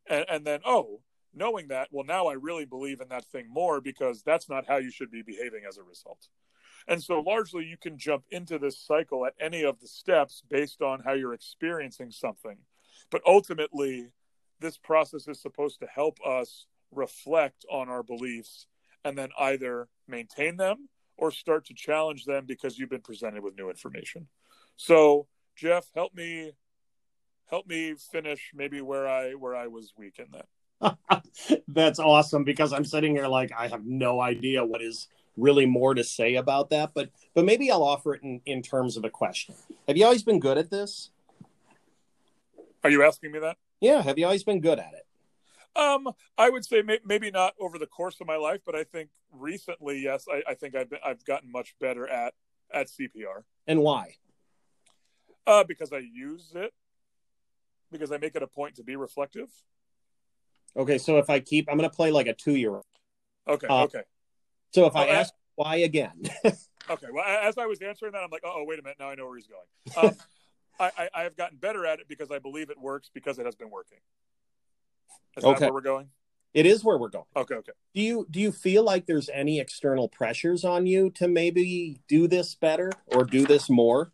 And, 0.09 0.25
and 0.29 0.45
then, 0.45 0.61
oh, 0.65 1.01
knowing 1.33 1.67
that, 1.69 1.89
well, 1.91 2.05
now 2.05 2.27
I 2.27 2.33
really 2.33 2.65
believe 2.65 3.01
in 3.01 3.09
that 3.09 3.25
thing 3.25 3.47
more 3.49 3.81
because 3.81 4.23
that's 4.23 4.49
not 4.49 4.67
how 4.67 4.77
you 4.77 4.91
should 4.91 5.11
be 5.11 5.21
behaving 5.21 5.63
as 5.67 5.77
a 5.77 5.83
result. 5.83 6.27
And 6.87 7.03
so, 7.03 7.19
largely, 7.19 7.65
you 7.65 7.77
can 7.77 7.97
jump 7.97 8.23
into 8.31 8.57
this 8.57 8.79
cycle 8.79 9.25
at 9.25 9.33
any 9.39 9.63
of 9.63 9.79
the 9.79 9.87
steps 9.87 10.41
based 10.49 10.81
on 10.81 11.01
how 11.01 11.13
you're 11.13 11.33
experiencing 11.33 12.11
something. 12.11 12.57
But 13.11 13.21
ultimately, 13.25 14.11
this 14.59 14.77
process 14.77 15.27
is 15.27 15.41
supposed 15.41 15.79
to 15.79 15.87
help 15.87 16.17
us 16.25 16.65
reflect 16.91 17.65
on 17.71 17.89
our 17.89 18.03
beliefs 18.03 18.67
and 19.03 19.17
then 19.17 19.29
either 19.37 19.87
maintain 20.07 20.57
them 20.57 20.89
or 21.17 21.31
start 21.31 21.65
to 21.65 21.73
challenge 21.73 22.25
them 22.25 22.45
because 22.45 22.77
you've 22.77 22.89
been 22.89 23.01
presented 23.01 23.43
with 23.43 23.57
new 23.57 23.69
information. 23.69 24.27
So, 24.75 25.27
Jeff, 25.55 25.87
help 25.93 26.13
me 26.13 26.53
help 27.49 27.67
me 27.67 27.95
finish 27.95 28.51
maybe 28.53 28.81
where 28.81 29.07
I 29.07 29.31
where 29.33 29.55
I 29.55 29.67
was 29.67 29.93
weak 29.97 30.19
in 30.19 30.27
that. 30.31 30.45
That's 31.67 31.99
awesome 31.99 32.43
because 32.43 32.73
I'm 32.73 32.85
sitting 32.85 33.15
here 33.15 33.27
like 33.27 33.51
I 33.57 33.67
have 33.67 33.85
no 33.85 34.21
idea 34.21 34.65
what 34.65 34.81
is 34.81 35.07
really 35.37 35.65
more 35.65 35.93
to 35.93 36.03
say 36.03 36.35
about 36.35 36.69
that, 36.69 36.91
but 36.93 37.09
but 37.33 37.45
maybe 37.45 37.71
I'll 37.71 37.83
offer 37.83 38.15
it 38.15 38.23
in, 38.23 38.41
in 38.45 38.61
terms 38.61 38.97
of 38.97 39.05
a 39.05 39.09
question. 39.09 39.55
Have 39.87 39.97
you 39.97 40.05
always 40.05 40.23
been 40.23 40.39
good 40.39 40.57
at 40.57 40.69
this? 40.69 41.11
Are 42.83 42.89
you 42.89 43.03
asking 43.03 43.31
me 43.31 43.39
that? 43.39 43.57
Yeah, 43.81 44.01
have 44.01 44.17
you 44.17 44.25
always 44.25 44.43
been 44.43 44.61
good 44.61 44.79
at 44.79 44.93
it? 44.93 45.05
Um, 45.79 46.09
I 46.37 46.49
would 46.49 46.65
say 46.65 46.81
may- 46.81 46.99
maybe 47.05 47.31
not 47.31 47.53
over 47.59 47.77
the 47.77 47.85
course 47.85 48.19
of 48.19 48.27
my 48.27 48.35
life, 48.35 48.61
but 48.65 48.75
I 48.75 48.83
think 48.83 49.09
recently, 49.31 49.99
yes, 49.99 50.25
I, 50.31 50.41
I 50.51 50.53
think 50.55 50.75
I've 50.75 50.89
been, 50.89 50.99
I've 51.05 51.23
gotten 51.23 51.51
much 51.51 51.75
better 51.79 52.07
at 52.07 52.33
at 52.71 52.87
CPR. 52.87 53.43
And 53.67 53.81
why? 53.81 54.15
Uh, 55.47 55.63
because 55.63 55.91
I 55.91 55.99
use 55.99 56.51
it, 56.55 56.73
because 57.91 58.11
I 58.11 58.17
make 58.17 58.35
it 58.35 58.43
a 58.43 58.47
point 58.47 58.75
to 58.75 58.83
be 58.83 58.95
reflective. 58.95 59.49
Okay, 60.77 60.97
so 60.97 61.17
if 61.17 61.29
I 61.29 61.39
keep, 61.39 61.67
I'm 61.69 61.77
going 61.77 61.89
to 61.89 61.95
play 61.95 62.11
like 62.11 62.27
a 62.27 62.33
two 62.33 62.55
year 62.55 62.71
old. 62.71 62.85
Okay, 63.47 63.67
uh, 63.67 63.83
okay. 63.83 64.03
So 64.71 64.85
if 64.85 64.95
I 64.95 65.07
ask 65.07 65.33
why 65.55 65.77
again? 65.77 66.13
okay, 66.45 67.07
well, 67.11 67.25
as 67.25 67.57
I 67.57 67.65
was 67.65 67.81
answering 67.81 68.13
that, 68.13 68.23
I'm 68.23 68.29
like, 68.31 68.43
oh, 68.45 68.63
wait 68.65 68.79
a 68.79 68.83
minute, 68.83 68.97
now 68.99 69.09
I 69.09 69.15
know 69.15 69.27
where 69.27 69.37
he's 69.37 69.47
going. 69.47 70.07
Um, 70.07 70.15
I, 70.79 71.09
I, 71.13 71.23
have 71.23 71.35
gotten 71.35 71.57
better 71.57 71.85
at 71.85 71.99
it 71.99 72.07
because 72.07 72.31
I 72.31 72.39
believe 72.39 72.69
it 72.69 72.79
works 72.79 73.09
because 73.13 73.37
it 73.37 73.45
has 73.45 73.55
been 73.55 73.69
working. 73.69 73.97
Is 75.35 75.43
okay. 75.43 75.65
where 75.65 75.73
we're 75.73 75.81
going? 75.81 76.07
It 76.53 76.65
is 76.65 76.83
where 76.83 76.97
we're 76.97 77.09
going. 77.09 77.25
Okay, 77.35 77.55
okay. 77.55 77.73
Do 77.93 78.01
you 78.01 78.25
do 78.31 78.39
you 78.39 78.51
feel 78.51 78.83
like 78.83 79.05
there's 79.05 79.29
any 79.29 79.59
external 79.59 80.07
pressures 80.07 80.63
on 80.63 80.87
you 80.87 81.09
to 81.11 81.27
maybe 81.27 81.99
do 82.07 82.27
this 82.27 82.55
better 82.55 82.91
or 83.07 83.23
do 83.23 83.45
this 83.45 83.69
more? 83.69 84.13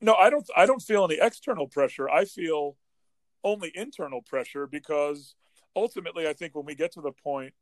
No, 0.00 0.14
I 0.14 0.30
don't 0.30 0.48
I 0.56 0.64
don't 0.64 0.80
feel 0.80 1.04
any 1.04 1.18
external 1.20 1.66
pressure. 1.66 2.08
I 2.08 2.24
feel 2.24 2.76
only 3.48 3.72
internal 3.74 4.22
pressure 4.22 4.66
because 4.66 5.34
ultimately 5.74 6.28
I 6.28 6.32
think 6.32 6.54
when 6.54 6.66
we 6.66 6.74
get 6.74 6.92
to 6.92 7.00
the 7.00 7.12
point 7.12 7.54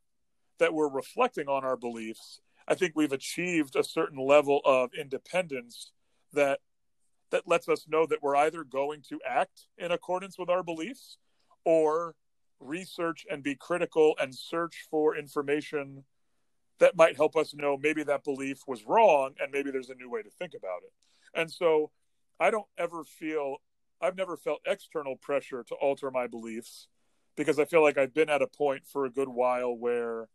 that 0.58 0.74
we're 0.74 0.88
reflecting 0.88 1.48
on 1.48 1.64
our 1.64 1.76
beliefs, 1.76 2.40
I 2.68 2.74
think 2.74 2.92
we've 2.94 3.12
achieved 3.12 3.76
a 3.76 3.84
certain 3.84 4.18
level 4.18 4.60
of 4.64 4.90
independence 4.98 5.92
that 6.32 6.60
that 7.30 7.48
lets 7.48 7.68
us 7.68 7.86
know 7.88 8.06
that 8.06 8.22
we're 8.22 8.36
either 8.36 8.62
going 8.62 9.02
to 9.08 9.18
act 9.28 9.66
in 9.78 9.90
accordance 9.90 10.38
with 10.38 10.48
our 10.48 10.62
beliefs 10.62 11.18
or 11.64 12.14
research 12.60 13.26
and 13.28 13.42
be 13.42 13.56
critical 13.56 14.14
and 14.20 14.32
search 14.34 14.86
for 14.90 15.16
information 15.16 16.04
that 16.78 16.96
might 16.96 17.16
help 17.16 17.36
us 17.36 17.54
know 17.54 17.76
maybe 17.76 18.04
that 18.04 18.22
belief 18.22 18.60
was 18.66 18.84
wrong 18.86 19.34
and 19.40 19.50
maybe 19.50 19.70
there's 19.70 19.90
a 19.90 19.94
new 19.94 20.08
way 20.08 20.22
to 20.22 20.30
think 20.30 20.52
about 20.56 20.82
it. 20.84 20.92
And 21.34 21.50
so 21.50 21.90
I 22.38 22.50
don't 22.50 22.68
ever 22.78 23.02
feel 23.02 23.56
I've 24.00 24.16
never 24.16 24.36
felt 24.36 24.60
external 24.66 25.16
pressure 25.16 25.64
to 25.64 25.74
alter 25.76 26.10
my 26.10 26.26
beliefs 26.26 26.88
because 27.36 27.58
I 27.58 27.64
feel 27.64 27.82
like 27.82 27.98
I've 27.98 28.14
been 28.14 28.30
at 28.30 28.42
a 28.42 28.46
point 28.46 28.86
for 28.86 29.04
a 29.04 29.10
good 29.10 29.28
while 29.28 29.74
where 29.74 30.28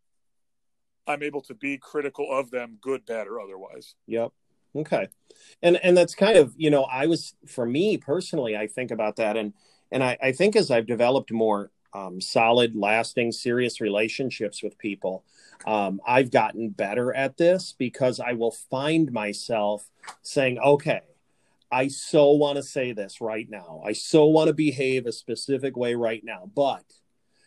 I'm 1.07 1.23
able 1.23 1.41
to 1.41 1.53
be 1.53 1.77
critical 1.77 2.27
of 2.31 2.51
them, 2.51 2.77
good, 2.81 3.05
bad, 3.05 3.27
or 3.27 3.39
otherwise. 3.39 3.95
Yep. 4.07 4.31
Okay. 4.75 5.07
And 5.61 5.77
and 5.83 5.97
that's 5.97 6.15
kind 6.15 6.37
of, 6.37 6.53
you 6.57 6.69
know, 6.69 6.83
I 6.83 7.07
was 7.07 7.35
for 7.45 7.65
me 7.65 7.97
personally, 7.97 8.55
I 8.55 8.67
think 8.67 8.91
about 8.91 9.17
that 9.17 9.35
and 9.35 9.53
and 9.91 10.03
I, 10.03 10.17
I 10.21 10.31
think 10.31 10.55
as 10.55 10.71
I've 10.71 10.87
developed 10.87 11.31
more 11.31 11.71
um, 11.93 12.21
solid, 12.21 12.75
lasting, 12.75 13.33
serious 13.33 13.81
relationships 13.81 14.63
with 14.63 14.77
people, 14.77 15.25
um, 15.67 15.99
I've 16.07 16.31
gotten 16.31 16.69
better 16.69 17.13
at 17.13 17.35
this 17.35 17.75
because 17.77 18.21
I 18.21 18.31
will 18.31 18.51
find 18.51 19.11
myself 19.11 19.89
saying, 20.21 20.57
okay, 20.59 21.01
I 21.71 21.87
so 21.87 22.31
want 22.31 22.57
to 22.57 22.63
say 22.63 22.91
this 22.91 23.21
right 23.21 23.49
now. 23.49 23.81
I 23.85 23.93
so 23.93 24.25
want 24.25 24.47
to 24.47 24.53
behave 24.53 25.05
a 25.05 25.11
specific 25.11 25.77
way 25.77 25.95
right 25.95 26.23
now. 26.23 26.49
But 26.53 26.83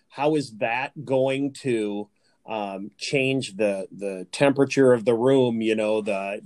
how 0.08 0.34
is 0.36 0.56
that 0.58 1.04
going 1.04 1.52
to 1.62 2.08
um, 2.46 2.90
change 2.96 3.56
the 3.56 3.86
the 3.92 4.26
temperature 4.32 4.92
of 4.92 5.04
the 5.04 5.14
room? 5.14 5.60
You 5.60 5.74
know, 5.74 6.00
the 6.00 6.40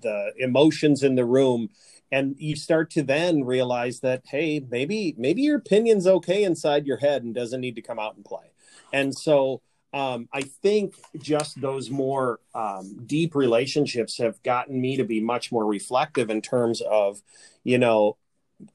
the 0.00 0.32
emotions 0.38 1.02
in 1.02 1.14
the 1.14 1.24
room 1.24 1.70
and 2.10 2.34
you 2.38 2.54
start 2.54 2.90
to 2.90 3.02
then 3.02 3.44
realize 3.44 4.00
that 4.00 4.22
hey 4.26 4.60
maybe 4.70 5.14
maybe 5.16 5.42
your 5.42 5.56
opinion's 5.56 6.06
okay 6.06 6.44
inside 6.44 6.86
your 6.86 6.98
head 6.98 7.22
and 7.22 7.34
doesn't 7.34 7.60
need 7.60 7.76
to 7.76 7.82
come 7.82 7.98
out 7.98 8.16
and 8.16 8.24
play 8.24 8.52
and 8.92 9.16
so 9.16 9.62
um, 9.92 10.28
i 10.32 10.40
think 10.40 10.94
just 11.18 11.60
those 11.60 11.90
more 11.90 12.40
um, 12.54 13.04
deep 13.06 13.34
relationships 13.34 14.18
have 14.18 14.42
gotten 14.42 14.80
me 14.80 14.96
to 14.96 15.04
be 15.04 15.20
much 15.20 15.52
more 15.52 15.66
reflective 15.66 16.30
in 16.30 16.40
terms 16.40 16.80
of 16.82 17.22
you 17.64 17.78
know 17.78 18.16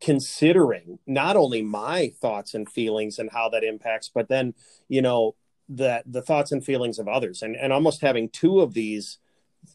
considering 0.02 1.00
not 1.08 1.38
only 1.38 1.62
my 1.62 2.12
thoughts 2.20 2.54
and 2.54 2.70
feelings 2.70 3.20
and 3.20 3.30
how 3.32 3.48
that 3.48 3.64
impacts 3.64 4.10
but 4.14 4.28
then 4.28 4.54
you 4.90 5.02
know 5.02 5.36
that 5.70 6.04
the 6.06 6.22
thoughts 6.22 6.52
and 6.52 6.64
feelings 6.64 7.00
of 7.00 7.08
others. 7.08 7.42
And 7.42 7.56
and 7.56 7.74
almost 7.74 8.02
having 8.02 8.30
two 8.30 8.62
of 8.62 8.74
these 8.74 9.18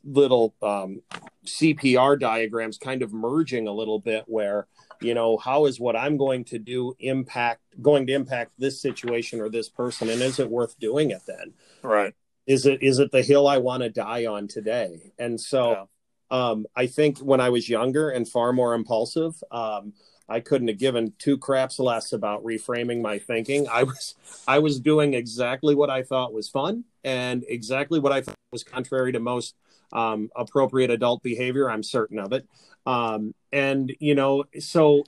little 0.04 0.54
um, 0.62 1.02
CPR 1.46 2.18
diagrams 2.18 2.78
kind 2.78 3.02
of 3.02 3.12
merging 3.12 3.66
a 3.66 3.72
little 3.72 3.98
bit 3.98 4.24
where 4.26 4.66
you 5.02 5.14
know 5.14 5.36
how 5.36 5.66
is 5.66 5.80
what 5.80 5.96
I'm 5.96 6.16
going 6.16 6.44
to 6.46 6.58
do 6.58 6.94
impact 6.98 7.60
going 7.80 8.06
to 8.06 8.12
impact 8.12 8.52
this 8.58 8.80
situation 8.80 9.40
or 9.40 9.48
this 9.48 9.68
person 9.68 10.08
and 10.08 10.20
is 10.20 10.38
it 10.38 10.50
worth 10.50 10.78
doing 10.78 11.10
it 11.10 11.22
then 11.26 11.52
right 11.82 12.14
is 12.46 12.66
it 12.66 12.82
is 12.82 12.98
it 12.98 13.12
the 13.12 13.22
hill 13.22 13.46
I 13.46 13.58
want 13.58 13.82
to 13.82 13.90
die 13.90 14.26
on 14.26 14.48
today 14.48 15.12
and 15.18 15.40
so 15.40 15.88
yeah. 16.30 16.50
um, 16.50 16.66
I 16.76 16.86
think 16.86 17.18
when 17.18 17.40
I 17.40 17.50
was 17.50 17.68
younger 17.68 18.10
and 18.10 18.28
far 18.28 18.52
more 18.52 18.74
impulsive 18.74 19.42
um, 19.50 19.92
I 20.28 20.40
couldn't 20.40 20.68
have 20.68 20.78
given 20.78 21.12
two 21.18 21.36
craps 21.36 21.78
less 21.78 22.12
about 22.12 22.42
reframing 22.42 23.02
my 23.02 23.18
thinking. 23.18 23.68
I 23.68 23.82
was 23.82 24.14
I 24.48 24.60
was 24.60 24.80
doing 24.80 25.14
exactly 25.14 25.74
what 25.74 25.90
I 25.90 26.02
thought 26.02 26.32
was 26.32 26.48
fun 26.48 26.84
and 27.04 27.44
exactly 27.48 27.98
what 28.00 28.12
I 28.12 28.22
thought 28.22 28.36
was 28.50 28.64
contrary 28.64 29.12
to 29.12 29.20
most 29.20 29.54
um, 29.92 30.30
appropriate 30.36 30.90
adult 30.90 31.22
behavior. 31.22 31.70
I'm 31.70 31.82
certain 31.82 32.18
of 32.18 32.32
it. 32.32 32.48
Um, 32.86 33.34
and, 33.52 33.94
you 34.00 34.14
know, 34.14 34.44
so 34.58 35.04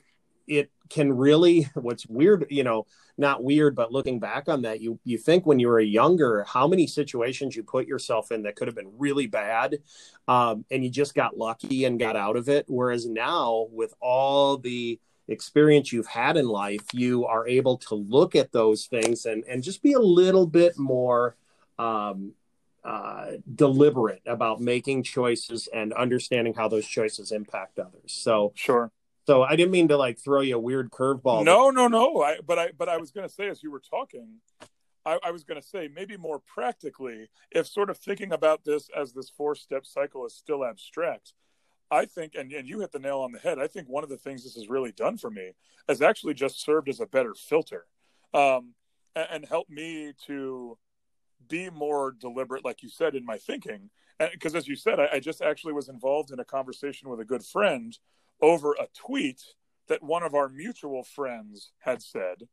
it 0.47 0.71
can 0.91 1.13
really, 1.13 1.69
what's 1.75 2.07
weird, 2.07 2.47
you 2.51 2.63
know, 2.63 2.87
not 3.17 3.43
weird, 3.43 3.75
but 3.75 3.93
looking 3.93 4.19
back 4.19 4.49
on 4.49 4.63
that, 4.63 4.81
you, 4.81 4.99
you 5.05 5.19
think 5.19 5.47
when 5.47 5.59
you 5.59 5.69
were 5.69 5.81
younger, 5.81 6.45
how 6.45 6.67
many 6.67 6.87
situations 6.87 7.55
you 7.55 7.63
put 7.63 7.87
yourself 7.87 8.33
in 8.33 8.43
that 8.43 8.57
could 8.57 8.69
have 8.69 8.75
been 8.75 8.93
really 8.99 9.27
bad. 9.27 9.77
Um, 10.27 10.65
and 10.71 10.85
you 10.85 10.91
just 10.91 11.15
got 11.15 11.39
lucky 11.39 11.85
and 11.85 11.99
got 11.99 12.17
out 12.17 12.37
of 12.37 12.49
it. 12.49 12.65
Whereas 12.69 13.07
now 13.07 13.69
with 13.71 13.95
all 14.01 14.59
the, 14.59 15.01
experience 15.29 15.93
you've 15.93 16.07
had 16.07 16.37
in 16.37 16.47
life, 16.47 16.83
you 16.93 17.27
are 17.27 17.47
able 17.49 17.79
to 17.79 17.95
look 17.95 18.37
at 18.37 18.53
those 18.53 18.87
things 18.87 19.27
and, 19.27 19.45
and 19.49 19.63
just 19.63 19.83
be 19.83 19.95
a 19.95 19.99
little 19.99 20.47
bit 20.47 20.79
more 20.79 21.37
um, 21.79 22.33
uh, 22.85 23.33
deliberate 23.55 24.23
about 24.27 24.61
making 24.61 25.03
choices 25.03 25.69
and 25.73 25.93
understanding 25.95 26.55
how 26.55 26.69
those 26.69 26.87
choices 26.87 27.33
impact 27.33 27.79
others. 27.79 28.13
So 28.13 28.53
sure. 28.55 28.91
So 29.27 29.43
I 29.43 29.57
didn't 29.57 29.71
mean 29.71 29.89
to 29.89 29.97
like 29.97 30.19
throw 30.19 30.43
you 30.43 30.57
a 30.57 30.59
weird 30.59 30.91
curveball. 30.91 31.45
No, 31.45 31.71
no, 31.71 31.89
no. 31.89 32.21
I 32.21 32.41
but 32.47 32.59
I 32.59 32.71
but 32.77 32.89
I 32.89 32.99
was 32.99 33.11
going 33.11 33.27
to 33.27 33.35
say 33.35 33.49
as 33.49 33.63
you 33.63 33.71
were 33.71 33.81
talking, 33.81 34.41
I, 35.07 35.19
I 35.25 35.31
was 35.31 35.45
going 35.45 35.61
to 35.61 35.67
say 35.67 35.89
maybe 35.89 36.17
more 36.17 36.41
practically, 36.41 37.29
if 37.51 37.67
sort 37.67 37.89
of 37.89 37.97
thinking 37.97 38.33
about 38.33 38.65
this 38.65 38.89
as 38.95 39.13
this 39.13 39.31
four 39.31 39.55
step 39.55 39.87
cycle 39.87 40.27
is 40.27 40.35
still 40.35 40.65
abstract. 40.65 41.33
I 41.91 42.07
think, 42.07 42.35
and, 42.35 42.51
and 42.51 42.67
you 42.67 42.81
hit 42.81 42.93
the 42.93 42.99
nail 42.99 43.21
on 43.21 43.31
the 43.31 43.39
head. 43.39 43.59
I 43.59 43.67
think 43.67 43.89
one 43.89 44.03
of 44.03 44.09
the 44.11 44.17
things 44.17 44.43
this 44.43 44.55
has 44.55 44.69
really 44.69 44.91
done 44.91 45.17
for 45.17 45.31
me 45.31 45.53
has 45.89 46.03
actually 46.03 46.35
just 46.35 46.61
served 46.65 46.89
as 46.89 46.99
a 46.99 47.07
better 47.07 47.35
filter 47.35 47.85
um, 48.33 48.75
and, 49.15 49.27
and 49.31 49.47
helped 49.47 49.71
me 49.71 50.13
to 50.27 50.77
be 51.49 51.71
more 51.71 52.13
deliberate, 52.13 52.65
like 52.65 52.83
you 52.83 52.89
said, 52.89 53.15
in 53.15 53.25
my 53.25 53.39
thinking. 53.39 53.91
Because 54.19 54.55
as 54.55 54.69
you 54.69 54.77
said, 54.77 55.01
I, 55.01 55.09
I 55.15 55.21
just 55.21 55.43
actually 55.43 55.73
was 55.73 55.89
involved 55.89 56.31
in 56.31 56.39
a 56.39 56.45
conversation 56.45 57.09
with 57.09 57.21
a 57.21 57.25
good 57.25 57.45
friend 57.45 57.97
over 58.41 58.73
a 58.73 58.89
tweet 58.95 59.43
that 59.89 60.03
one 60.03 60.23
of 60.23 60.35
our 60.35 60.49
mutual 60.49 61.03
friends 61.03 61.73
had 61.81 62.03
said. 62.03 62.49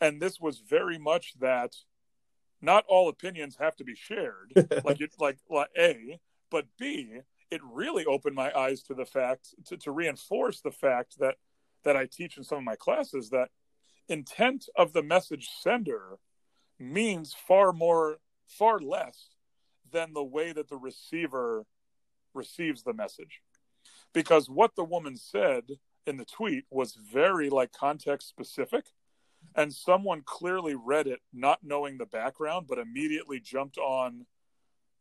And 0.00 0.20
this 0.20 0.40
was 0.40 0.60
very 0.60 0.98
much 0.98 1.34
that 1.40 1.74
not 2.60 2.84
all 2.88 3.08
opinions 3.08 3.56
have 3.58 3.76
to 3.76 3.84
be 3.84 3.94
shared, 3.94 4.52
like 4.84 5.00
it, 5.00 5.12
like, 5.18 5.38
like 5.48 5.68
A, 5.78 6.18
but 6.50 6.66
B, 6.78 7.20
it 7.50 7.60
really 7.64 8.04
opened 8.04 8.34
my 8.34 8.52
eyes 8.56 8.82
to 8.84 8.94
the 8.94 9.04
fact 9.04 9.54
to, 9.66 9.76
to 9.78 9.92
reinforce 9.92 10.60
the 10.60 10.70
fact 10.70 11.18
that 11.18 11.36
that 11.84 11.96
I 11.96 12.06
teach 12.06 12.36
in 12.36 12.44
some 12.44 12.58
of 12.58 12.64
my 12.64 12.74
classes 12.74 13.30
that 13.30 13.48
intent 14.08 14.68
of 14.76 14.92
the 14.92 15.02
message 15.02 15.48
sender 15.60 16.18
means 16.78 17.34
far 17.34 17.72
more, 17.72 18.18
far 18.46 18.80
less 18.80 19.30
than 19.90 20.12
the 20.12 20.24
way 20.24 20.52
that 20.52 20.68
the 20.68 20.76
receiver 20.76 21.64
receives 22.34 22.82
the 22.82 22.92
message. 22.92 23.40
Because 24.12 24.48
what 24.48 24.76
the 24.76 24.84
woman 24.84 25.16
said 25.16 25.64
in 26.06 26.16
the 26.16 26.24
tweet 26.24 26.64
was 26.70 26.94
very 26.94 27.50
like 27.50 27.72
context 27.72 28.28
specific. 28.28 28.86
And 29.54 29.72
someone 29.72 30.22
clearly 30.24 30.74
read 30.74 31.06
it 31.06 31.20
not 31.32 31.60
knowing 31.62 31.96
the 31.96 32.06
background, 32.06 32.66
but 32.68 32.78
immediately 32.78 33.40
jumped 33.40 33.78
on 33.78 34.26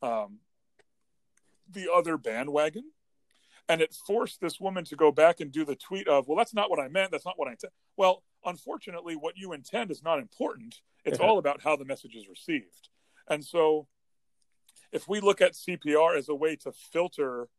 um, 0.01 0.39
the 1.71 1.91
other 1.91 2.17
bandwagon. 2.17 2.91
And 3.69 3.81
it 3.81 3.93
forced 3.93 4.39
this 4.39 4.59
woman 4.59 4.85
to 4.85 4.95
go 4.95 5.11
back 5.11 5.41
and 5.41 5.51
do 5.51 5.65
the 5.65 5.75
tweet 5.75 6.07
of, 6.07 6.27
well, 6.27 6.37
that's 6.37 6.53
not 6.53 6.69
what 6.69 6.79
I 6.79 6.87
meant. 6.87 7.11
That's 7.11 7.25
not 7.25 7.37
what 7.37 7.49
I 7.49 7.51
intend. 7.51 7.73
Well, 7.97 8.23
unfortunately, 8.45 9.15
what 9.15 9.37
you 9.37 9.51
intend 9.51 9.91
is 9.91 10.01
not 10.01 10.19
important. 10.19 10.79
It's 11.03 11.19
all 11.19 11.37
about 11.37 11.61
how 11.61 11.75
the 11.75 11.85
message 11.85 12.15
is 12.15 12.27
received. 12.29 12.89
And 13.29 13.43
so 13.43 13.87
if 14.91 15.07
we 15.07 15.19
look 15.19 15.41
at 15.41 15.53
CPR 15.53 16.17
as 16.17 16.29
a 16.29 16.35
way 16.35 16.55
to 16.57 16.71
filter 16.71 17.49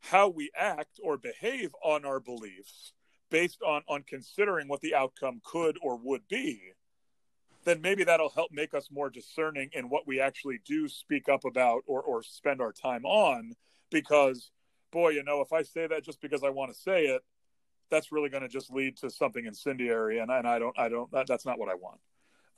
how 0.00 0.28
we 0.28 0.50
act 0.56 1.00
or 1.02 1.16
behave 1.16 1.74
on 1.82 2.04
our 2.04 2.20
beliefs 2.20 2.92
based 3.30 3.60
on 3.62 3.82
on 3.88 4.02
considering 4.06 4.68
what 4.68 4.80
the 4.80 4.94
outcome 4.94 5.40
could 5.44 5.76
or 5.82 5.96
would 5.96 6.26
be 6.28 6.60
then 7.64 7.80
maybe 7.82 8.04
that'll 8.04 8.30
help 8.30 8.50
make 8.52 8.72
us 8.74 8.88
more 8.90 9.10
discerning 9.10 9.68
in 9.72 9.90
what 9.90 10.06
we 10.06 10.20
actually 10.20 10.60
do 10.64 10.88
speak 10.88 11.28
up 11.28 11.44
about 11.44 11.82
or 11.86 12.00
or 12.00 12.22
spend 12.22 12.60
our 12.60 12.72
time 12.72 13.04
on 13.04 13.52
because 13.90 14.50
boy 14.90 15.10
you 15.10 15.22
know 15.22 15.40
if 15.40 15.52
i 15.52 15.62
say 15.62 15.86
that 15.86 16.04
just 16.04 16.20
because 16.20 16.42
i 16.42 16.50
want 16.50 16.72
to 16.72 16.78
say 16.78 17.06
it 17.06 17.22
that's 17.90 18.12
really 18.12 18.28
going 18.28 18.42
to 18.42 18.48
just 18.48 18.70
lead 18.70 18.96
to 18.96 19.10
something 19.10 19.46
incendiary 19.46 20.18
and, 20.18 20.30
and 20.30 20.46
i 20.46 20.58
don't 20.58 20.78
i 20.78 20.88
don't 20.88 21.10
that, 21.12 21.26
that's 21.26 21.46
not 21.46 21.58
what 21.58 21.68
i 21.68 21.74
want 21.74 22.00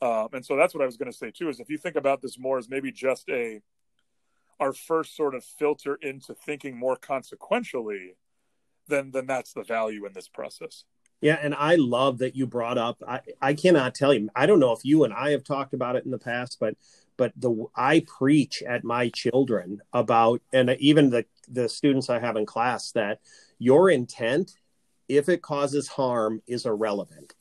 um, 0.01 0.29
and 0.33 0.45
so 0.45 0.55
that's 0.55 0.73
what 0.73 0.81
i 0.81 0.85
was 0.85 0.97
going 0.97 1.11
to 1.11 1.17
say 1.17 1.31
too 1.31 1.49
is 1.49 1.59
if 1.59 1.69
you 1.69 1.77
think 1.77 1.95
about 1.95 2.21
this 2.21 2.39
more 2.39 2.57
as 2.57 2.69
maybe 2.69 2.91
just 2.91 3.29
a 3.29 3.61
our 4.61 4.71
first 4.71 5.17
sort 5.17 5.33
of 5.33 5.43
filter 5.43 5.95
into 6.01 6.35
thinking 6.35 6.77
more 6.77 6.95
consequentially, 6.95 8.15
then 8.87 9.11
then 9.11 9.25
that's 9.25 9.53
the 9.53 9.63
value 9.63 10.05
in 10.05 10.13
this 10.13 10.29
process. 10.29 10.85
Yeah, 11.19 11.37
and 11.41 11.53
I 11.53 11.75
love 11.75 12.19
that 12.19 12.35
you 12.35 12.47
brought 12.47 12.77
up. 12.77 13.01
I, 13.07 13.19
I 13.41 13.53
cannot 13.53 13.93
tell 13.93 14.13
you. 14.13 14.29
I 14.35 14.45
don't 14.45 14.59
know 14.59 14.71
if 14.71 14.83
you 14.83 15.03
and 15.03 15.13
I 15.13 15.31
have 15.31 15.43
talked 15.43 15.73
about 15.73 15.95
it 15.95 16.05
in 16.05 16.11
the 16.11 16.19
past, 16.19 16.57
but 16.59 16.75
but 17.17 17.33
the 17.35 17.65
I 17.75 18.05
preach 18.07 18.63
at 18.63 18.83
my 18.83 19.09
children 19.09 19.81
about, 19.91 20.41
and 20.53 20.69
even 20.79 21.09
the 21.09 21.25
the 21.51 21.69
students 21.69 22.09
I 22.09 22.19
have 22.19 22.37
in 22.37 22.45
class 22.45 22.91
that 22.93 23.19
your 23.59 23.89
intent, 23.89 24.53
if 25.07 25.29
it 25.29 25.41
causes 25.41 25.87
harm, 25.87 26.41
is 26.47 26.65
irrelevant. 26.65 27.33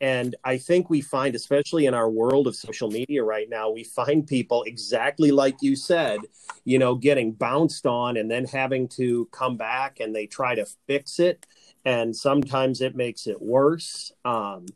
And 0.00 0.36
I 0.44 0.58
think 0.58 0.90
we 0.90 1.00
find, 1.00 1.34
especially 1.34 1.86
in 1.86 1.94
our 1.94 2.10
world 2.10 2.46
of 2.46 2.54
social 2.54 2.90
media 2.90 3.24
right 3.24 3.48
now, 3.48 3.70
we 3.70 3.82
find 3.84 4.26
people 4.26 4.62
exactly 4.64 5.30
like 5.30 5.56
you 5.62 5.74
said, 5.74 6.20
you 6.64 6.78
know, 6.78 6.94
getting 6.94 7.32
bounced 7.32 7.86
on 7.86 8.18
and 8.18 8.30
then 8.30 8.44
having 8.44 8.88
to 8.88 9.26
come 9.32 9.56
back 9.56 10.00
and 10.00 10.14
they 10.14 10.26
try 10.26 10.54
to 10.54 10.66
fix 10.86 11.18
it. 11.18 11.46
And 11.86 12.14
sometimes 12.14 12.82
it 12.82 12.94
makes 12.94 13.26
it 13.26 13.40
worse. 13.40 14.12
Um, 14.24 14.66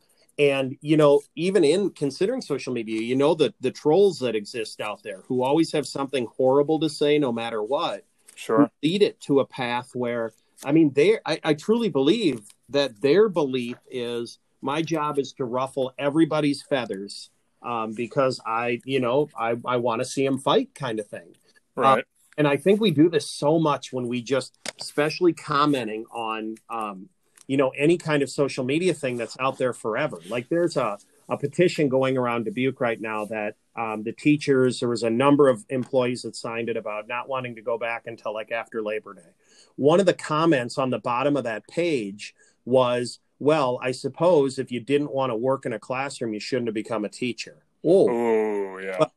and 0.41 0.76
you 0.80 0.97
know 0.97 1.20
even 1.36 1.62
in 1.62 1.91
considering 1.91 2.41
social 2.41 2.72
media 2.72 3.01
you 3.01 3.14
know 3.14 3.34
the 3.34 3.53
the 3.61 3.70
trolls 3.70 4.18
that 4.18 4.34
exist 4.34 4.80
out 4.80 5.03
there 5.03 5.22
who 5.26 5.43
always 5.43 5.70
have 5.70 5.86
something 5.86 6.26
horrible 6.36 6.80
to 6.80 6.88
say 6.88 7.18
no 7.18 7.30
matter 7.30 7.62
what 7.62 8.05
sure 8.41 8.70
lead 8.82 9.03
it 9.03 9.20
to 9.20 9.41
a 9.41 9.47
path 9.47 9.91
where 9.95 10.32
i 10.64 10.72
mean 10.72 10.91
they 10.95 11.18
I, 11.26 11.38
I 11.45 11.55
truly 11.55 11.88
believe 11.88 12.41
that 12.68 13.01
their 13.01 13.28
belief 13.28 13.76
is 13.91 14.38
my 14.62 14.82
job 14.82 15.18
is 15.18 15.32
to 15.34 15.45
ruffle 15.45 15.93
everybody's 15.99 16.62
feathers 16.62 17.30
um, 17.62 17.93
because 17.93 18.41
I, 18.45 18.80
you 18.84 19.01
know, 19.01 19.28
I, 19.38 19.57
I 19.64 19.76
want 19.76 20.01
to 20.01 20.05
see 20.05 20.24
them 20.24 20.38
fight 20.38 20.74
kind 20.74 20.99
of 21.01 21.07
thing. 21.07 21.36
Right. 21.76 21.99
Uh, 21.99 22.03
and 22.38 22.49
I 22.49 22.57
think 22.57 22.80
we 22.80 22.91
do 22.91 23.09
this 23.09 23.30
so 23.30 23.59
much 23.59 23.93
when 23.93 24.09
we 24.09 24.22
just, 24.22 24.57
especially 24.80 25.32
commenting 25.32 26.07
on, 26.11 26.57
um, 26.70 27.09
you 27.47 27.57
know, 27.57 27.70
any 27.70 27.99
kind 27.99 28.22
of 28.22 28.30
social 28.30 28.64
media 28.64 28.95
thing 28.95 29.16
that's 29.16 29.36
out 29.41 29.59
there 29.59 29.72
forever. 29.72 30.20
Like 30.28 30.49
there's 30.49 30.76
a, 30.76 30.99
a 31.31 31.39
petition 31.39 31.89
going 31.89 32.18
around 32.18 32.45
Dubuque 32.45 32.81
right 32.81 33.01
now 33.01 33.24
that 33.26 33.55
um, 33.76 34.03
the 34.03 34.12
teachers, 34.12 34.81
there 34.81 34.89
was 34.89 35.05
a 35.05 35.11
number 35.11 35.49
of 35.49 35.64
employees 35.68 36.22
that 36.22 36.35
signed 36.35 36.68
it 36.68 36.76
about 36.76 37.07
not 37.09 37.28
wanting 37.28 37.55
to 37.55 37.62
go 37.62 37.78
back 37.78 38.07
until 38.07 38.35
like 38.35 38.51
after 38.51 38.83
Labor 38.83 39.14
Day. 39.14 39.31
One 39.76 40.01
of 40.01 40.07
the 40.07 40.14
comments 40.14 40.76
on 40.76 40.91
the 40.91 40.99
bottom 40.99 41.37
of 41.37 41.45
that 41.45 41.66
page 41.68 42.35
was, 42.64 43.20
well, 43.39 43.78
I 43.81 43.93
suppose 43.93 44.59
if 44.59 44.72
you 44.72 44.81
didn't 44.81 45.12
want 45.12 45.31
to 45.31 45.37
work 45.37 45.64
in 45.64 45.72
a 45.72 45.78
classroom, 45.78 46.35
you 46.35 46.41
shouldn't 46.41 46.66
have 46.66 46.74
become 46.74 47.05
a 47.05 47.09
teacher. 47.09 47.62
Oh, 47.85 48.78
yeah. 48.78 48.97
But 48.99 49.12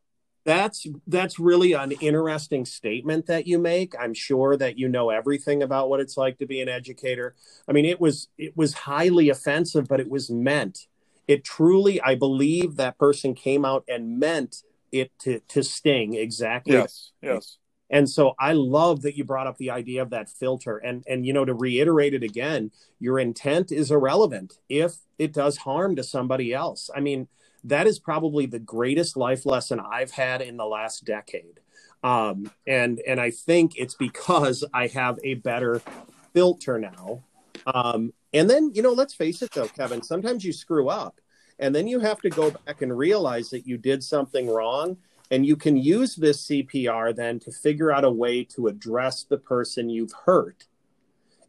that's 0.46 0.86
that's 1.08 1.40
really 1.40 1.74
an 1.74 1.92
interesting 1.94 2.66
statement 2.66 3.28
that 3.28 3.48
you 3.48 3.58
make. 3.58 3.94
I'm 4.00 4.14
sure 4.14 4.58
that 4.58 4.78
you 4.78 4.90
know 4.90 5.10
everything 5.10 5.64
about 5.64 5.90
what 5.90 6.00
it's 6.00 6.18
like 6.18 6.38
to 6.40 6.46
be 6.46 6.62
an 6.62 6.70
educator. 6.70 7.36
I 7.68 7.72
mean, 7.72 7.86
it 7.86 8.00
was 8.00 8.28
it 8.38 8.56
was 8.56 8.74
highly 8.74 9.30
offensive, 9.30 9.88
but 9.88 10.00
it 10.00 10.10
was 10.10 10.30
meant. 10.30 10.88
It 11.28 11.44
truly, 11.44 12.02
I 12.02 12.16
believe, 12.16 12.76
that 12.76 12.98
person 12.98 13.34
came 13.34 13.66
out 13.66 13.84
and 13.88 14.20
meant 14.20 14.64
it 14.92 15.12
to 15.20 15.40
to 15.50 15.64
sting 15.64 16.14
exactly. 16.14 16.74
Yes, 16.74 17.12
yes. 17.22 17.58
And 17.90 18.10
so 18.10 18.34
I 18.40 18.54
love 18.54 19.04
that 19.04 19.16
you 19.16 19.24
brought 19.24 19.46
up 19.46 19.58
the 19.58 19.70
idea 19.70 20.02
of 20.02 20.10
that 20.12 20.30
filter. 20.30 20.78
And 20.78 21.04
and 21.08 21.26
you 21.26 21.34
know, 21.34 21.46
to 21.46 21.54
reiterate 21.54 22.14
it 22.14 22.24
again, 22.24 22.72
your 23.00 23.20
intent 23.20 23.72
is 23.72 23.92
irrelevant 23.92 24.58
if 24.70 24.96
it 25.20 25.34
does 25.34 25.58
harm 25.58 25.96
to 25.96 26.04
somebody 26.04 26.54
else. 26.54 26.90
I 26.96 27.00
mean, 27.00 27.28
that 27.64 27.88
is 27.88 28.00
probably 28.00 28.46
the 28.46 28.60
greatest 28.60 29.16
life 29.16 29.46
lesson 29.46 29.80
I've 29.80 30.12
had 30.12 30.42
in 30.42 30.58
the 30.58 30.66
last 30.66 31.06
decade. 31.06 31.60
Um, 32.04 32.52
and 32.68 33.00
and 33.08 33.22
I 33.22 33.32
think 33.32 33.78
it's 33.78 33.96
because 33.96 34.66
I 34.74 34.88
have 34.88 35.20
a 35.24 35.36
better 35.36 35.82
filter 36.34 36.80
now. 36.80 37.24
Um, 37.66 38.14
and 38.34 38.50
then 38.50 38.72
you 38.74 38.82
know, 38.82 38.94
let's 38.94 39.14
face 39.14 39.42
it 39.42 39.52
though, 39.52 39.68
Kevin. 39.68 40.02
Sometimes 40.02 40.44
you 40.44 40.54
screw 40.54 40.90
up, 40.90 41.20
and 41.60 41.74
then 41.74 41.88
you 41.88 42.00
have 42.00 42.22
to 42.22 42.30
go 42.30 42.52
back 42.52 42.82
and 42.82 42.98
realize 42.98 43.50
that 43.52 43.68
you 43.68 43.78
did 43.78 44.04
something 44.04 44.48
wrong 44.48 44.98
and 45.32 45.46
you 45.46 45.56
can 45.56 45.78
use 45.78 46.16
this 46.16 46.48
CPR 46.48 47.16
then 47.16 47.40
to 47.40 47.52
figure 47.52 47.92
out 47.92 48.04
a 48.04 48.12
way 48.12 48.44
to 48.44 48.68
address 48.68 49.24
the 49.24 49.38
person 49.38 49.90
you've 49.90 50.14
hurt 50.26 50.68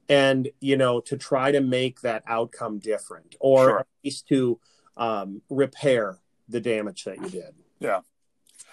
and, 0.08 0.48
you 0.60 0.76
know, 0.76 1.00
to 1.00 1.16
try 1.16 1.50
to 1.52 1.60
make 1.60 2.00
that 2.00 2.22
outcome 2.26 2.78
different 2.78 3.36
or 3.40 3.64
sure. 3.64 3.80
at 3.80 3.86
least 4.02 4.28
to 4.28 4.58
um, 4.96 5.42
repair 5.50 6.18
the 6.48 6.60
damage 6.60 7.04
that 7.04 7.20
you 7.20 7.28
did. 7.28 7.54
Yeah. 7.78 8.00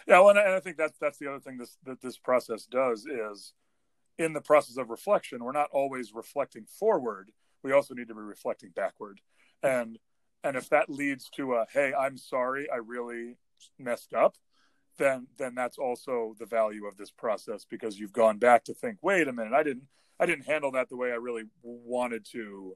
Yeah. 0.07 0.19
Well, 0.19 0.29
and 0.29 0.39
I, 0.39 0.43
and 0.43 0.53
I 0.53 0.59
think 0.59 0.77
that's, 0.77 0.97
that's 0.99 1.17
the 1.17 1.27
other 1.27 1.39
thing 1.39 1.57
this, 1.57 1.77
that 1.85 2.01
this 2.01 2.17
process 2.17 2.65
does 2.65 3.05
is 3.05 3.53
in 4.21 4.33
the 4.33 4.41
process 4.41 4.77
of 4.77 4.89
reflection, 4.89 5.43
we're 5.43 5.51
not 5.51 5.69
always 5.71 6.13
reflecting 6.13 6.65
forward. 6.65 7.31
We 7.63 7.71
also 7.71 7.93
need 7.93 8.07
to 8.07 8.15
be 8.15 8.21
reflecting 8.21 8.71
backward. 8.75 9.21
And, 9.63 9.99
and 10.43 10.55
if 10.55 10.69
that 10.69 10.89
leads 10.89 11.29
to 11.31 11.55
a, 11.55 11.65
Hey, 11.71 11.93
I'm 11.93 12.17
sorry, 12.17 12.67
I 12.71 12.77
really 12.77 13.37
messed 13.77 14.13
up 14.13 14.35
then 14.97 15.27
then 15.37 15.55
that's 15.55 15.77
also 15.77 16.35
the 16.39 16.45
value 16.45 16.85
of 16.85 16.97
this 16.97 17.11
process 17.11 17.65
because 17.69 17.99
you've 17.99 18.11
gone 18.11 18.37
back 18.37 18.63
to 18.63 18.73
think 18.73 18.97
wait 19.01 19.27
a 19.27 19.31
minute 19.31 19.53
i 19.53 19.61
didn't 19.61 19.83
i 20.19 20.25
didn't 20.25 20.45
handle 20.45 20.71
that 20.71 20.89
the 20.89 20.97
way 20.97 21.11
i 21.11 21.15
really 21.15 21.43
wanted 21.61 22.25
to. 22.25 22.75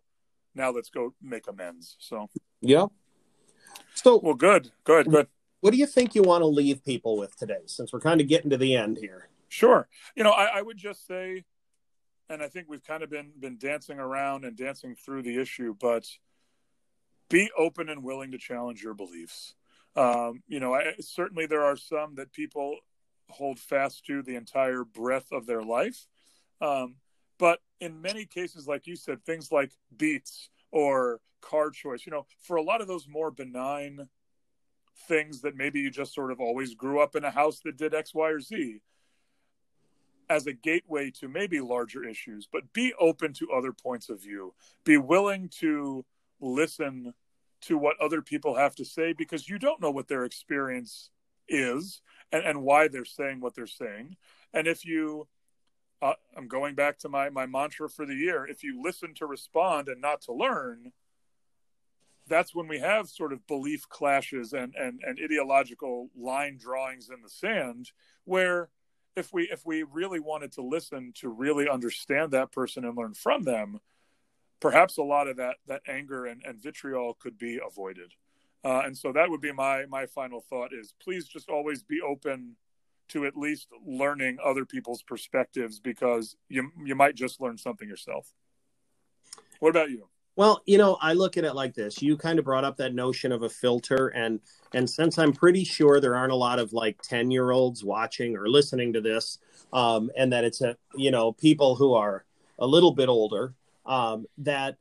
Now 0.53 0.71
let's 0.71 0.89
go 0.89 1.13
make 1.21 1.47
amends. 1.47 1.97
So. 1.99 2.29
Yeah 2.61 2.85
so 3.93 4.19
well 4.21 4.33
good 4.33 4.71
good 4.83 5.09
good. 5.09 5.27
What 5.61 5.71
do 5.71 5.77
you 5.77 5.87
think 5.87 6.13
you 6.13 6.21
want 6.21 6.41
to 6.41 6.47
leave 6.47 6.83
people 6.83 7.17
with 7.17 7.35
today 7.37 7.61
since 7.65 7.91
we're 7.91 7.99
kind 7.99 8.21
of 8.21 8.27
getting 8.27 8.51
to 8.51 8.57
the 8.57 8.75
end 8.75 8.97
here 8.97 9.29
sure 9.55 9.87
you 10.15 10.23
know 10.23 10.31
i, 10.31 10.59
I 10.59 10.61
would 10.61 10.77
just 10.77 11.07
say 11.07 11.43
and 12.29 12.41
i 12.41 12.47
think 12.47 12.67
we've 12.69 12.83
kind 12.83 13.03
of 13.03 13.09
been 13.09 13.31
been 13.39 13.57
dancing 13.57 13.99
around 13.99 14.45
and 14.45 14.55
dancing 14.55 14.95
through 14.95 15.23
the 15.23 15.39
issue 15.39 15.75
but 15.79 16.05
be 17.29 17.49
open 17.57 17.89
and 17.89 18.03
willing 18.03 18.31
to 18.31 18.37
challenge 18.37 18.83
your 18.83 18.93
beliefs 18.93 19.55
um, 19.95 20.43
you 20.47 20.59
know, 20.59 20.73
I, 20.73 20.93
certainly 20.99 21.45
there 21.45 21.63
are 21.63 21.77
some 21.77 22.15
that 22.15 22.33
people 22.33 22.77
hold 23.29 23.59
fast 23.59 24.05
to 24.05 24.21
the 24.21 24.35
entire 24.35 24.83
breadth 24.83 25.31
of 25.31 25.45
their 25.45 25.61
life. 25.61 26.05
Um, 26.61 26.95
but 27.37 27.59
in 27.79 28.01
many 28.01 28.25
cases, 28.25 28.67
like 28.67 28.87
you 28.87 28.95
said, 28.95 29.23
things 29.23 29.51
like 29.51 29.71
beets 29.95 30.49
or 30.71 31.19
car 31.41 31.69
choice, 31.69 32.05
you 32.05 32.11
know, 32.11 32.25
for 32.41 32.57
a 32.57 32.61
lot 32.61 32.81
of 32.81 32.87
those 32.87 33.07
more 33.07 33.31
benign 33.31 34.07
things 35.07 35.41
that 35.41 35.55
maybe 35.55 35.79
you 35.79 35.91
just 35.91 36.13
sort 36.13 36.31
of 36.31 36.39
always 36.39 36.73
grew 36.73 37.01
up 37.01 37.15
in 37.15 37.23
a 37.23 37.31
house 37.31 37.59
that 37.63 37.77
did 37.77 37.93
X, 37.93 38.13
Y, 38.13 38.29
or 38.29 38.39
Z 38.39 38.81
as 40.30 40.47
a 40.47 40.53
gateway 40.53 41.11
to 41.11 41.28
maybe 41.28 41.59
larger 41.59 42.03
issues, 42.03 42.47
but 42.51 42.73
be 42.73 42.93
open 42.99 43.34
to 43.34 43.51
other 43.51 43.71
points 43.71 44.09
of 44.09 44.21
view. 44.21 44.53
Be 44.84 44.97
willing 44.97 45.49
to 45.59 46.05
listen 46.39 47.13
to 47.61 47.78
what 47.78 47.99
other 47.99 48.21
people 48.21 48.55
have 48.55 48.76
to 48.76 48.86
say 48.86 49.13
because 49.13 49.49
you 49.49 49.57
don't 49.57 49.82
know 49.82 49.91
what 49.91 50.07
their 50.07 50.26
experience 50.26 51.09
is 51.47 52.01
and, 52.32 52.43
and 52.43 52.63
why 52.63 52.88
they're 52.88 53.05
saying 53.05 53.41
what 53.41 53.55
they're 53.55 53.67
saying. 53.67 54.15
And 54.53 54.67
if 54.67 54.86
you, 54.86 55.28
uh, 56.01 56.13
I'm 56.36 56.47
going 56.47 56.76
back 56.76 56.99
to 56.99 57.09
my, 57.09 57.30
my 57.30 57.45
mantra 57.45 57.89
for 57.89 58.05
the 58.05 58.15
year 58.15 58.45
if 58.45 58.63
you 58.63 58.82
listen 58.84 59.13
to 59.15 59.26
respond 59.26 59.88
and 59.88 60.01
not 60.01 60.21
to 60.21 60.34
learn, 60.34 60.91
that's 62.28 62.55
when 62.55 62.67
we 62.67 62.80
have 62.80 63.07
sort 63.07 63.34
of 63.34 63.45
belief 63.47 63.88
clashes 63.89 64.53
and, 64.53 64.73
and, 64.76 64.99
and 65.05 65.19
ideological 65.23 66.09
line 66.17 66.57
drawings 66.57 67.09
in 67.09 67.21
the 67.21 67.30
sand 67.30 67.91
where 68.23 68.69
if 69.16 69.34
we 69.34 69.43
if 69.43 69.66
we 69.66 69.84
really 69.84 70.20
wanted 70.20 70.51
to 70.53 70.61
listen 70.61 71.13
to 71.16 71.30
really 71.30 71.70
understand 71.70 72.32
that 72.32 72.51
person 72.51 72.86
and 72.86 72.97
learn 72.97 73.13
from 73.13 73.43
them 73.43 73.80
perhaps 74.59 74.97
a 74.97 75.03
lot 75.03 75.28
of 75.28 75.38
that 75.38 75.57
that 75.68 75.82
anger 75.88 76.26
and, 76.26 76.41
and 76.45 76.61
vitriol 76.61 77.16
could 77.20 77.38
be 77.38 77.59
avoided. 77.66 78.13
Uh, 78.63 78.82
and 78.84 78.97
so 78.97 79.11
that 79.11 79.30
would 79.30 79.41
be 79.41 79.51
my 79.51 79.86
my 79.86 80.05
final 80.05 80.41
thought 80.41 80.74
is 80.74 80.93
please 81.01 81.28
just 81.28 81.49
always 81.49 81.84
be 81.84 82.01
open 82.01 82.55
to 83.07 83.26
at 83.26 83.38
least 83.38 83.68
learning 83.86 84.38
other 84.43 84.66
people's 84.66 85.03
perspectives 85.03 85.80
because 85.80 86.36
you 86.49 86.72
you 86.84 86.95
might 86.95 87.16
just 87.16 87.39
learn 87.39 87.57
something 87.57 87.88
yourself. 87.88 88.34
What 89.59 89.70
about 89.70 89.91
you 89.91 90.07
well, 90.36 90.61
you 90.65 90.77
know, 90.77 90.97
I 91.01 91.13
look 91.13 91.38
at 91.38 91.43
it 91.45 91.53
like 91.53 91.73
this. 91.73 92.01
You 92.01 92.17
kind 92.17 92.39
of 92.39 92.45
brought 92.45 92.63
up 92.63 92.77
that 92.77 92.93
notion 92.93 93.31
of 93.31 93.43
a 93.43 93.49
filter 93.49 94.07
and 94.09 94.39
and 94.73 94.89
since 94.89 95.17
I'm 95.17 95.31
pretty 95.31 95.63
sure 95.63 95.99
there 95.99 96.15
aren't 96.15 96.33
a 96.33 96.38
lot 96.38 96.59
of 96.59 96.73
like 96.73 97.01
10-year-olds 97.01 97.83
watching 97.83 98.36
or 98.36 98.49
listening 98.49 98.91
to 98.93 99.01
this 99.01 99.38
um 99.71 100.11
and 100.17 100.33
that 100.33 100.43
it's 100.43 100.61
a, 100.61 100.75
you 100.95 101.11
know, 101.11 101.31
people 101.31 101.75
who 101.75 101.93
are 101.93 102.25
a 102.59 102.67
little 102.67 102.91
bit 102.91 103.09
older 103.09 103.53
um 103.86 104.25
that 104.39 104.77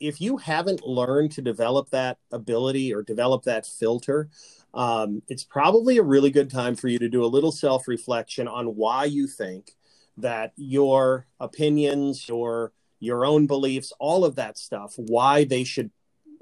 if 0.00 0.20
you 0.20 0.36
haven't 0.36 0.84
learned 0.84 1.30
to 1.30 1.42
develop 1.42 1.90
that 1.90 2.18
ability 2.32 2.92
or 2.92 3.02
develop 3.02 3.44
that 3.44 3.64
filter, 3.64 4.28
um, 4.74 5.22
it's 5.28 5.44
probably 5.44 5.96
a 5.98 6.02
really 6.02 6.30
good 6.30 6.50
time 6.50 6.74
for 6.74 6.88
you 6.88 6.98
to 6.98 7.08
do 7.08 7.24
a 7.24 7.26
little 7.26 7.52
self 7.52 7.86
reflection 7.86 8.48
on 8.48 8.74
why 8.74 9.04
you 9.04 9.28
think 9.28 9.76
that 10.16 10.52
your 10.56 11.26
opinions, 11.38 12.28
your 12.28 12.72
your 13.02 13.26
own 13.26 13.46
beliefs, 13.46 13.92
all 13.98 14.24
of 14.24 14.36
that 14.36 14.56
stuff, 14.56 14.94
why 14.96 15.44
they 15.44 15.64
should 15.64 15.90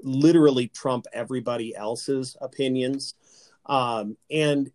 literally 0.03 0.67
trump 0.67 1.05
everybody 1.11 1.75
else's 1.75 2.37
opinions. 2.39 3.15
Um, 3.65 4.15
and 4.29 4.71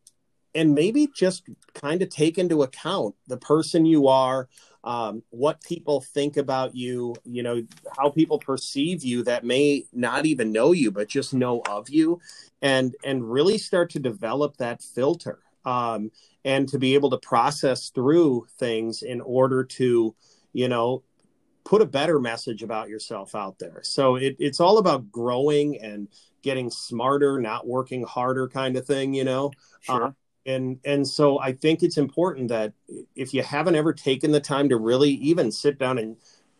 and 0.54 0.74
maybe 0.74 1.08
just 1.14 1.44
kind 1.74 2.00
of 2.02 2.08
take 2.08 2.38
into 2.38 2.62
account 2.62 3.14
the 3.26 3.36
person 3.36 3.84
you 3.84 4.08
are, 4.08 4.48
um, 4.84 5.22
what 5.28 5.60
people 5.60 6.00
think 6.00 6.38
about 6.38 6.74
you, 6.74 7.14
you 7.24 7.42
know, 7.42 7.62
how 7.96 8.08
people 8.08 8.38
perceive 8.38 9.04
you 9.04 9.22
that 9.24 9.44
may 9.44 9.84
not 9.92 10.24
even 10.24 10.52
know 10.52 10.72
you, 10.72 10.90
but 10.90 11.08
just 11.08 11.34
know 11.34 11.62
of 11.68 11.88
you, 11.88 12.20
and 12.62 12.96
and 13.04 13.30
really 13.30 13.58
start 13.58 13.90
to 13.90 13.98
develop 14.00 14.56
that 14.56 14.82
filter 14.82 15.40
um, 15.66 16.10
and 16.44 16.68
to 16.68 16.78
be 16.78 16.94
able 16.94 17.10
to 17.10 17.18
process 17.18 17.90
through 17.90 18.46
things 18.58 19.02
in 19.02 19.20
order 19.20 19.62
to, 19.64 20.14
you 20.52 20.68
know, 20.68 21.02
put 21.66 21.82
a 21.82 21.86
better 21.86 22.20
message 22.20 22.62
about 22.62 22.88
yourself 22.88 23.34
out 23.34 23.58
there. 23.58 23.80
So 23.82 24.14
it, 24.14 24.36
it's 24.38 24.60
all 24.60 24.78
about 24.78 25.10
growing 25.10 25.78
and 25.82 26.06
getting 26.42 26.70
smarter, 26.70 27.40
not 27.40 27.66
working 27.66 28.04
harder 28.04 28.48
kind 28.48 28.76
of 28.76 28.86
thing, 28.86 29.12
you 29.12 29.24
know? 29.24 29.50
Sure. 29.80 30.04
Uh, 30.04 30.10
and 30.46 30.78
and 30.84 31.06
so 31.06 31.40
I 31.40 31.52
think 31.52 31.82
it's 31.82 31.98
important 31.98 32.48
that 32.48 32.72
if 33.16 33.34
you 33.34 33.42
haven't 33.42 33.74
ever 33.74 33.92
taken 33.92 34.30
the 34.30 34.40
time 34.40 34.68
to 34.68 34.76
really 34.76 35.10
even 35.10 35.50
sit 35.50 35.76
down 35.76 35.98
and 35.98 36.16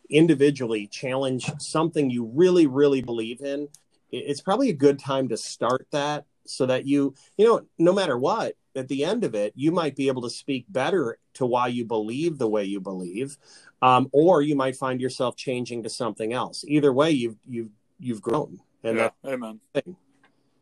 individually 0.09 0.87
challenge 0.87 1.49
something 1.57 2.09
you 2.09 2.25
really 2.25 2.67
really 2.67 3.01
believe 3.01 3.39
in, 3.39 3.69
it's 4.11 4.41
probably 4.41 4.69
a 4.69 4.73
good 4.73 4.99
time 4.99 5.29
to 5.29 5.37
start 5.37 5.87
that 5.91 6.25
so 6.45 6.65
that 6.65 6.85
you 6.85 7.13
you 7.37 7.45
know 7.45 7.61
no 7.77 7.93
matter 7.93 8.17
what 8.17 8.55
at 8.75 8.87
the 8.87 9.03
end 9.03 9.23
of 9.23 9.35
it 9.35 9.53
you 9.55 9.71
might 9.71 9.95
be 9.95 10.07
able 10.07 10.21
to 10.21 10.29
speak 10.29 10.65
better 10.69 11.17
to 11.33 11.45
why 11.45 11.67
you 11.67 11.85
believe 11.85 12.37
the 12.37 12.47
way 12.47 12.63
you 12.63 12.79
believe 12.79 13.37
um, 13.81 14.09
or 14.11 14.41
you 14.41 14.55
might 14.55 14.75
find 14.75 14.99
yourself 14.99 15.35
changing 15.35 15.83
to 15.83 15.89
something 15.89 16.33
else. 16.33 16.63
Either 16.67 16.91
way, 16.91 17.11
you've 17.11 17.37
you've 17.47 17.71
you've 17.99 18.21
grown. 18.21 18.59
And 18.83 18.97
yeah, 18.97 19.09
amen. 19.25 19.59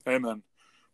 Amen. 0.08 0.44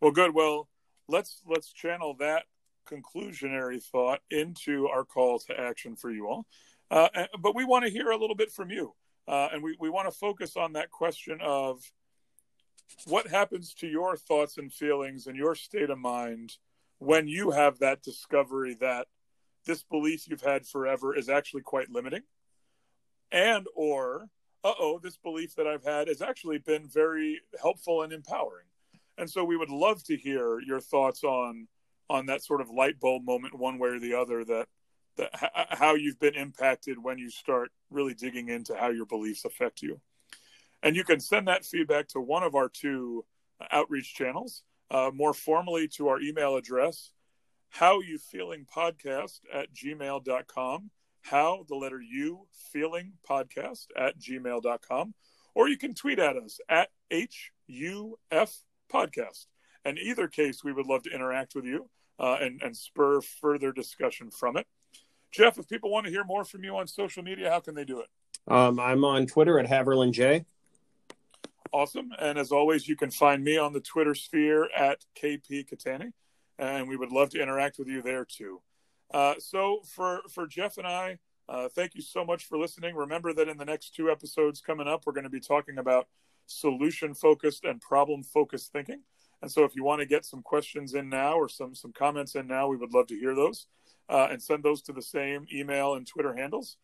Well, 0.00 0.12
good. 0.12 0.34
Well, 0.34 0.68
let's 1.08 1.42
let's 1.46 1.72
channel 1.72 2.16
that 2.18 2.44
conclusionary 2.90 3.82
thought 3.82 4.20
into 4.30 4.88
our 4.88 5.04
call 5.04 5.38
to 5.38 5.58
action 5.58 5.96
for 5.96 6.10
you 6.10 6.28
all. 6.28 6.46
Uh, 6.90 7.08
but 7.40 7.54
we 7.54 7.64
want 7.64 7.84
to 7.84 7.90
hear 7.90 8.10
a 8.10 8.16
little 8.16 8.36
bit 8.36 8.50
from 8.50 8.70
you, 8.70 8.94
uh, 9.28 9.48
and 9.52 9.62
we 9.62 9.76
we 9.80 9.90
want 9.90 10.10
to 10.10 10.16
focus 10.16 10.56
on 10.56 10.74
that 10.74 10.90
question 10.90 11.38
of 11.42 11.80
what 13.06 13.26
happens 13.26 13.74
to 13.74 13.86
your 13.86 14.16
thoughts 14.16 14.58
and 14.58 14.72
feelings 14.72 15.26
and 15.26 15.36
your 15.36 15.54
state 15.54 15.88
of 15.88 15.98
mind 15.98 16.56
when 16.98 17.26
you 17.26 17.50
have 17.50 17.78
that 17.78 18.02
discovery 18.02 18.76
that 18.80 19.06
this 19.66 19.82
belief 19.82 20.28
you've 20.28 20.42
had 20.42 20.66
forever 20.66 21.16
is 21.16 21.28
actually 21.28 21.62
quite 21.62 21.90
limiting. 21.90 22.22
And 23.30 23.66
or 23.74 24.28
uh-oh 24.64 25.00
this 25.02 25.16
belief 25.16 25.56
that 25.56 25.66
i've 25.66 25.82
had 25.82 26.06
has 26.06 26.22
actually 26.22 26.58
been 26.58 26.88
very 26.88 27.40
helpful 27.60 28.02
and 28.02 28.12
empowering. 28.12 28.66
And 29.18 29.28
so 29.28 29.44
we 29.44 29.56
would 29.56 29.70
love 29.70 30.02
to 30.04 30.16
hear 30.16 30.60
your 30.60 30.80
thoughts 30.80 31.24
on 31.24 31.68
on 32.08 32.26
that 32.26 32.44
sort 32.44 32.60
of 32.60 32.70
light 32.70 33.00
bulb 33.00 33.24
moment 33.24 33.58
one 33.58 33.78
way 33.78 33.90
or 33.90 33.98
the 33.98 34.14
other 34.14 34.44
that 34.44 34.68
that 35.16 35.30
how 35.70 35.94
you've 35.94 36.20
been 36.20 36.34
impacted 36.34 37.02
when 37.02 37.18
you 37.18 37.30
start 37.30 37.70
really 37.90 38.14
digging 38.14 38.48
into 38.48 38.74
how 38.74 38.88
your 38.88 39.06
beliefs 39.06 39.44
affect 39.44 39.82
you. 39.82 40.00
And 40.82 40.96
you 40.96 41.04
can 41.04 41.20
send 41.20 41.48
that 41.48 41.64
feedback 41.64 42.08
to 42.08 42.20
one 42.20 42.42
of 42.42 42.54
our 42.54 42.68
two 42.68 43.24
outreach 43.70 44.14
channels 44.14 44.62
uh, 44.90 45.10
more 45.12 45.34
formally 45.34 45.86
to 45.88 46.08
our 46.08 46.20
email 46.20 46.56
address 46.56 47.12
how 47.72 48.00
you 48.00 48.18
feeling 48.18 48.66
podcast 48.66 49.40
at 49.52 49.74
gmail.com 49.74 50.90
how 51.22 51.64
the 51.68 51.74
letter 51.74 52.00
u 52.00 52.46
feeling 52.70 53.12
podcast 53.28 53.86
at 53.96 54.18
gmail.com 54.18 55.14
or 55.54 55.68
you 55.68 55.78
can 55.78 55.94
tweet 55.94 56.18
at 56.18 56.36
us 56.36 56.58
at 56.68 56.88
huf 57.10 58.58
podcast. 58.92 59.46
In 59.84 59.98
either 59.98 60.28
case 60.28 60.62
we 60.62 60.72
would 60.72 60.86
love 60.86 61.02
to 61.04 61.10
interact 61.10 61.54
with 61.54 61.64
you 61.64 61.88
uh, 62.18 62.36
and, 62.40 62.60
and 62.62 62.76
spur 62.76 63.20
further 63.20 63.72
discussion 63.72 64.30
from 64.30 64.58
it. 64.58 64.66
Jeff 65.30 65.58
if 65.58 65.66
people 65.66 65.90
want 65.90 66.04
to 66.04 66.12
hear 66.12 66.24
more 66.24 66.44
from 66.44 66.64
you 66.64 66.76
on 66.76 66.86
social 66.86 67.22
media 67.22 67.50
how 67.50 67.60
can 67.60 67.74
they 67.74 67.84
do 67.84 68.00
it? 68.00 68.08
Um, 68.52 68.78
i'm 68.80 69.04
on 69.04 69.26
twitter 69.26 69.58
at 69.58 69.66
haverland 69.66 70.12
j. 70.12 70.44
Awesome. 71.72 72.10
And 72.18 72.38
as 72.38 72.52
always 72.52 72.86
you 72.86 72.96
can 72.96 73.10
find 73.10 73.42
me 73.42 73.56
on 73.56 73.72
the 73.72 73.80
twitter 73.80 74.14
sphere 74.14 74.68
at 74.76 75.06
kp 75.16 75.66
cattani 75.70 76.12
and 76.62 76.88
we 76.88 76.96
would 76.96 77.12
love 77.12 77.30
to 77.30 77.42
interact 77.42 77.78
with 77.78 77.88
you 77.88 78.02
there 78.02 78.24
too. 78.24 78.60
Uh, 79.12 79.34
so 79.38 79.80
for 79.84 80.20
for 80.30 80.46
Jeff 80.46 80.78
and 80.78 80.86
I, 80.86 81.18
uh, 81.48 81.68
thank 81.68 81.94
you 81.94 82.02
so 82.02 82.24
much 82.24 82.46
for 82.46 82.58
listening. 82.58 82.94
Remember 82.94 83.32
that 83.32 83.48
in 83.48 83.58
the 83.58 83.64
next 83.64 83.94
two 83.94 84.10
episodes 84.10 84.60
coming 84.60 84.88
up, 84.88 85.02
we're 85.04 85.12
going 85.12 85.24
to 85.24 85.30
be 85.30 85.40
talking 85.40 85.78
about 85.78 86.08
solution 86.46 87.14
focused 87.14 87.64
and 87.64 87.80
problem 87.80 88.22
focused 88.22 88.72
thinking. 88.72 89.00
And 89.42 89.50
so, 89.50 89.64
if 89.64 89.74
you 89.74 89.82
want 89.82 90.00
to 90.00 90.06
get 90.06 90.24
some 90.24 90.42
questions 90.42 90.94
in 90.94 91.08
now 91.08 91.34
or 91.34 91.48
some 91.48 91.74
some 91.74 91.92
comments 91.92 92.36
in 92.36 92.46
now, 92.46 92.68
we 92.68 92.76
would 92.76 92.94
love 92.94 93.08
to 93.08 93.18
hear 93.18 93.34
those 93.34 93.66
uh, 94.08 94.28
and 94.30 94.40
send 94.40 94.62
those 94.62 94.82
to 94.82 94.92
the 94.92 95.02
same 95.02 95.46
email 95.52 95.94
and 95.94 96.06
Twitter 96.06 96.34
handles. 96.34 96.76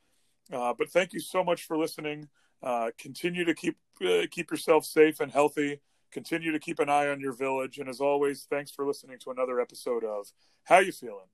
Uh, 0.52 0.74
but 0.76 0.90
thank 0.90 1.12
you 1.12 1.20
so 1.20 1.44
much 1.44 1.64
for 1.64 1.78
listening. 1.78 2.28
Uh, 2.62 2.90
continue 2.98 3.44
to 3.44 3.54
keep 3.54 3.76
uh, 4.04 4.26
keep 4.30 4.50
yourself 4.50 4.84
safe 4.84 5.20
and 5.20 5.30
healthy. 5.30 5.80
Continue 6.10 6.52
to 6.52 6.58
keep 6.58 6.78
an 6.78 6.88
eye 6.88 7.08
on 7.08 7.20
your 7.20 7.32
village. 7.32 7.78
And 7.78 7.88
as 7.88 8.00
always, 8.00 8.46
thanks 8.48 8.70
for 8.70 8.86
listening 8.86 9.18
to 9.20 9.30
another 9.30 9.60
episode 9.60 10.04
of 10.04 10.32
How 10.64 10.78
You 10.78 10.92
Feeling? 10.92 11.26